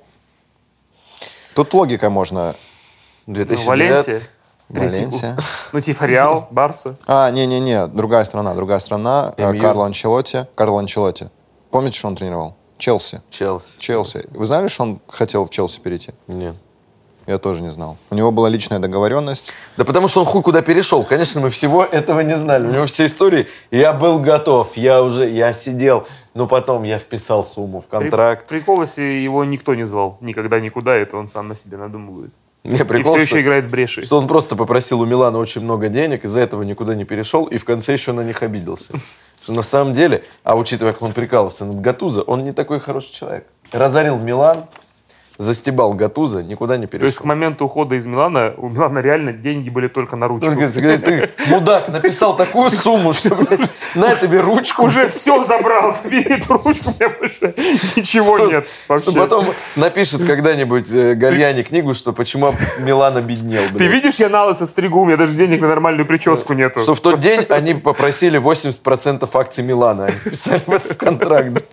Тут 1.55 1.73
логика 1.73 2.09
можно. 2.09 2.55
2009. 3.27 3.65
Валенсия. 3.67 4.21
Третий 4.73 4.95
Валенсия. 5.01 5.35
клуб. 5.35 5.45
Ну, 5.73 5.81
типа 5.81 6.03
Реал, 6.05 6.47
Барса. 6.51 6.97
А, 7.05 7.29
не-не-не, 7.31 7.87
другая 7.87 8.23
страна, 8.25 8.53
другая 8.53 8.79
страна. 8.79 9.33
МЮ. 9.37 9.59
Карло 9.59 9.85
Анчелотти. 9.85 10.47
Карло 10.55 10.79
Анчелотти. 10.79 11.29
Помните, 11.71 11.97
что 11.97 12.07
он 12.07 12.15
тренировал? 12.15 12.55
Челси. 12.77 13.21
Челси. 13.29 13.67
Челси. 13.79 14.25
Вы 14.31 14.45
знали, 14.45 14.67
что 14.67 14.83
он 14.83 14.99
хотел 15.07 15.45
в 15.45 15.49
Челси 15.49 15.79
перейти? 15.79 16.11
Нет. 16.27 16.55
Я 17.25 17.37
тоже 17.37 17.61
не 17.61 17.71
знал. 17.71 17.97
У 18.09 18.15
него 18.15 18.31
была 18.31 18.49
личная 18.49 18.79
договоренность. 18.79 19.51
Да 19.77 19.85
потому 19.85 20.07
что 20.07 20.19
он 20.21 20.25
хуй 20.25 20.41
куда 20.41 20.61
перешел. 20.61 21.03
Конечно, 21.03 21.39
мы 21.41 21.49
всего 21.49 21.83
этого 21.83 22.19
не 22.19 22.35
знали. 22.35 22.67
У 22.67 22.71
него 22.71 22.85
все 22.85 23.05
истории. 23.05 23.47
Я 23.71 23.93
был 23.93 24.19
готов, 24.19 24.75
я 24.75 25.01
уже, 25.01 25.29
я 25.29 25.53
сидел. 25.53 26.05
Но 26.33 26.47
потом 26.47 26.83
я 26.83 26.97
вписал 26.97 27.43
сумму 27.43 27.79
в 27.79 27.85
При- 27.87 27.99
контракт. 27.99 28.47
Прикол, 28.47 28.81
если 28.81 29.03
его 29.03 29.45
никто 29.45 29.75
не 29.75 29.85
звал 29.85 30.17
никогда 30.19 30.59
никуда, 30.59 30.95
это 30.95 31.15
он 31.17 31.27
сам 31.27 31.47
на 31.47 31.55
себе 31.55 31.77
надумывает. 31.77 32.33
Не, 32.63 32.77
И 32.77 32.83
прикол, 32.83 33.13
все 33.15 33.25
что- 33.25 33.35
еще 33.37 33.41
играет 33.45 33.65
в 33.65 33.69
бреши. 33.69 34.05
что 34.05 34.17
он 34.17 34.27
просто 34.27 34.55
попросил 34.55 35.01
у 35.01 35.05
Милана 35.05 35.37
очень 35.37 35.61
много 35.61 35.89
денег, 35.89 36.23
из-за 36.25 36.39
этого 36.39 36.63
никуда 36.63 36.95
не 36.95 37.03
перешел, 37.03 37.43
и 37.45 37.57
в 37.57 37.65
конце 37.65 37.91
еще 37.93 38.13
на 38.13 38.21
них 38.21 38.41
обиделся. 38.41 38.93
Что 39.43 39.51
на 39.51 39.63
самом 39.63 39.93
деле, 39.93 40.23
а 40.45 40.55
учитывая, 40.55 40.93
как 40.93 41.01
он 41.01 41.11
прикалывался 41.11 41.65
над 41.65 41.81
Гатузо, 41.81 42.21
он 42.21 42.45
не 42.45 42.53
такой 42.53 42.79
хороший 42.79 43.11
человек. 43.13 43.45
Разорил 43.73 44.17
Милан, 44.17 44.63
застебал 45.37 45.93
Гатузо, 45.93 46.43
никуда 46.43 46.77
не 46.77 46.87
То 46.87 46.97
есть 46.97 47.17
к 47.17 47.21
перешел. 47.21 47.27
моменту 47.27 47.65
ухода 47.65 47.95
из 47.95 48.05
Милана 48.05 48.53
у 48.57 48.69
Милана 48.69 48.99
реально 48.99 49.33
деньги 49.33 49.69
были 49.69 49.87
только 49.87 50.15
на 50.15 50.27
ручку. 50.27 50.49
Он 50.49 50.55
говорит, 50.55 50.75
говорит, 50.75 51.05
ты, 51.05 51.29
мудак, 51.49 51.87
написал 51.89 52.35
такую 52.35 52.69
сумму, 52.69 53.13
что, 53.13 53.35
блядь, 53.35 53.69
на 53.95 54.15
тебе 54.15 54.39
ручку. 54.41 54.83
Уже 54.83 55.07
все 55.07 55.43
забрал, 55.43 55.95
эту 56.11 56.53
ручку, 56.53 56.91
у 56.91 56.93
меня 56.93 57.09
больше 57.17 57.53
ничего 57.95 58.39
нет 58.39 58.65
вообще. 58.87 59.11
Что 59.11 59.19
потом 59.19 59.45
напишет 59.75 60.25
когда-нибудь 60.25 60.91
э, 60.91 61.15
Гальяни 61.15 61.63
книгу, 61.63 61.93
что 61.93 62.13
почему 62.13 62.51
Милан 62.79 63.17
обеднел. 63.17 63.63
Ты 63.77 63.87
видишь, 63.87 64.15
я 64.15 64.29
на 64.29 64.45
лысо 64.45 64.65
стригу, 64.65 65.01
у 65.01 65.05
меня 65.05 65.17
даже 65.17 65.33
денег 65.33 65.61
на 65.61 65.67
нормальную 65.67 66.05
прическу 66.05 66.53
нету. 66.53 66.81
Что 66.81 66.95
в 66.95 66.99
тот 66.99 67.19
день 67.19 67.45
они 67.49 67.73
попросили 67.73 68.39
80% 68.39 69.29
акций 69.33 69.63
Милана. 69.63 70.05
Они 70.05 70.17
писали 70.17 70.61
в 70.65 70.71
этот 70.71 70.95
контракт. 70.97 71.63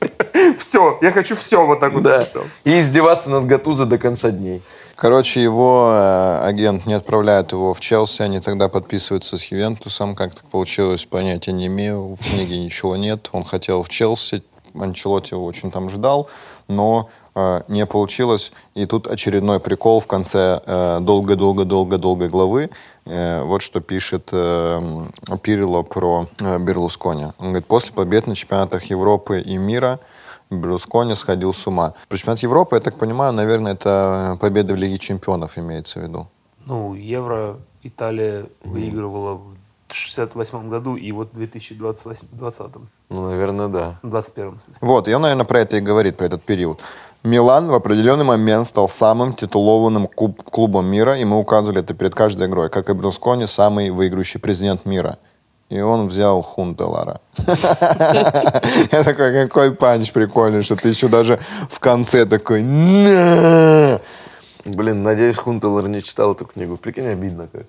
Все, 0.58 0.98
я 1.02 1.12
хочу 1.12 1.36
все 1.36 1.64
вот 1.64 1.80
так 1.80 1.92
вот 1.92 2.02
Да. 2.02 2.18
написал. 2.18 2.44
И 2.64 2.80
издеваться 2.80 3.30
над 3.30 3.46
Гатузо 3.51 3.84
до 3.84 3.98
конца 3.98 4.30
дней. 4.30 4.62
Короче, 4.94 5.42
его 5.42 5.90
э, 5.92 6.40
агент 6.46 6.86
не 6.86 6.94
отправляет 6.94 7.51
его 7.51 7.74
в 7.74 7.80
Челси, 7.80 8.22
они 8.22 8.38
тогда 8.38 8.68
подписываются 8.68 9.38
с 9.38 9.44
Ювентусом. 9.46 10.14
Как 10.14 10.34
так 10.36 10.44
получилось, 10.44 11.05
понятия 11.05 11.51
не 11.51 11.66
имею. 11.66 12.14
В 12.14 12.20
книге 12.20 12.59
ничего 12.59 12.94
нет. 12.94 13.28
Он 13.32 13.42
хотел 13.42 13.82
в 13.82 13.88
Челси, 13.88 14.44
Анчелотти 14.78 15.34
его 15.34 15.44
очень 15.44 15.72
там 15.72 15.90
ждал, 15.90 16.28
но 16.68 17.09
э, 17.34 17.62
не 17.66 17.86
получилось. 17.86 18.53
И 18.76 18.86
тут 18.86 19.09
очередной 19.09 19.59
прикол 19.59 19.98
в 19.98 20.07
конце 20.07 20.61
э, 20.64 20.98
долго-долго-долго-долгой 21.01 22.28
главы. 22.28 22.70
Э, 23.05 23.42
вот 23.42 23.62
что 23.62 23.80
пишет 23.80 24.28
э, 24.30 24.80
Пирило 25.42 25.82
про 25.82 26.28
э, 26.40 26.59
Берлускони. 26.59 27.24
Он 27.38 27.48
говорит, 27.48 27.66
после 27.66 27.92
побед 27.94 28.28
на 28.28 28.36
чемпионатах 28.36 28.84
Европы 28.84 29.40
и 29.40 29.57
мира 29.57 29.98
Берлускони 30.51 31.14
сходил 31.14 31.55
с 31.55 31.66
ума. 31.66 31.94
Про 32.09 32.16
чемпионат 32.18 32.40
Европы, 32.40 32.76
я 32.76 32.80
так 32.80 32.96
понимаю, 32.96 33.32
наверное, 33.32 33.72
это 33.72 34.36
победа 34.40 34.74
в 34.74 34.76
Лиге 34.76 34.98
чемпионов 34.98 35.59
имеется 35.59 36.01
в 36.01 36.03
виду. 36.03 36.26
Ну, 36.66 36.94
Евро 36.94 37.59
Италия 37.82 38.46
выигрывала 38.64 39.34
в 39.34 39.55
68 39.92 40.68
году 40.68 40.96
и 40.96 41.12
вот 41.12 41.30
в 41.32 41.34
2020. 41.34 42.26
Ну, 43.09 43.30
наверное, 43.30 43.68
да. 43.68 43.98
В 44.03 44.11
21 44.11 44.51
смысле. 44.51 44.74
Вот, 44.80 45.09
и 45.09 45.14
он, 45.14 45.22
наверное, 45.22 45.44
про 45.44 45.61
это 45.61 45.76
и 45.76 45.80
говорит, 45.80 46.16
про 46.16 46.26
этот 46.26 46.42
период. 46.42 46.80
Милан 47.22 47.66
в 47.66 47.74
определенный 47.74 48.24
момент 48.24 48.66
стал 48.66 48.88
самым 48.88 49.34
титулованным 49.34 50.07
клуб- 50.07 50.42
клубом 50.42 50.86
мира, 50.86 51.18
и 51.18 51.24
мы 51.24 51.38
указывали 51.38 51.80
это 51.80 51.92
перед 51.92 52.14
каждой 52.14 52.46
игрой, 52.48 52.70
как 52.70 52.88
и 52.88 52.94
Берлускони, 52.94 53.46
самый 53.46 53.90
выигрывающий 53.90 54.40
президент 54.40 54.86
мира. 54.86 55.18
И 55.71 55.81
он 55.81 56.09
взял 56.09 56.43
Хунтелара. 56.43 57.21
Я 57.47 59.05
такой, 59.05 59.33
какой 59.47 59.73
панч 59.73 60.12
прикольный, 60.12 60.62
что 60.62 60.75
ты 60.75 60.89
еще 60.89 61.09
даже 61.09 61.39
в 61.71 61.79
конце 61.79 62.27
такой! 62.27 62.62
Блин, 64.64 65.03
надеюсь, 65.03 65.37
Хунтелер 65.37 65.89
не 65.89 66.03
читал 66.03 66.33
эту 66.33 66.45
книгу. 66.45 66.77
Прикинь, 66.77 67.07
обидно 67.07 67.49
как. 67.53 67.66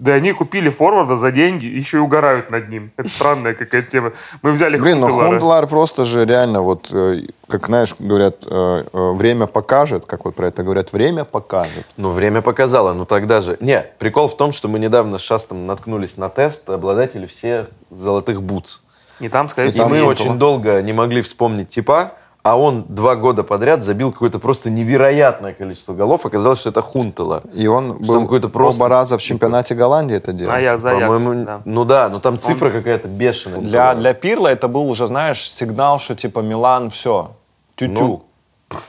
Да 0.00 0.14
они 0.14 0.32
купили 0.32 0.70
форварда 0.70 1.18
за 1.18 1.30
деньги, 1.30 1.66
еще 1.66 1.98
и 1.98 2.00
угорают 2.00 2.50
над 2.50 2.70
ним. 2.70 2.90
Это 2.96 3.10
странная 3.10 3.52
какая-то 3.52 3.86
тема. 3.86 4.12
Мы 4.40 4.52
взяли 4.52 4.78
Блин, 4.78 4.98
ну 5.00 5.08
Хунтелара. 5.08 5.30
Хунтлар 5.30 5.66
просто 5.66 6.06
же 6.06 6.24
реально, 6.24 6.62
вот, 6.62 6.88
э, 6.90 7.24
как, 7.46 7.66
знаешь, 7.66 7.94
говорят, 7.98 8.36
э, 8.46 8.84
э, 8.90 9.12
время 9.12 9.46
покажет, 9.46 10.06
как 10.06 10.24
вот 10.24 10.34
про 10.34 10.48
это 10.48 10.62
говорят, 10.62 10.94
время 10.94 11.26
покажет. 11.26 11.84
Ну, 11.98 12.08
время 12.08 12.40
показало, 12.40 12.94
ну 12.94 13.04
тогда 13.04 13.42
же... 13.42 13.58
Не, 13.60 13.84
прикол 13.98 14.28
в 14.28 14.38
том, 14.38 14.54
что 14.54 14.68
мы 14.68 14.78
недавно 14.78 15.18
с 15.18 15.20
Шастом 15.20 15.66
наткнулись 15.66 16.16
на 16.16 16.30
тест 16.30 16.70
обладателей 16.70 17.26
всех 17.26 17.66
золотых 17.90 18.42
бутс. 18.42 18.80
И 19.18 19.28
там, 19.28 19.50
скорее 19.50 19.70
всего, 19.70 19.90
мы 19.90 20.02
очень 20.02 20.38
долго 20.38 20.80
не 20.80 20.94
могли 20.94 21.20
вспомнить 21.20 21.68
типа, 21.68 22.14
а 22.42 22.58
он 22.58 22.84
два 22.88 23.16
года 23.16 23.42
подряд 23.42 23.82
забил 23.82 24.12
какое-то 24.12 24.38
просто 24.38 24.70
невероятное 24.70 25.52
количество 25.52 25.92
голов. 25.92 26.24
Оказалось, 26.24 26.60
что 26.60 26.70
это 26.70 26.80
Хунтелар. 26.80 27.42
И 27.52 27.66
он 27.66 27.98
был 27.98 28.22
какой-то 28.22 28.48
просто- 28.48 28.82
оба 28.82 28.88
раза 28.88 29.18
в 29.18 29.22
чемпионате 29.22 29.74
Голландии 29.74 30.16
это 30.16 30.32
делал. 30.32 30.52
А 30.54 30.60
я 30.60 30.76
за 30.76 30.92
Аякс, 30.92 31.22
да. 31.22 31.60
ну 31.64 31.84
да, 31.84 32.08
но 32.08 32.18
там 32.18 32.38
цифра 32.38 32.70
какая-то 32.70 33.08
бешеная. 33.08 33.60
Для, 33.60 33.94
для 33.94 34.14
Пирла 34.14 34.48
это 34.48 34.68
был 34.68 34.88
уже, 34.88 35.06
знаешь, 35.06 35.50
сигнал, 35.50 35.98
что 35.98 36.14
типа 36.16 36.40
Милан, 36.40 36.88
все, 36.90 37.32
тю-тю. 37.76 37.92
Ну, 37.92 38.24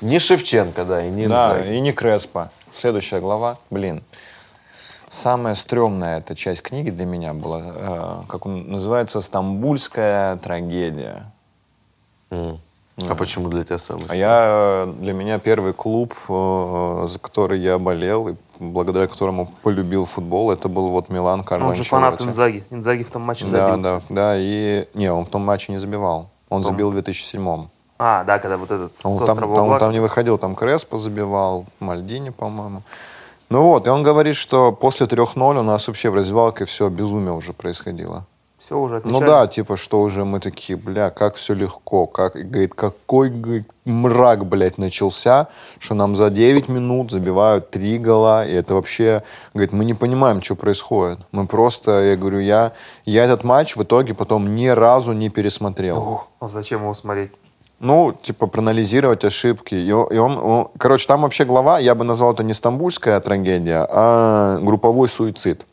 Не 0.01 0.19
Шевченко, 0.19 0.85
да, 0.85 1.05
и 1.05 1.09
не 1.09 1.27
да, 1.27 1.59
и 1.59 1.79
не 1.79 1.91
Креспо. 1.91 2.49
Следующая 2.73 3.19
глава, 3.19 3.57
блин. 3.69 4.03
Самая 5.09 5.55
стрёмная 5.55 6.19
эта 6.19 6.35
часть 6.35 6.61
книги 6.61 6.89
для 6.89 7.05
меня 7.05 7.33
была, 7.33 7.61
э, 7.75 8.21
как 8.29 8.45
он 8.45 8.71
называется, 8.71 9.19
«Стамбульская 9.19 10.37
трагедия». 10.37 11.33
М. 12.29 12.59
А 13.09 13.15
почему 13.15 13.49
для 13.49 13.63
тебя 13.63 13.77
самый 13.77 14.05
А 14.09 14.15
я, 14.15 14.85
э, 14.87 14.93
для 14.99 15.13
меня 15.13 15.39
первый 15.39 15.73
клуб, 15.73 16.13
э, 16.29 17.05
за 17.07 17.19
который 17.19 17.59
я 17.59 17.77
болел, 17.79 18.29
и 18.29 18.35
благодаря 18.59 19.07
которому 19.07 19.51
полюбил 19.63 20.05
футбол, 20.05 20.51
это 20.51 20.69
был 20.69 20.89
вот 20.89 21.09
Милан 21.09 21.43
Карло 21.43 21.69
Он 21.69 21.75
же 21.75 21.83
фанат. 21.83 22.21
Инзаги. 22.21 22.63
Инзаги 22.69 23.03
в 23.03 23.11
том 23.11 23.23
матче 23.23 23.45
Да, 23.45 23.71
забил. 23.71 23.83
да, 23.83 24.01
да, 24.09 24.33
и... 24.37 24.87
Не, 24.93 25.11
он 25.11 25.25
в 25.25 25.29
том 25.29 25.41
матче 25.41 25.71
не 25.71 25.77
забивал. 25.79 26.29
Он 26.49 26.63
забил 26.63 26.89
в 26.91 26.93
2007 26.93 27.67
А, 27.97 28.23
да, 28.23 28.39
когда 28.39 28.57
вот 28.57 28.71
этот 28.71 28.91
Он 29.03 29.13
с 29.15 29.17
там, 29.19 29.37
там- 29.37 29.51
Облака. 29.51 29.79
там 29.79 29.91
не 29.91 29.99
выходил, 29.99 30.37
там 30.37 30.55
Креспо 30.55 30.97
забивал, 30.97 31.65
Мальдини, 31.79 32.29
по-моему. 32.29 32.81
Ну 33.49 33.63
вот, 33.63 33.85
и 33.87 33.89
он 33.89 34.03
говорит, 34.03 34.35
что 34.35 34.71
после 34.71 35.07
3-0 35.07 35.59
у 35.59 35.63
нас 35.63 35.87
вообще 35.87 36.09
в 36.09 36.15
раздевалке 36.15 36.65
все 36.65 36.89
безумие 36.89 37.33
уже 37.33 37.51
происходило. 37.53 38.25
Все 38.61 38.77
уже 38.77 38.95
Ну 39.03 39.17
отмечали. 39.17 39.25
да, 39.27 39.47
типа, 39.47 39.75
что 39.75 40.01
уже 40.01 40.23
мы 40.23 40.39
такие, 40.39 40.77
бля, 40.77 41.09
как 41.09 41.33
все 41.33 41.55
легко, 41.55 42.05
как, 42.05 42.33
говорит, 42.35 42.75
какой 42.75 43.29
говорит, 43.31 43.65
мрак, 43.85 44.45
блядь, 44.45 44.77
начался, 44.77 45.47
что 45.79 45.95
нам 45.95 46.15
за 46.15 46.29
9 46.29 46.69
минут 46.69 47.09
забивают 47.09 47.71
три 47.71 47.97
гола, 47.97 48.45
и 48.45 48.53
это 48.53 48.75
вообще, 48.75 49.23
говорит, 49.55 49.73
мы 49.73 49.83
не 49.83 49.95
понимаем, 49.95 50.43
что 50.43 50.55
происходит. 50.55 51.17
Мы 51.31 51.47
просто, 51.47 52.03
я 52.11 52.15
говорю, 52.15 52.37
я, 52.37 52.73
я 53.03 53.23
этот 53.25 53.43
матч 53.43 53.75
в 53.75 53.81
итоге 53.81 54.13
потом 54.13 54.53
ни 54.53 54.67
разу 54.67 55.13
не 55.13 55.29
пересмотрел. 55.29 55.97
Ух, 55.97 56.27
ну 56.39 56.47
зачем 56.47 56.81
его 56.81 56.93
смотреть? 56.93 57.31
Ну, 57.79 58.13
типа, 58.21 58.45
проанализировать 58.45 59.25
ошибки. 59.25 59.73
И 59.73 59.87
и 59.87 59.91
он- 59.91 60.37
он- 60.37 60.67
короче, 60.77 61.07
там 61.07 61.21
вообще 61.23 61.45
глава, 61.45 61.79
я 61.79 61.95
бы 61.95 62.03
назвал 62.03 62.33
это 62.33 62.43
не 62.43 62.53
стамбульская 62.53 63.19
трагедия, 63.21 63.87
а 63.89 64.59
групповой 64.61 65.09
суицид. 65.09 65.65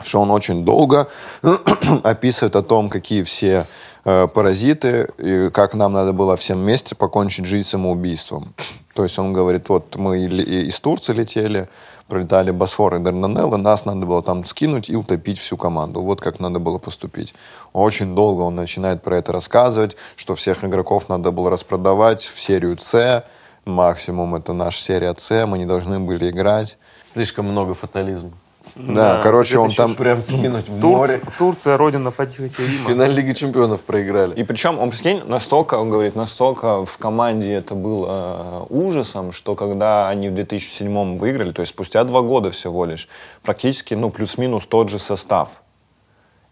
Что 0.00 0.20
он 0.20 0.30
очень 0.30 0.64
долго 0.64 1.08
описывает 2.04 2.56
о 2.56 2.62
том, 2.62 2.88
какие 2.88 3.22
все 3.22 3.66
э, 4.04 4.28
паразиты, 4.28 5.08
и 5.18 5.50
как 5.50 5.74
нам 5.74 5.92
надо 5.92 6.12
было 6.12 6.36
всем 6.36 6.58
вместе 6.58 6.94
покончить 6.94 7.46
жизнь 7.46 7.68
самоубийством. 7.68 8.54
То 8.94 9.04
есть 9.04 9.18
он 9.18 9.32
говорит, 9.32 9.68
вот 9.68 9.96
мы 9.96 10.24
из 10.24 10.80
Турции 10.80 11.12
летели, 11.12 11.68
пролетали 12.08 12.50
Босфор 12.50 12.96
и 12.96 12.98
Дарданеллы, 12.98 13.58
нас 13.58 13.84
надо 13.84 14.06
было 14.06 14.22
там 14.22 14.44
скинуть 14.44 14.90
и 14.90 14.96
утопить 14.96 15.38
всю 15.38 15.56
команду. 15.56 16.00
Вот 16.00 16.20
как 16.20 16.40
надо 16.40 16.58
было 16.58 16.78
поступить. 16.78 17.34
Очень 17.72 18.14
долго 18.14 18.42
он 18.42 18.56
начинает 18.56 19.02
про 19.02 19.18
это 19.18 19.32
рассказывать, 19.32 19.96
что 20.16 20.34
всех 20.34 20.64
игроков 20.64 21.08
надо 21.08 21.30
было 21.30 21.50
распродавать 21.50 22.22
в 22.22 22.40
серию 22.40 22.76
С, 22.78 23.24
максимум 23.64 24.34
это 24.34 24.52
наша 24.52 24.82
серия 24.82 25.14
С, 25.16 25.46
мы 25.46 25.58
не 25.58 25.66
должны 25.66 26.00
были 26.00 26.30
играть. 26.30 26.78
Слишком 27.12 27.46
много 27.46 27.74
фатализма. 27.74 28.32
Да, 28.78 29.20
короче, 29.22 29.54
это 29.54 29.60
он 29.60 29.70
там... 29.70 29.94
Прям 29.96 30.22
скинуть 30.22 30.68
в 30.68 30.80
Турция, 30.80 31.18
море. 31.18 31.20
Турция, 31.36 31.76
родина 31.76 32.10
Фатиха 32.10 32.48
Терима. 32.48 32.88
Финал 32.88 33.10
Лиги 33.10 33.32
Чемпионов 33.32 33.82
проиграли. 33.82 34.34
И 34.34 34.44
причем, 34.44 34.78
он, 34.78 34.90
прикинь, 34.90 35.22
настолько, 35.26 35.74
он 35.74 35.90
говорит, 35.90 36.14
настолько 36.14 36.84
в 36.84 36.96
команде 36.98 37.54
это 37.54 37.74
было 37.74 38.66
э, 38.70 38.74
ужасом, 38.74 39.32
что 39.32 39.56
когда 39.56 40.08
они 40.08 40.28
в 40.28 40.34
2007 40.34 41.18
выиграли, 41.18 41.50
то 41.50 41.60
есть 41.60 41.72
спустя 41.72 42.04
два 42.04 42.22
года 42.22 42.52
всего 42.52 42.84
лишь, 42.84 43.08
практически, 43.42 43.94
ну, 43.94 44.10
плюс-минус 44.10 44.66
тот 44.66 44.90
же 44.90 44.98
состав. 44.98 45.48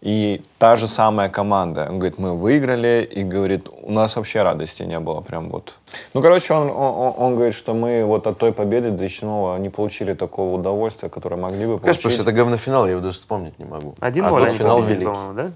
И 0.01 0.43
та 0.59 0.75
же 0.75 0.87
самая 0.87 1.27
команда. 1.27 1.87
Он 1.89 1.97
говорит, 1.97 2.19
мы 2.19 2.37
выиграли, 2.37 3.07
и 3.09 3.23
говорит, 3.23 3.67
у 3.81 3.91
нас 3.91 4.15
вообще 4.15 4.43
радости 4.43 4.83
не 4.83 4.99
было, 4.99 5.21
прям 5.21 5.49
вот. 5.49 5.73
Ну, 6.13 6.21
короче, 6.21 6.53
он, 6.53 6.69
он, 6.69 7.13
он- 7.17 7.35
говорит, 7.35 7.55
что 7.55 7.73
мы 7.73 8.05
вот 8.05 8.27
от 8.27 8.37
той 8.37 8.51
победы 8.51 8.91
2007 8.91 9.57
не 9.59 9.69
получили 9.69 10.13
такого 10.13 10.55
удовольствия, 10.55 11.09
которое 11.09 11.35
могли 11.37 11.65
бы 11.65 11.79
Конечно, 11.79 11.81
получить. 11.81 12.01
потому 12.03 12.13
что 12.13 12.21
это 12.23 12.31
говнофинал, 12.31 12.85
я 12.85 12.91
его 12.91 13.01
даже 13.01 13.17
вспомнить 13.17 13.57
не 13.57 13.65
могу. 13.65 13.95
1-0 13.99 14.25
а 14.25 14.29
тот 14.29 14.41
они 14.41 14.57
финал 14.57 14.77
победили, 14.77 14.93
великий. 14.99 15.11
по-моему, 15.11 15.33
да? 15.33 15.51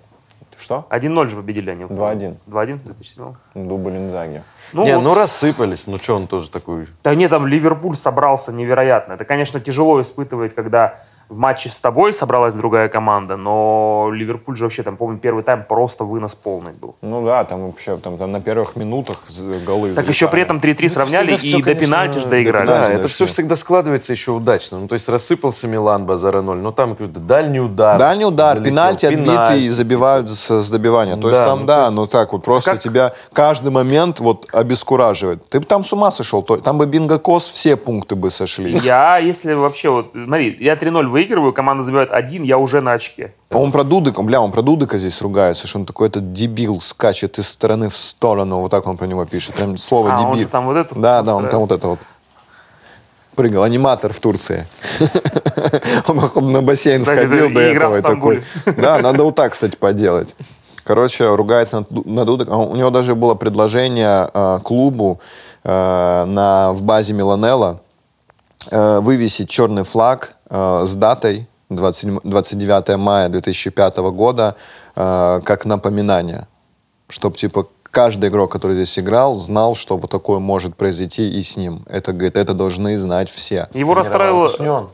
Что? 0.57 0.85
1-0 0.89 1.27
же 1.29 1.35
победили 1.37 1.69
они. 1.71 1.85
в 1.85 1.87
том. 1.87 1.97
2-1. 1.97 2.35
2-1 2.47 2.77
в 2.77 2.83
2007 2.83 3.33
Дубль 3.55 3.97
Инзаги. 3.97 4.43
Ну, 4.73 4.85
не, 4.85 4.95
вот- 4.95 5.03
ну 5.03 5.13
рассыпались. 5.13 5.85
Ну 5.87 5.97
что 5.97 6.15
он 6.15 6.27
тоже 6.27 6.49
такой... 6.49 6.87
Да 7.03 7.13
нет, 7.15 7.29
там 7.29 7.47
Ливерпуль 7.47 7.95
собрался 7.95 8.51
невероятно. 8.53 9.13
Это, 9.13 9.25
конечно, 9.25 9.59
тяжело 9.59 9.99
испытывать, 10.01 10.53
когда 10.53 10.99
в 11.31 11.37
матче 11.37 11.69
с 11.69 11.79
тобой 11.79 12.13
собралась 12.13 12.55
другая 12.55 12.89
команда, 12.89 13.37
но 13.37 14.09
Ливерпуль 14.13 14.57
же 14.57 14.65
вообще, 14.65 14.83
там, 14.83 14.97
помню, 14.97 15.17
первый 15.17 15.43
тайм 15.43 15.63
просто 15.67 16.03
вынос 16.03 16.35
полный 16.35 16.73
был. 16.73 16.95
Ну 17.01 17.25
да, 17.25 17.45
там 17.45 17.65
вообще 17.67 17.95
там, 17.95 18.17
там 18.17 18.31
на 18.33 18.41
первых 18.41 18.75
минутах 18.75 19.23
голы 19.65 19.93
Так 19.93 20.09
еще 20.09 20.27
при 20.27 20.41
залетали. 20.41 20.59
этом 20.59 20.85
3-3 20.85 20.89
сравняли 20.89 21.37
Всегда 21.37 21.37
всё, 21.37 21.57
и 21.57 21.59
до 21.59 21.63
конечно, 21.63 21.85
пенальти 21.85 22.17
же 22.17 22.23
до 22.25 22.29
доиграли. 22.31 22.67
Да, 22.67 22.89
это 22.89 23.07
все 23.07 23.25
всегда 23.25 23.55
складывается 23.55 24.11
еще 24.11 24.31
удачно. 24.31 24.79
Ну, 24.79 24.87
то 24.89 24.93
есть 24.93 25.07
рассыпался 25.07 25.67
Милан 25.67 26.05
Базара 26.05 26.41
0, 26.41 26.57
но 26.57 26.71
там 26.73 26.91
какой-то 26.91 27.19
дальний 27.21 27.61
удар. 27.61 27.97
Дальний 27.97 28.25
удар, 28.25 28.57
залетел, 28.57 28.71
пенальти 28.75 29.05
отбитый 29.05 29.25
пенальти. 29.25 29.59
и 29.63 29.69
забивают 29.69 30.29
с, 30.29 30.51
с 30.61 30.69
добивания. 30.69 31.15
То 31.15 31.29
есть 31.29 31.39
Да, 31.39 31.45
там, 31.45 31.59
ну, 31.61 31.65
да, 31.65 31.83
есть- 31.85 31.95
ну 31.95 32.07
так 32.07 32.33
вот, 32.33 32.43
просто 32.43 32.71
как- 32.71 32.79
тебя 32.81 33.13
каждый 33.31 33.71
момент 33.71 34.19
вот 34.19 34.47
обескураживает. 34.51 35.47
Ты 35.49 35.61
бы 35.61 35.65
там 35.65 35.85
с 35.85 35.93
ума 35.93 36.11
сошел, 36.11 36.43
то- 36.43 36.57
там 36.57 36.77
бы 36.77 36.85
бинго-кос 36.87 37.47
все 37.47 37.77
пункты 37.77 38.15
бы 38.15 38.29
сошли. 38.29 38.71
Я, 38.79 39.17
если 39.17 39.53
вообще, 39.53 39.89
вот, 39.89 40.11
смотри, 40.13 40.57
я 40.59 40.75
3-0 40.75 41.07
выигрываю, 41.21 41.53
команда 41.53 41.83
забивает 41.83 42.11
один, 42.11 42.43
я 42.43 42.57
уже 42.57 42.81
на 42.81 42.93
очке. 42.93 43.33
А 43.49 43.57
Он 43.57 43.71
про 43.71 43.83
Дудыка, 43.83 44.21
бля, 44.23 44.41
он 44.41 44.51
про 44.51 44.61
Дудыка 44.61 44.97
здесь 44.97 45.21
ругается, 45.21 45.67
что 45.67 45.79
он 45.79 45.85
такой 45.85 46.07
этот 46.07 46.33
дебил, 46.33 46.81
скачет 46.81 47.37
из 47.37 47.47
стороны 47.47 47.89
в 47.89 47.95
сторону, 47.95 48.59
вот 48.59 48.71
так 48.71 48.87
он 48.87 48.97
про 48.97 49.05
него 49.05 49.25
пишет. 49.25 49.55
Прям 49.55 49.77
слово 49.77 50.13
А, 50.13 50.21
он 50.21 50.35
дебил. 50.35 50.49
там 50.49 50.65
вот 50.65 50.77
это 50.77 50.95
Да, 50.95 51.21
да, 51.21 51.35
он 51.35 51.47
там 51.47 51.59
вот 51.59 51.71
это 51.71 51.87
вот. 51.87 51.99
Прыгал, 53.35 53.63
аниматор 53.63 54.11
в 54.11 54.19
Турции. 54.19 54.67
Он, 56.07 56.19
походу, 56.19 56.49
на 56.49 56.61
бассейн 56.61 56.97
Кстати, 56.97 57.27
сходил 57.27 57.49
до 57.53 57.61
этого. 57.61 57.97
и 57.97 58.01
такой. 58.01 58.43
Да, 58.65 58.99
надо 58.99 59.23
вот 59.23 59.35
так, 59.35 59.53
кстати, 59.53 59.77
поделать. 59.77 60.35
Короче, 60.83 61.33
ругается 61.33 61.85
на, 61.89 62.25
на. 62.25 62.43
А 62.49 62.57
У 62.57 62.75
него 62.75 62.89
даже 62.89 63.15
было 63.15 63.33
предложение 63.35 64.29
э, 64.33 64.59
клубу 64.61 65.21
э, 65.63 66.25
на, 66.25 66.73
в 66.73 66.83
базе 66.83 67.13
Миланелла 67.13 67.79
э, 68.69 68.99
вывесить 68.99 69.49
черный 69.49 69.85
флаг 69.85 70.35
с 70.51 70.95
датой 70.95 71.47
27 71.69 72.19
29 72.23 72.97
мая 72.97 73.29
2005 73.29 73.97
года 73.97 74.55
э, 74.95 75.41
как 75.45 75.65
напоминание, 75.65 76.47
чтобы 77.09 77.37
типа 77.37 77.67
каждый 77.91 78.29
игрок, 78.29 78.51
который 78.51 78.75
здесь 78.75 78.97
играл, 78.99 79.39
знал, 79.39 79.75
что 79.75 79.97
вот 79.97 80.09
такое 80.09 80.39
может 80.39 80.75
произойти 80.75 81.29
и 81.29 81.41
с 81.43 81.57
ним. 81.57 81.83
Это, 81.87 82.13
говорит, 82.13 82.37
это 82.37 82.53
должны 82.53 82.97
знать 82.97 83.29
все. 83.29 83.67
Его 83.73 83.93
расстроило, 83.93 84.49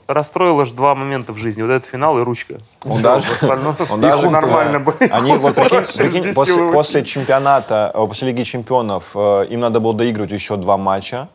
расстроило 0.07 0.65
же 0.65 0.73
два 0.73 0.95
момента 0.95 1.31
в 1.31 1.37
жизни. 1.37 1.61
Вот 1.61 1.71
этот 1.71 1.89
финал 1.89 2.17
и 2.19 2.23
ручка. 2.23 2.55
Он 2.83 3.01
даже- 3.01 3.27
Он 3.91 4.01
даже, 4.01 4.29
нормально 4.29 4.77
э, 4.77 4.79
было. 4.79 4.95
Они 5.11 5.35
вот 5.37 5.55
прикинь, 5.55 6.33
после, 6.33 6.69
после 6.71 7.03
чемпионата, 7.05 7.91
э, 7.93 8.07
после 8.07 8.29
Лиги 8.29 8.43
Чемпионов 8.43 9.03
э, 9.15 9.45
им 9.49 9.59
надо 9.59 9.79
было 9.79 9.93
доигрывать 9.93 10.31
еще 10.31 10.57
два 10.57 10.77
матча. 10.77 11.29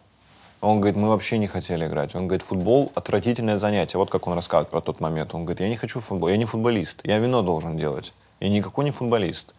Он 0.62 0.80
говорит, 0.80 0.96
мы 0.96 1.08
вообще 1.08 1.38
не 1.38 1.48
хотели 1.48 1.86
играть. 1.86 2.14
Он 2.14 2.28
говорит, 2.28 2.46
футбол 2.46 2.92
отвратительное 2.94 3.58
занятие. 3.58 3.98
Вот 3.98 4.10
как 4.10 4.28
он 4.28 4.34
рассказывает 4.34 4.70
про 4.70 4.80
тот 4.80 5.00
момент. 5.00 5.34
Он 5.34 5.44
говорит, 5.44 5.60
я 5.60 5.68
не 5.68 5.76
хочу 5.76 5.98
футбол, 6.00 6.28
я 6.28 6.36
не 6.36 6.44
футболист, 6.44 7.00
я 7.02 7.18
вино 7.18 7.42
должен 7.42 7.76
делать. 7.76 8.12
Я 8.38 8.48
никакой 8.48 8.84
не 8.84 8.92
футболист. 8.92 9.54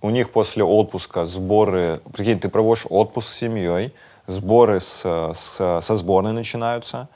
У 0.00 0.10
них 0.10 0.30
после 0.30 0.62
отпуска 0.62 1.26
сборы, 1.26 2.00
прикинь, 2.12 2.38
ты 2.38 2.48
проводишь 2.48 2.86
отпуск 2.88 3.28
с 3.32 3.36
семьей, 3.36 3.92
сборы 4.28 4.78
с, 4.78 5.02
с- 5.34 5.80
со 5.82 5.96
сборной 5.96 6.32
начинаются. 6.32 7.08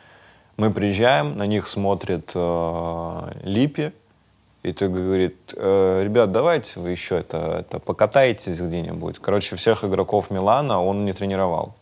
Мы 0.56 0.72
приезжаем, 0.72 1.36
на 1.38 1.46
них 1.46 1.68
смотрит 1.68 2.32
э, 2.34 3.32
Липи, 3.44 3.92
и 4.64 4.72
ты 4.72 4.88
говорит, 4.88 5.54
«Э, 5.56 6.02
ребят, 6.04 6.32
давайте 6.32 6.80
вы 6.80 6.90
еще 6.90 7.18
это, 7.20 7.60
это 7.60 7.78
покатаетесь 7.78 8.58
где-нибудь. 8.60 9.20
Короче, 9.20 9.54
всех 9.54 9.84
игроков 9.84 10.30
Милана 10.30 10.84
он 10.84 11.04
не 11.04 11.12
тренировал. 11.12 11.74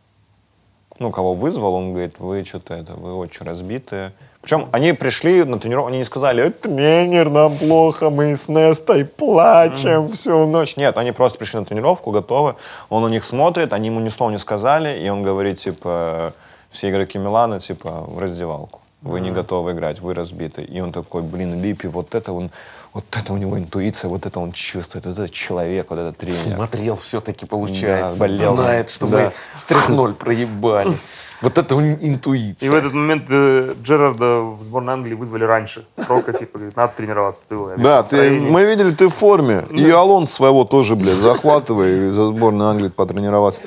Ну, 0.98 1.12
кого 1.12 1.34
вызвал, 1.34 1.74
он 1.74 1.92
говорит, 1.92 2.18
вы 2.18 2.44
что-то 2.44 2.74
это, 2.74 2.94
вы 2.94 3.14
очень 3.14 3.46
разбитые. 3.46 4.12
Причем 4.40 4.68
они 4.72 4.92
пришли 4.92 5.44
на 5.44 5.58
тренировку, 5.58 5.88
они 5.88 5.98
не 5.98 6.04
сказали, 6.04 6.48
тренер, 6.50 7.30
нам 7.30 7.56
плохо, 7.56 8.10
мы 8.10 8.34
с 8.34 8.48
Нестой 8.48 9.04
плачем 9.04 10.10
всю 10.10 10.46
ночь. 10.46 10.76
Нет, 10.76 10.96
они 10.96 11.12
просто 11.12 11.38
пришли 11.38 11.60
на 11.60 11.66
тренировку, 11.66 12.10
готовы. 12.10 12.54
Он 12.88 13.04
у 13.04 13.08
них 13.08 13.24
смотрит, 13.24 13.72
они 13.72 13.88
ему 13.88 14.00
ни 14.00 14.08
слова 14.08 14.30
не 14.30 14.38
сказали, 14.38 14.98
и 14.98 15.08
он 15.08 15.22
говорит, 15.22 15.58
типа, 15.58 16.32
все 16.70 16.90
игроки 16.90 17.18
Милана, 17.18 17.60
типа, 17.60 18.04
в 18.06 18.18
раздевалку. 18.18 18.80
Вы 19.02 19.20
не 19.20 19.30
готовы 19.30 19.72
играть, 19.72 20.00
вы 20.00 20.12
разбиты. 20.14 20.62
И 20.62 20.80
он 20.80 20.92
такой, 20.92 21.22
блин, 21.22 21.62
Липи, 21.62 21.86
вот 21.86 22.16
это 22.16 22.32
он, 22.32 22.50
вот 22.94 23.04
это 23.12 23.32
у 23.32 23.36
него 23.36 23.58
интуиция, 23.58 24.08
вот 24.08 24.26
это 24.26 24.40
он 24.40 24.52
чувствует, 24.52 25.06
вот 25.06 25.12
этот 25.18 25.30
человек, 25.32 25.86
вот 25.90 25.98
этот 25.98 26.16
тренер. 26.18 26.56
Смотрел 26.56 26.96
все-таки, 26.96 27.46
получается. 27.46 28.16
Да, 28.16 28.20
болел. 28.20 28.56
Знает, 28.56 28.90
что 28.90 29.06
Да. 29.06 29.18
мы 29.18 29.32
с 29.58 29.64
3-0 29.88 30.14
проебали. 30.14 30.96
Вот 31.40 31.56
это 31.56 31.76
у- 31.76 31.80
интуиция. 31.80 32.66
И 32.66 32.68
в 32.70 32.74
этот 32.74 32.92
момент 32.94 33.26
э, 33.30 33.72
Джерарда 33.80 34.40
в 34.40 34.60
сборной 34.64 34.94
Англии 34.94 35.14
вызвали 35.14 35.44
раньше. 35.44 35.86
Срока, 35.96 36.32
типа, 36.32 36.58
говорит, 36.58 36.76
надо 36.76 36.92
тренироваться. 36.96 37.42
Ты, 37.48 37.54
говорит, 37.56 37.80
Да, 37.80 38.02
ты, 38.02 38.30
мы 38.40 38.64
видели, 38.64 38.90
ты 38.90 39.06
в 39.08 39.14
форме. 39.14 39.62
И 39.70 39.88
Алон 39.88 40.26
своего 40.26 40.64
тоже, 40.64 40.96
блядь, 40.96 41.14
захватывай 41.14 42.10
за 42.10 42.26
сборную 42.26 42.70
Англии 42.70 42.88
потренироваться. 42.88 43.62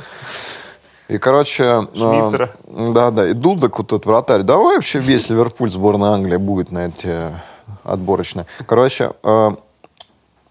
И, 1.07 1.17
короче... 1.17 1.63
э, 1.63 1.97
Шмицера. 1.97 2.51
Да, 2.67 3.09
да. 3.11 3.29
И 3.29 3.33
Дудок, 3.33 3.77
вот 3.77 3.87
тот 3.87 4.05
вратарь. 4.05 4.41
Давай 4.43 4.75
вообще 4.75 4.99
весь 4.99 5.29
Ливерпуль 5.29 5.71
сборная 5.71 6.09
Англии 6.11 6.35
будет 6.37 6.71
на 6.71 6.87
эти 6.87 7.31
отборочные. 7.93 8.45
Короче, 8.65 9.11
э, 9.23 9.51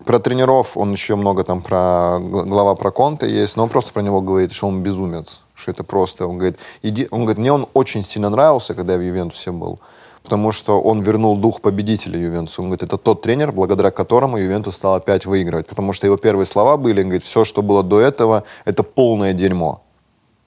про 0.04 0.18
тренеров 0.18 0.76
он 0.76 0.92
еще 0.92 1.16
много 1.16 1.44
там 1.44 1.62
про 1.62 2.18
гл- 2.20 2.44
глава 2.44 2.74
про 2.74 2.90
Конте 2.90 3.30
есть, 3.30 3.56
но 3.56 3.64
он 3.64 3.68
просто 3.68 3.92
про 3.92 4.02
него 4.02 4.20
говорит, 4.20 4.52
что 4.52 4.68
он 4.68 4.82
безумец, 4.82 5.42
что 5.54 5.70
это 5.70 5.84
просто. 5.84 6.26
Он 6.26 6.38
говорит, 6.38 6.58
иди, 6.82 7.06
он 7.10 7.20
говорит, 7.24 7.38
мне 7.38 7.52
он 7.52 7.66
очень 7.74 8.02
сильно 8.02 8.30
нравился, 8.30 8.74
когда 8.74 8.94
я 8.94 8.98
в 8.98 9.02
Ювентусе 9.02 9.50
был, 9.50 9.78
потому 10.22 10.52
что 10.52 10.80
он 10.80 11.02
вернул 11.02 11.36
дух 11.36 11.60
победителя 11.60 12.18
Ювентусу. 12.18 12.62
Он 12.62 12.68
говорит, 12.68 12.82
это 12.82 12.96
тот 12.96 13.22
тренер, 13.22 13.52
благодаря 13.52 13.90
которому 13.90 14.38
Ювентус 14.38 14.76
стал 14.76 14.94
опять 14.94 15.26
выигрывать, 15.26 15.66
потому 15.66 15.92
что 15.92 16.06
его 16.06 16.16
первые 16.16 16.46
слова 16.46 16.76
были, 16.76 17.00
он 17.02 17.08
говорит, 17.08 17.22
все, 17.22 17.44
что 17.44 17.62
было 17.62 17.82
до 17.82 18.00
этого, 18.00 18.44
это 18.64 18.82
полное 18.82 19.34
дерьмо. 19.34 19.82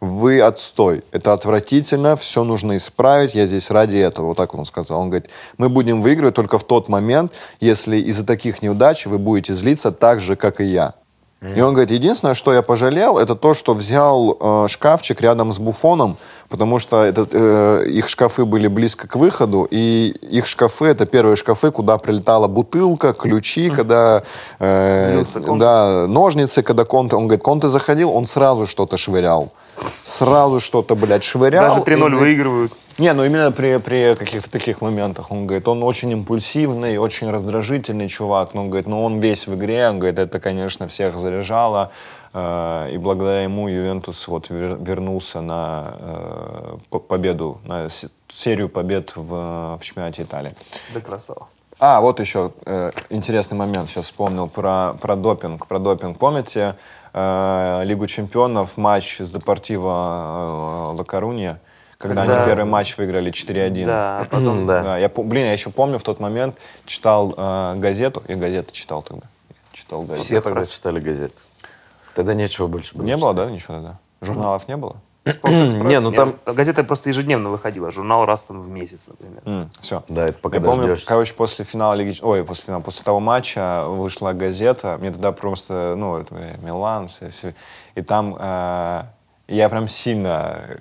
Вы 0.04 0.42
отстой. 0.42 1.04
Это 1.12 1.34
отвратительно, 1.34 2.16
все 2.16 2.44
нужно 2.44 2.76
исправить, 2.76 3.36
я 3.36 3.48
здесь 3.48 3.72
ради 3.72 3.98
этого. 3.98 4.28
Вот 4.28 4.38
так 4.38 4.54
он 4.54 4.66
сказал. 4.66 5.00
Он 5.00 5.10
говорит, 5.10 5.30
мы 5.58 5.70
будем 5.70 6.02
выигрывать 6.02 6.36
только 6.36 6.60
в 6.60 6.64
тот 6.64 6.90
момент, 6.90 7.32
если 7.62 7.98
из-за 7.98 8.26
таких 8.26 8.62
неудач 8.62 9.06
вы 9.06 9.18
будете 9.18 9.54
злиться 9.54 9.92
так 9.92 10.20
же, 10.20 10.36
как 10.36 10.60
и 10.60 10.66
я. 10.66 10.94
И 11.56 11.60
он 11.60 11.74
говорит, 11.74 11.92
единственное, 11.92 12.36
что 12.36 12.54
я 12.54 12.62
пожалел, 12.62 13.18
это 13.18 13.36
то, 13.36 13.54
что 13.54 13.74
взял 13.74 14.38
э, 14.40 14.68
шкафчик 14.70 15.20
рядом 15.20 15.52
с 15.52 15.60
буфоном, 15.60 16.16
потому 16.48 16.80
что 16.80 17.04
этот, 17.04 17.32
э, 17.34 17.86
их 17.90 18.08
шкафы 18.08 18.46
были 18.46 18.68
близко 18.68 19.10
к 19.10 19.18
выходу, 19.18 19.68
и 19.70 20.16
их 20.22 20.48
шкафы 20.48 20.86
это 20.86 21.06
первые 21.06 21.36
шкафы, 21.36 21.72
куда 21.72 21.98
прилетала 21.98 22.48
бутылка, 22.48 23.12
ключи, 23.12 23.70
когда 23.70 24.24
э, 24.60 25.24
да, 25.58 26.08
ножницы, 26.08 26.64
когда 26.64 26.86
Конте, 26.86 27.18
он 27.18 27.28
говорит, 27.28 27.44
Конте 27.44 27.68
заходил, 27.68 28.12
он 28.12 28.26
сразу 28.26 28.66
что-то 28.66 28.96
швырял, 28.96 29.52
сразу 30.04 30.60
что-то, 30.60 30.96
блядь, 30.96 31.24
швырял. 31.24 31.76
Даже 31.76 31.82
И 31.82 31.96
3-0 31.96 31.98
говорит, 32.00 32.20
выигрывают. 32.20 32.74
Не, 33.00 33.14
ну 33.14 33.26
именно 33.26 33.52
при, 33.52 33.78
при 33.78 34.16
каких-то 34.16 34.52
таких 34.52 34.82
моментах, 34.82 35.32
он 35.32 35.48
говорит, 35.48 35.68
он 35.68 35.82
очень 35.84 36.12
импульсивный, 36.12 36.98
очень 36.98 37.30
раздражительный 37.32 38.08
чувак, 38.08 38.54
но 38.54 38.62
он 38.62 38.70
говорит, 38.70 38.88
ну 38.88 39.04
он 39.04 39.20
весь 39.20 39.48
в 39.48 39.56
игре, 39.56 39.90
он 39.90 39.98
говорит, 40.00 40.20
это, 40.20 40.40
конечно, 40.40 40.88
всех 40.88 41.18
заряжало, 41.18 41.92
э, 42.34 42.90
и 42.94 42.98
благодаря 43.00 43.42
ему 43.44 43.68
Ювентус 43.68 44.28
вот 44.28 44.50
вер- 44.52 44.78
вернулся 44.84 45.42
на 45.42 45.96
э, 46.00 46.78
по- 46.92 47.00
победу, 47.00 47.60
на 47.66 47.88
серию 48.30 48.70
побед 48.70 49.14
в, 49.16 49.78
в 49.80 49.80
чемпионате 49.82 50.22
Италии. 50.22 50.54
Да 50.94 51.00
красава. 51.02 51.48
А, 51.86 52.00
вот 52.00 52.22
еще 52.22 52.54
э, 52.66 52.92
интересный 53.10 53.58
момент, 53.58 53.90
сейчас 53.90 54.06
вспомнил 54.06 54.48
про, 54.48 54.94
про 55.02 55.18
допинг. 55.18 55.68
Про 55.68 55.80
допинг, 55.80 56.18
помните, 56.18 56.78
э, 57.14 57.82
Лигу 57.84 58.08
чемпионов, 58.08 58.78
матч 58.78 59.20
с 59.20 59.34
Депортиво 59.34 60.94
э, 60.94 60.98
Ла 60.98 61.04
Корунья, 61.04 61.60
когда 61.98 62.22
Когда- 62.22 62.38
они 62.38 62.46
первый 62.46 62.64
матч 62.64 62.96
выиграли 62.96 63.34
4-1. 63.34 63.86
Да, 63.86 64.20
а 64.20 64.24
потом... 64.24 64.66
Да. 64.66 64.82
Да, 64.82 64.98
я, 64.98 65.10
блин, 65.10 65.44
я 65.44 65.52
еще 65.52 65.72
помню 65.72 66.00
в 66.00 66.04
тот 66.04 66.22
момент, 66.22 66.56
читал 66.86 67.34
э, 67.36 67.74
газету, 67.76 68.24
я 68.30 68.38
газеты 68.38 68.72
читал 68.72 69.02
тогда. 69.02 69.28
Читал 69.74 70.04
газету. 70.04 70.24
Все 70.24 70.40
тогда 70.40 70.64
читали 70.64 71.02
газеты. 71.02 71.36
Тогда 72.16 72.34
нечего 72.34 72.68
больше 72.68 72.96
было 72.96 73.04
Не 73.04 73.18
было, 73.18 73.34
читать. 73.34 73.46
да, 73.48 73.52
ничего 73.52 73.74
тогда? 73.74 73.98
Журналов 74.22 74.70
не 74.70 74.78
было? 74.78 74.96
«Спортэкспресс». 75.26 75.86
Не, 75.86 76.00
ну 76.00 76.12
там- 76.12 76.36
Газета 76.46 76.84
просто 76.84 77.10
ежедневно 77.10 77.50
выходила, 77.50 77.92
журнал 77.92 78.26
раз 78.26 78.46
там 78.46 78.62
в 78.62 78.70
месяц, 78.70 79.08
например. 79.08 79.70
все. 79.80 80.04
Да, 80.08 80.26
это 80.26 80.34
пока 80.34 80.58
Я 80.58 80.62
помню, 80.62 80.98
короче, 81.06 81.34
после 81.34 81.66
финала 81.66 81.94
Лиги... 81.94 82.18
Ой, 82.22 82.44
после 82.44 82.66
финала, 82.66 82.82
после 82.82 83.04
того 83.04 83.20
матча 83.20 83.86
вышла 83.88 84.34
газета, 84.34 84.98
мне 85.00 85.12
тогда 85.12 85.32
просто, 85.32 85.96
ну, 85.98 86.18
это, 86.18 86.36
э, 86.36 86.56
Милан, 86.62 87.08
все, 87.08 87.30
все. 87.30 87.54
И 87.96 88.02
там 88.02 88.36
э, 88.40 89.04
я 89.48 89.70
прям 89.70 89.88
сильно 89.88 90.80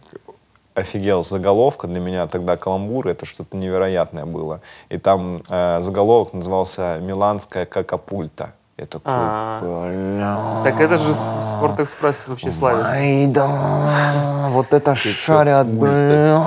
офигел 0.75 1.25
с 1.25 1.29
заголовка. 1.29 1.87
Для 1.87 2.01
меня 2.01 2.27
тогда 2.27 2.57
каламбур, 2.57 3.09
это 3.09 3.27
что-то 3.27 3.57
невероятное 3.57 4.25
было. 4.27 4.61
И 4.89 4.99
там 4.99 5.43
э, 5.49 5.81
заголовок 5.81 6.33
назывался 6.33 6.99
«Миланская 7.01 7.67
какапульта». 7.67 8.55
Я 8.79 8.87
такой, 8.87 9.03
А. 9.07 9.61
бля... 9.61 10.71
Так 10.73 10.81
это 10.81 10.97
же 10.99 11.15
С- 11.15 11.23
Спортэкспресс 11.43 12.29
вообще 12.29 12.51
славится. 12.51 12.91
Ай, 12.93 13.27
да, 13.27 14.49
вот 14.51 14.73
это 14.73 14.95
шарят, 14.95 15.67
бля. 15.67 16.39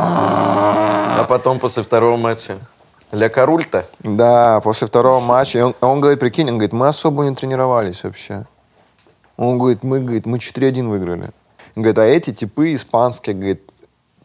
А 1.17 1.25
потом 1.29 1.59
после 1.59 1.83
второго 1.83 2.17
матча 2.17 2.57
Ля 3.11 3.29
Карульта. 3.29 3.85
Да, 3.99 4.59
после 4.61 4.87
второго 4.87 5.19
матча. 5.19 5.65
Он, 5.65 5.75
он 5.81 6.01
говорит, 6.01 6.19
прикинь, 6.19 6.49
он 6.49 6.55
говорит, 6.57 6.73
мы 6.73 6.87
особо 6.87 7.23
не 7.23 7.35
тренировались 7.35 8.03
вообще. 8.03 8.45
Он 9.37 9.57
говорит, 9.57 9.83
мы, 9.83 9.99
говорит, 9.99 10.25
мы 10.25 10.37
4-1 10.39 10.87
выиграли. 10.89 11.29
Он 11.75 11.83
говорит, 11.83 11.99
а 11.99 12.05
эти 12.05 12.33
типы 12.33 12.73
испанские, 12.73 13.35
говорит, 13.35 13.69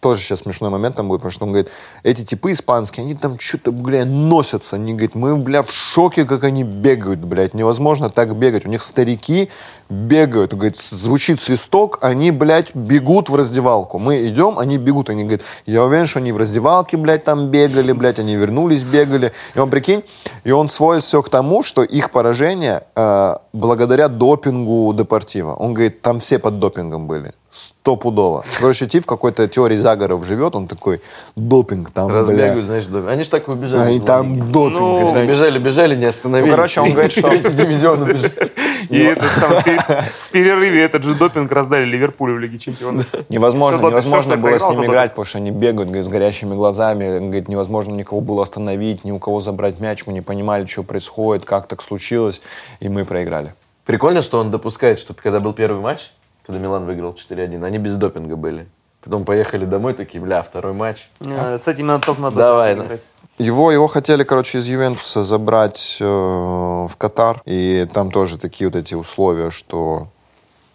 тоже 0.01 0.23
сейчас 0.23 0.41
смешной 0.41 0.71
момент 0.71 0.97
там 0.97 1.09
будет, 1.09 1.21
потому 1.21 1.33
что 1.33 1.45
он 1.45 1.53
говорит, 1.53 1.71
эти 2.03 2.25
типы 2.25 2.53
испанские, 2.53 3.05
они 3.05 3.15
там 3.15 3.39
что-то, 3.39 3.71
бля, 3.71 4.05
носятся. 4.05 4.77
Они, 4.77 4.93
говорит, 4.93 5.15
мы, 5.15 5.37
бля, 5.37 5.63
в 5.63 5.71
шоке, 5.71 6.25
как 6.25 6.45
они 6.45 6.65
бегают, 6.65 7.21
блядь. 7.21 7.55
Невозможно 7.55 8.09
так 8.09 8.35
бегать. 8.35 8.67
У 8.67 8.69
них 8.69 8.83
старики 8.83 9.51
бегают. 9.91 10.55
Говорит, 10.55 10.77
звучит 10.77 11.39
свисток, 11.41 11.99
они, 12.01 12.31
блядь, 12.31 12.75
бегут 12.75 13.29
в 13.29 13.37
раздевалку. 13.37 13.99
Мы 13.99 14.27
идем, 14.29 14.59
они 14.59 14.79
бегут. 14.79 15.11
Они 15.11 15.23
говорят, 15.23 15.43
я 15.67 15.85
уверен, 15.85 16.07
что 16.07 16.19
они 16.19 16.33
в 16.33 16.39
раздевалке, 16.39 16.97
блядь, 16.97 17.25
там 17.25 17.49
бегали, 17.49 17.93
блядь, 17.93 18.19
они 18.19 18.37
вернулись, 18.37 18.83
бегали. 18.83 19.33
И 19.55 19.59
он, 19.59 19.71
прикинь, 19.71 20.03
и 20.45 20.51
он 20.51 20.69
сводит 20.69 21.03
все 21.03 21.23
к 21.23 21.29
тому, 21.29 21.63
что 21.63 21.83
их 21.83 22.11
поражение 22.11 22.85
э, 22.97 23.37
благодаря 23.53 24.09
допингу 24.09 24.93
Депортива. 24.95 25.55
Он 25.55 25.75
говорит, 25.75 26.01
там 26.01 26.21
все 26.21 26.39
под 26.39 26.59
допингом 26.59 27.07
были. 27.07 27.35
Стопудово. 27.53 28.45
Короче, 28.59 28.87
Тив 28.87 29.03
в 29.03 29.07
какой-то 29.07 29.49
теории 29.49 29.77
заговоров 29.77 30.25
живет, 30.25 30.55
он 30.55 30.69
такой, 30.69 31.01
допинг 31.35 31.91
там, 31.91 32.09
Разбегают, 32.09 32.55
бля. 32.55 32.63
знаешь, 32.65 32.87
допинг. 32.87 33.09
Они 33.11 33.25
же 33.25 33.31
так 33.31 33.49
выбежали. 33.49 33.81
Они 33.81 34.01
там 34.01 34.35
Лиге. 34.35 34.45
допинг. 34.45 34.81
Ну, 34.81 35.11
это 35.11 35.27
бежали, 35.27 35.59
бежали, 35.59 35.97
не 35.97 36.05
остановились. 36.05 36.51
Ну, 36.51 36.57
короче, 36.57 36.81
он 36.81 36.91
говорит, 36.93 37.13
что- 37.19 37.29
Третий 37.29 37.53
дивизион. 37.53 38.11
И 38.89 38.99
этот 38.99 39.29
сам 39.33 39.63
в 39.63 40.31
перерыве 40.31 40.83
этот 40.83 41.03
же 41.03 41.15
допинг 41.15 41.51
раздали 41.53 41.85
Ливерпулю 41.85 42.35
в 42.37 42.39
Лиге 42.39 42.59
Чемпионов. 42.59 43.07
Невозможно, 43.29 43.79
невозможно 43.79 44.37
было 44.37 44.59
с 44.59 44.65
ними 44.69 44.87
то 44.87 44.91
играть, 44.93 45.11
потому 45.11 45.25
что 45.25 45.39
они 45.39 45.51
бегают 45.51 45.91
с 46.05 46.09
горящими 46.09 46.55
глазами. 46.55 47.17
Он 47.19 47.25
Говорит, 47.31 47.49
невозможно 47.49 47.95
никого 47.95 48.21
было 48.21 48.43
остановить, 48.43 49.05
ни 49.05 49.11
у 49.11 49.19
кого 49.19 49.41
забрать 49.41 49.81
мяч. 49.81 50.07
Мы 50.07 50.13
не 50.13 50.21
понимали, 50.21 50.67
что 50.67 50.83
происходит, 50.83 51.45
как 51.45 51.67
так 51.67 51.83
случилось, 51.83 52.41
и 52.81 52.89
мы 52.89 53.05
проиграли. 53.05 53.55
Прикольно, 53.85 54.23
что 54.23 54.39
он 54.39 54.51
допускает, 54.51 55.01
что 55.01 55.15
когда 55.15 55.41
был 55.41 55.53
первый 55.53 55.81
матч, 55.81 56.11
когда 56.47 56.61
Милан 56.61 56.84
выиграл 56.86 57.12
4-1, 57.12 57.64
они 57.64 57.78
без 57.78 57.97
допинга 57.97 58.36
были. 58.36 58.66
Потом 59.03 59.24
поехали 59.24 59.64
домой, 59.64 59.95
такие, 59.95 60.22
бля, 60.22 60.43
второй 60.43 60.72
матч. 60.72 61.09
Э, 61.20 61.59
С 61.59 61.68
этим 61.68 61.86
надо 61.86 62.07
только 62.07 62.20
надо 62.20 62.36
Давай, 62.36 62.74
да. 62.74 62.84
играть. 62.84 63.01
Его, 63.38 63.72
его 63.72 63.86
хотели, 63.86 64.22
короче, 64.22 64.59
из 64.59 64.66
Ювентуса 64.66 65.24
забрать 65.24 65.97
э, 66.01 66.05
в 66.05 66.93
Катар. 66.99 67.41
И 67.47 67.88
там 67.93 68.11
тоже 68.11 68.36
такие 68.36 68.68
вот 68.68 68.76
эти 68.76 68.95
условия, 68.95 69.51
что 69.51 70.09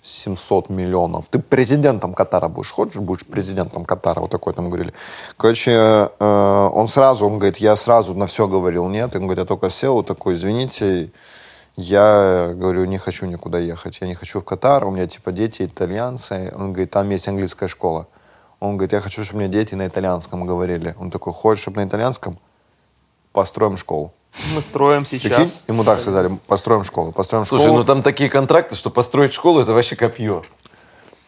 700 0.02 0.70
миллионов. 0.70 1.28
Ты 1.30 1.38
президентом 1.38 2.16
Катара 2.16 2.48
будешь. 2.48 2.72
Хочешь, 2.72 2.96
будешь 2.96 3.26
президентом 3.26 3.86
Катара? 3.86 4.20
Вот 4.20 4.32
такой 4.32 4.54
там 4.54 4.70
говорили. 4.70 4.94
Короче, 5.38 6.10
э, 6.20 6.70
он 6.74 6.88
сразу, 6.88 7.28
он 7.28 7.38
говорит, 7.38 7.58
я 7.58 7.76
сразу 7.76 8.16
на 8.16 8.26
все 8.26 8.48
говорил 8.48 8.88
нет. 8.88 9.14
И 9.14 9.18
он 9.18 9.26
говорит, 9.26 9.44
я 9.44 9.46
только 9.46 9.70
сел, 9.70 9.96
вот 9.96 10.08
такой, 10.08 10.34
извините, 10.34 11.12
я 11.78 12.52
говорю, 12.54 12.86
не 12.86 12.98
хочу 12.98 13.26
никуда 13.26 13.60
ехать. 13.60 13.98
Я 14.02 14.08
не 14.08 14.16
хочу 14.16 14.40
в 14.40 14.46
Катар, 14.46 14.86
у 14.86 14.92
меня 14.92 15.08
типа 15.08 15.32
дети 15.32 15.64
итальянцы. 15.64 16.52
Он 16.56 16.72
говорит, 16.74 16.92
там 16.92 17.10
есть 17.10 17.28
английская 17.28 17.68
школа. 17.68 18.08
Он 18.60 18.78
говорит, 18.78 18.94
я 18.94 19.02
хочу, 19.02 19.24
чтобы 19.24 19.40
мне 19.40 19.48
дети 19.50 19.76
на 19.76 19.86
итальянском 19.88 20.46
говорили. 20.46 20.96
Он 21.00 21.12
такой, 21.12 21.34
хочешь, 21.34 21.62
чтобы 21.64 21.82
на 21.84 21.88
итальянском? 21.88 22.40
Построим 23.34 23.76
школу. 23.78 24.14
Мы 24.54 24.62
строим 24.62 25.04
Прикинь? 25.04 25.20
сейчас. 25.20 25.62
Ему 25.68 25.84
так 25.84 26.00
сказали, 26.00 26.38
построим 26.48 26.84
школу. 26.84 27.12
Построим 27.12 27.46
Слушай, 27.46 27.64
школу. 27.64 27.80
ну 27.80 27.86
там 27.86 28.02
такие 28.04 28.30
контракты, 28.30 28.76
что 28.76 28.90
построить 28.90 29.34
школу, 29.34 29.60
это 29.62 29.74
вообще 29.74 29.96
копье. 29.96 30.44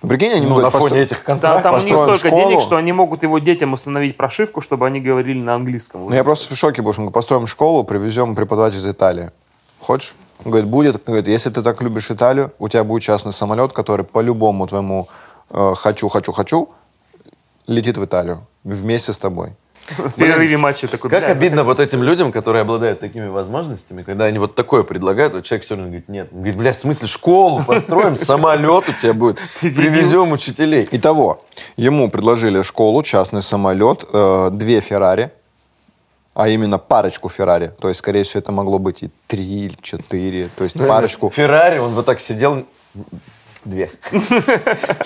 Прикинь, 0.01 0.31
они 0.31 0.41
Ну, 0.43 0.49
могут 0.49 0.63
на 0.65 0.69
фоне 0.69 0.95
постро- 0.95 0.99
этих 1.03 1.17
Там, 1.17 1.25
контрактов. 1.25 1.63
там 1.63 1.75
у 1.75 1.79
них 1.79 1.97
столько 1.97 2.27
школу. 2.27 2.49
денег, 2.49 2.61
что 2.61 2.75
они 2.77 2.93
могут 2.93 3.23
его 3.23 3.39
детям 3.39 3.73
установить 3.73 4.15
прошивку, 4.15 4.61
чтобы 4.61 4.85
они 4.87 4.99
говорили 5.01 5.39
на 5.41 5.55
английском. 5.55 6.05
Ну, 6.05 6.13
я 6.13 6.23
просто 6.23 6.53
в 6.53 6.57
шоке 6.57 6.81
был, 6.81 6.93
что 6.93 7.01
он 7.01 7.05
говорит, 7.07 7.13
построим 7.15 7.47
школу, 7.47 7.83
привезем 7.83 8.35
преподавателя 8.35 8.79
из 8.79 8.87
Италии. 8.87 9.31
Хочешь? 9.79 10.13
Он 10.45 10.51
говорит, 10.51 10.69
будет. 10.69 10.95
Он 10.95 11.01
говорит, 11.05 11.27
если 11.27 11.49
ты 11.49 11.61
так 11.61 11.81
любишь 11.81 12.11
Италию, 12.11 12.51
у 12.59 12.69
тебя 12.69 12.83
будет 12.83 13.03
частный 13.03 13.33
самолет, 13.33 13.73
который 13.73 14.05
по 14.05 14.19
любому 14.19 14.67
твоему 14.67 15.07
э, 15.49 15.73
хочу, 15.75 16.07
хочу, 16.09 16.31
хочу, 16.31 16.69
летит 17.67 17.97
в 17.97 18.05
Италию 18.05 18.45
вместе 18.63 19.13
с 19.13 19.17
тобой. 19.17 19.53
В 19.89 20.13
перерыве 20.15 20.57
матча 20.57 20.87
такой, 20.87 21.09
Как 21.09 21.23
обидно 21.23 21.63
вот 21.63 21.79
этим 21.79 22.03
людям, 22.03 22.31
которые 22.31 22.63
обладают 22.63 22.99
такими 22.99 23.27
возможностями, 23.27 24.03
когда 24.03 24.25
они 24.25 24.37
вот 24.37 24.53
такое 24.53 24.83
предлагают, 24.83 25.33
вот 25.33 25.45
человек 25.45 25.63
все 25.63 25.75
равно 25.75 25.87
говорит, 25.87 26.09
нет. 26.09 26.27
Он 26.31 26.39
говорит, 26.39 26.57
бля, 26.57 26.73
в 26.73 26.77
смысле, 26.77 27.07
школу 27.07 27.63
построим, 27.63 28.15
самолет 28.17 28.89
у 28.89 28.91
тебя 29.01 29.13
будет, 29.13 29.39
привезем 29.59 30.33
учителей. 30.33 30.87
Итого, 30.91 31.41
ему 31.77 32.09
предложили 32.09 32.61
школу, 32.63 33.01
частный 33.01 33.41
самолет, 33.41 34.03
э, 34.11 34.49
две 34.51 34.81
Феррари, 34.81 35.31
а 36.37 36.49
именно 36.49 36.77
парочку 36.77 37.29
Феррари. 37.29 37.71
То 37.79 37.87
есть, 37.87 37.97
скорее 37.97 38.21
всего, 38.21 38.41
это 38.41 38.51
могло 38.51 38.77
быть 38.77 39.01
и 39.01 39.09
три, 39.25 39.65
или 39.65 39.75
четыре. 39.81 40.49
То 40.55 40.65
есть, 40.65 40.77
парочку, 40.77 41.31
Феррари, 41.35 41.79
он 41.79 41.95
вот 41.95 42.05
так 42.05 42.19
сидел, 42.19 42.63
две. 43.65 43.89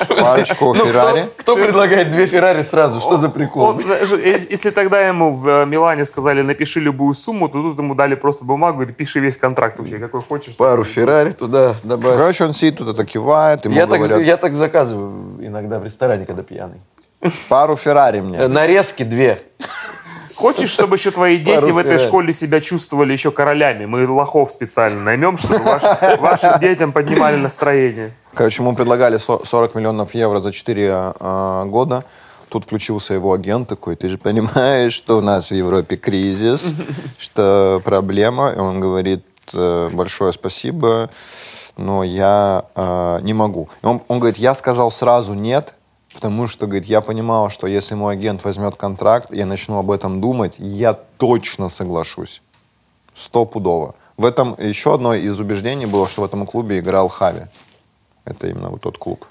парочку 0.10 0.74
Ну, 0.74 0.86
Феррари. 0.86 1.30
Кто, 1.38 1.56
предлагает 1.56 2.12
две 2.12 2.26
Феррари 2.26 2.64
сразу? 2.64 3.00
Что 3.00 3.16
за 3.16 3.30
прикол? 3.30 3.80
Если 3.80 4.72
тогда 4.72 5.08
ему 5.08 5.32
в 5.32 5.48
э, 5.48 5.66
Милане 5.66 6.04
сказали, 6.04 6.42
напиши 6.42 6.82
любую 6.82 7.14
сумму, 7.14 7.48
то 7.48 7.62
тут 7.62 7.80
ему 7.80 7.96
дали 7.96 8.16
просто 8.16 8.44
бумагу 8.44 8.84
и 8.84 8.88
пиши 8.88 9.22
весь 9.22 9.38
контракт 9.38 9.80
вообще, 9.80 10.00
какой 10.00 10.22
хочешь. 10.22 10.58
Пару 10.58 10.84
Феррари 10.84 11.32
туда 11.32 11.76
добавить. 11.84 12.18
Короче, 12.18 12.44
он 12.44 12.52
сидит 12.52 12.82
это 12.82 13.06
кивает, 13.06 13.64
ему 13.64 13.76
Я 13.76 13.88
так, 13.88 14.00
говорят, 14.00 14.20
я 14.20 14.36
так 14.36 14.54
заказываю 14.54 15.38
иногда 15.40 15.80
в 15.80 15.86
ресторане, 15.86 16.26
когда 16.26 16.44
пьяный. 16.44 16.82
пару 17.50 17.78
Феррари 17.78 18.20
Э, 18.20 18.22
мне. 18.22 18.48
Нарезки 18.50 19.04
две. 19.04 19.42
Хочешь, 20.42 20.72
чтобы 20.72 20.96
еще 20.96 21.12
твои 21.12 21.38
дети 21.38 21.70
в 21.70 21.78
этой 21.78 22.00
школе 22.00 22.34
себя 22.34 22.62
чувствовали 22.62 23.14
еще 23.14 23.30
королями? 23.32 23.86
Мы 23.86 24.08
лохов 24.08 24.52
специально 24.52 25.00
наймем, 25.00 25.38
чтобы 25.38 25.60
ваш- 25.60 26.20
вашим 26.20 26.60
детям 26.60 26.92
поднимали 26.92 27.36
настроение. 27.36 28.12
Короче, 28.34 28.64
ему 28.64 28.76
предлагали 28.76 29.18
со- 29.18 29.46
40 29.46 29.76
миллионов 29.76 30.16
евро 30.16 30.40
за 30.40 30.52
4 30.52 30.90
а, 30.92 31.66
года. 31.66 32.04
Тут 32.50 32.66
включился 32.66 33.14
его 33.14 33.32
агент 33.34 33.70
такой, 33.70 33.96
ты 33.96 34.10
же 34.10 34.18
понимаешь, 34.18 34.94
что 34.94 35.20
у 35.20 35.22
нас 35.22 35.52
в 35.52 35.56
Европе 35.56 35.96
кризис, 35.96 36.64
что 37.18 37.82
проблема. 37.86 38.52
И 38.52 38.60
он 38.60 38.80
говорит, 38.80 39.24
«Э, 39.54 39.90
большое 39.94 40.32
спасибо, 40.34 41.10
но 41.78 42.04
я 42.04 42.66
э, 42.76 43.20
не 43.22 43.34
могу. 43.34 43.70
И 43.84 43.86
он, 43.86 44.02
он 44.08 44.20
говорит, 44.20 44.38
я 44.38 44.54
сказал 44.56 44.92
сразу 44.92 45.34
нет, 45.34 45.76
потому 46.14 46.48
что, 46.48 46.68
говорит, 46.68 46.86
я 46.86 47.02
понимал, 47.02 47.50
что 47.50 47.68
если 47.68 47.96
мой 47.96 48.14
агент 48.14 48.44
возьмет 48.44 48.76
контракт, 48.76 49.34
я 49.34 49.46
начну 49.46 49.78
об 49.80 49.92
этом 49.92 50.22
думать, 50.22 50.58
я 50.60 50.94
точно 50.94 51.70
соглашусь. 51.70 52.42
Стопудово. 53.14 53.96
В 54.18 54.26
этом 54.26 54.56
еще 54.60 54.94
одно 54.94 55.14
из 55.14 55.40
убеждений 55.40 55.86
было, 55.86 56.08
что 56.08 56.22
в 56.22 56.26
этом 56.26 56.46
клубе 56.46 56.80
играл 56.80 57.08
Хави. 57.08 57.44
Это 58.26 58.48
именно 58.48 58.70
вот 58.70 58.82
тот 58.82 58.98
клуб. 58.98 59.26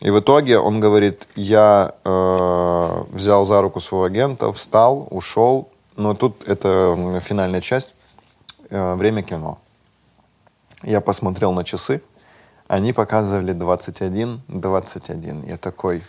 И 0.00 0.10
в 0.10 0.18
итоге 0.18 0.58
он 0.58 0.80
говорит, 0.80 1.28
я 1.36 1.94
э, 2.04 3.04
взял 3.12 3.44
за 3.44 3.60
руку 3.60 3.80
своего 3.80 4.04
агента, 4.04 4.50
встал, 4.52 5.06
ушел. 5.10 5.68
Но 5.96 6.14
тут 6.14 6.48
это 6.48 7.20
финальная 7.20 7.60
часть. 7.60 7.94
Э, 8.70 8.94
время 8.94 9.22
кино. 9.22 9.58
Я 10.82 11.02
посмотрел 11.02 11.52
на 11.52 11.64
часы. 11.64 12.00
Они 12.66 12.94
показывали 12.94 13.52
21, 13.52 14.40
21. 14.48 15.42
Я 15.42 15.58
такой, 15.58 16.02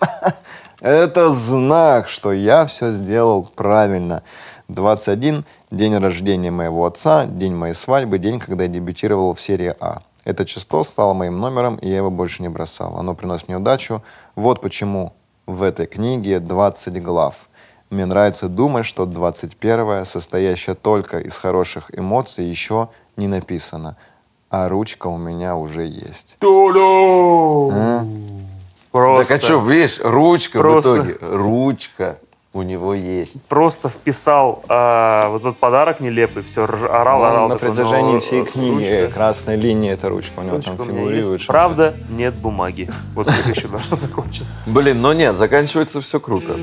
это 0.80 1.30
знак, 1.30 2.08
что 2.08 2.32
я 2.32 2.66
все 2.66 2.90
сделал 2.90 3.44
правильно. 3.54 4.22
21– 4.68 5.44
день 5.72 5.96
рождения 5.96 6.50
моего 6.50 6.86
отца, 6.86 7.24
день 7.24 7.54
моей 7.54 7.74
свадьбы, 7.74 8.18
день, 8.18 8.38
когда 8.38 8.64
я 8.64 8.68
дебютировал 8.68 9.34
в 9.34 9.40
серии 9.40 9.74
А. 9.80 10.02
Это 10.24 10.44
число 10.44 10.84
стало 10.84 11.14
моим 11.14 11.40
номером, 11.40 11.76
и 11.76 11.88
я 11.88 11.96
его 11.96 12.10
больше 12.10 12.42
не 12.42 12.48
бросал. 12.48 12.96
Оно 12.96 13.14
приносит 13.14 13.48
мне 13.48 13.56
удачу. 13.56 14.02
Вот 14.36 14.60
почему 14.60 15.14
в 15.46 15.62
этой 15.62 15.86
книге 15.86 16.38
20 16.38 17.02
глав. 17.02 17.48
Мне 17.90 18.06
нравится 18.06 18.48
думать, 18.48 18.86
что 18.86 19.04
21 19.04 20.04
состоящая 20.04 20.74
только 20.74 21.18
из 21.18 21.36
хороших 21.36 21.90
эмоций, 21.98 22.44
еще 22.44 22.88
не 23.16 23.26
написано. 23.26 23.96
А 24.48 24.68
ручка 24.68 25.08
у 25.08 25.16
меня 25.16 25.56
уже 25.56 25.86
есть. 25.86 26.36
А? 27.72 28.04
Просто, 28.92 29.34
Так 29.34 29.42
а 29.42 29.44
что, 29.44 29.58
видишь, 29.60 29.98
ручка 30.02 30.58
Просто. 30.60 30.90
в 30.90 30.96
итоге. 31.10 31.18
Ручка 31.36 32.18
у 32.54 32.60
него 32.62 32.92
есть. 32.92 33.42
просто 33.48 33.88
вписал 33.88 34.62
а, 34.68 35.30
вот 35.30 35.40
этот 35.40 35.56
подарок 35.56 36.00
нелепый, 36.00 36.42
все, 36.42 36.64
орал, 36.64 37.20
Он 37.22 37.26
орал. 37.26 37.48
на 37.48 37.56
такой, 37.56 37.74
протяжении 37.74 38.12
«Ну, 38.12 38.20
всей 38.20 38.44
книги 38.44 39.00
ручка, 39.04 39.14
красной 39.14 39.56
линии 39.56 39.90
эта 39.90 40.10
ручка 40.10 40.40
у 40.40 40.42
него 40.42 40.56
ручка 40.56 40.72
там 40.76 40.86
фигурирует. 40.86 41.24
есть. 41.38 41.46
Правда, 41.46 41.94
нет 42.10 42.34
бумаги. 42.34 42.90
Вот 43.14 43.26
как 43.28 43.56
еще 43.56 43.68
должно 43.68 43.96
закончиться. 43.96 44.60
Блин, 44.66 45.00
но 45.00 45.14
нет, 45.14 45.34
заканчивается 45.36 46.02
все 46.02 46.20
круто. 46.20 46.58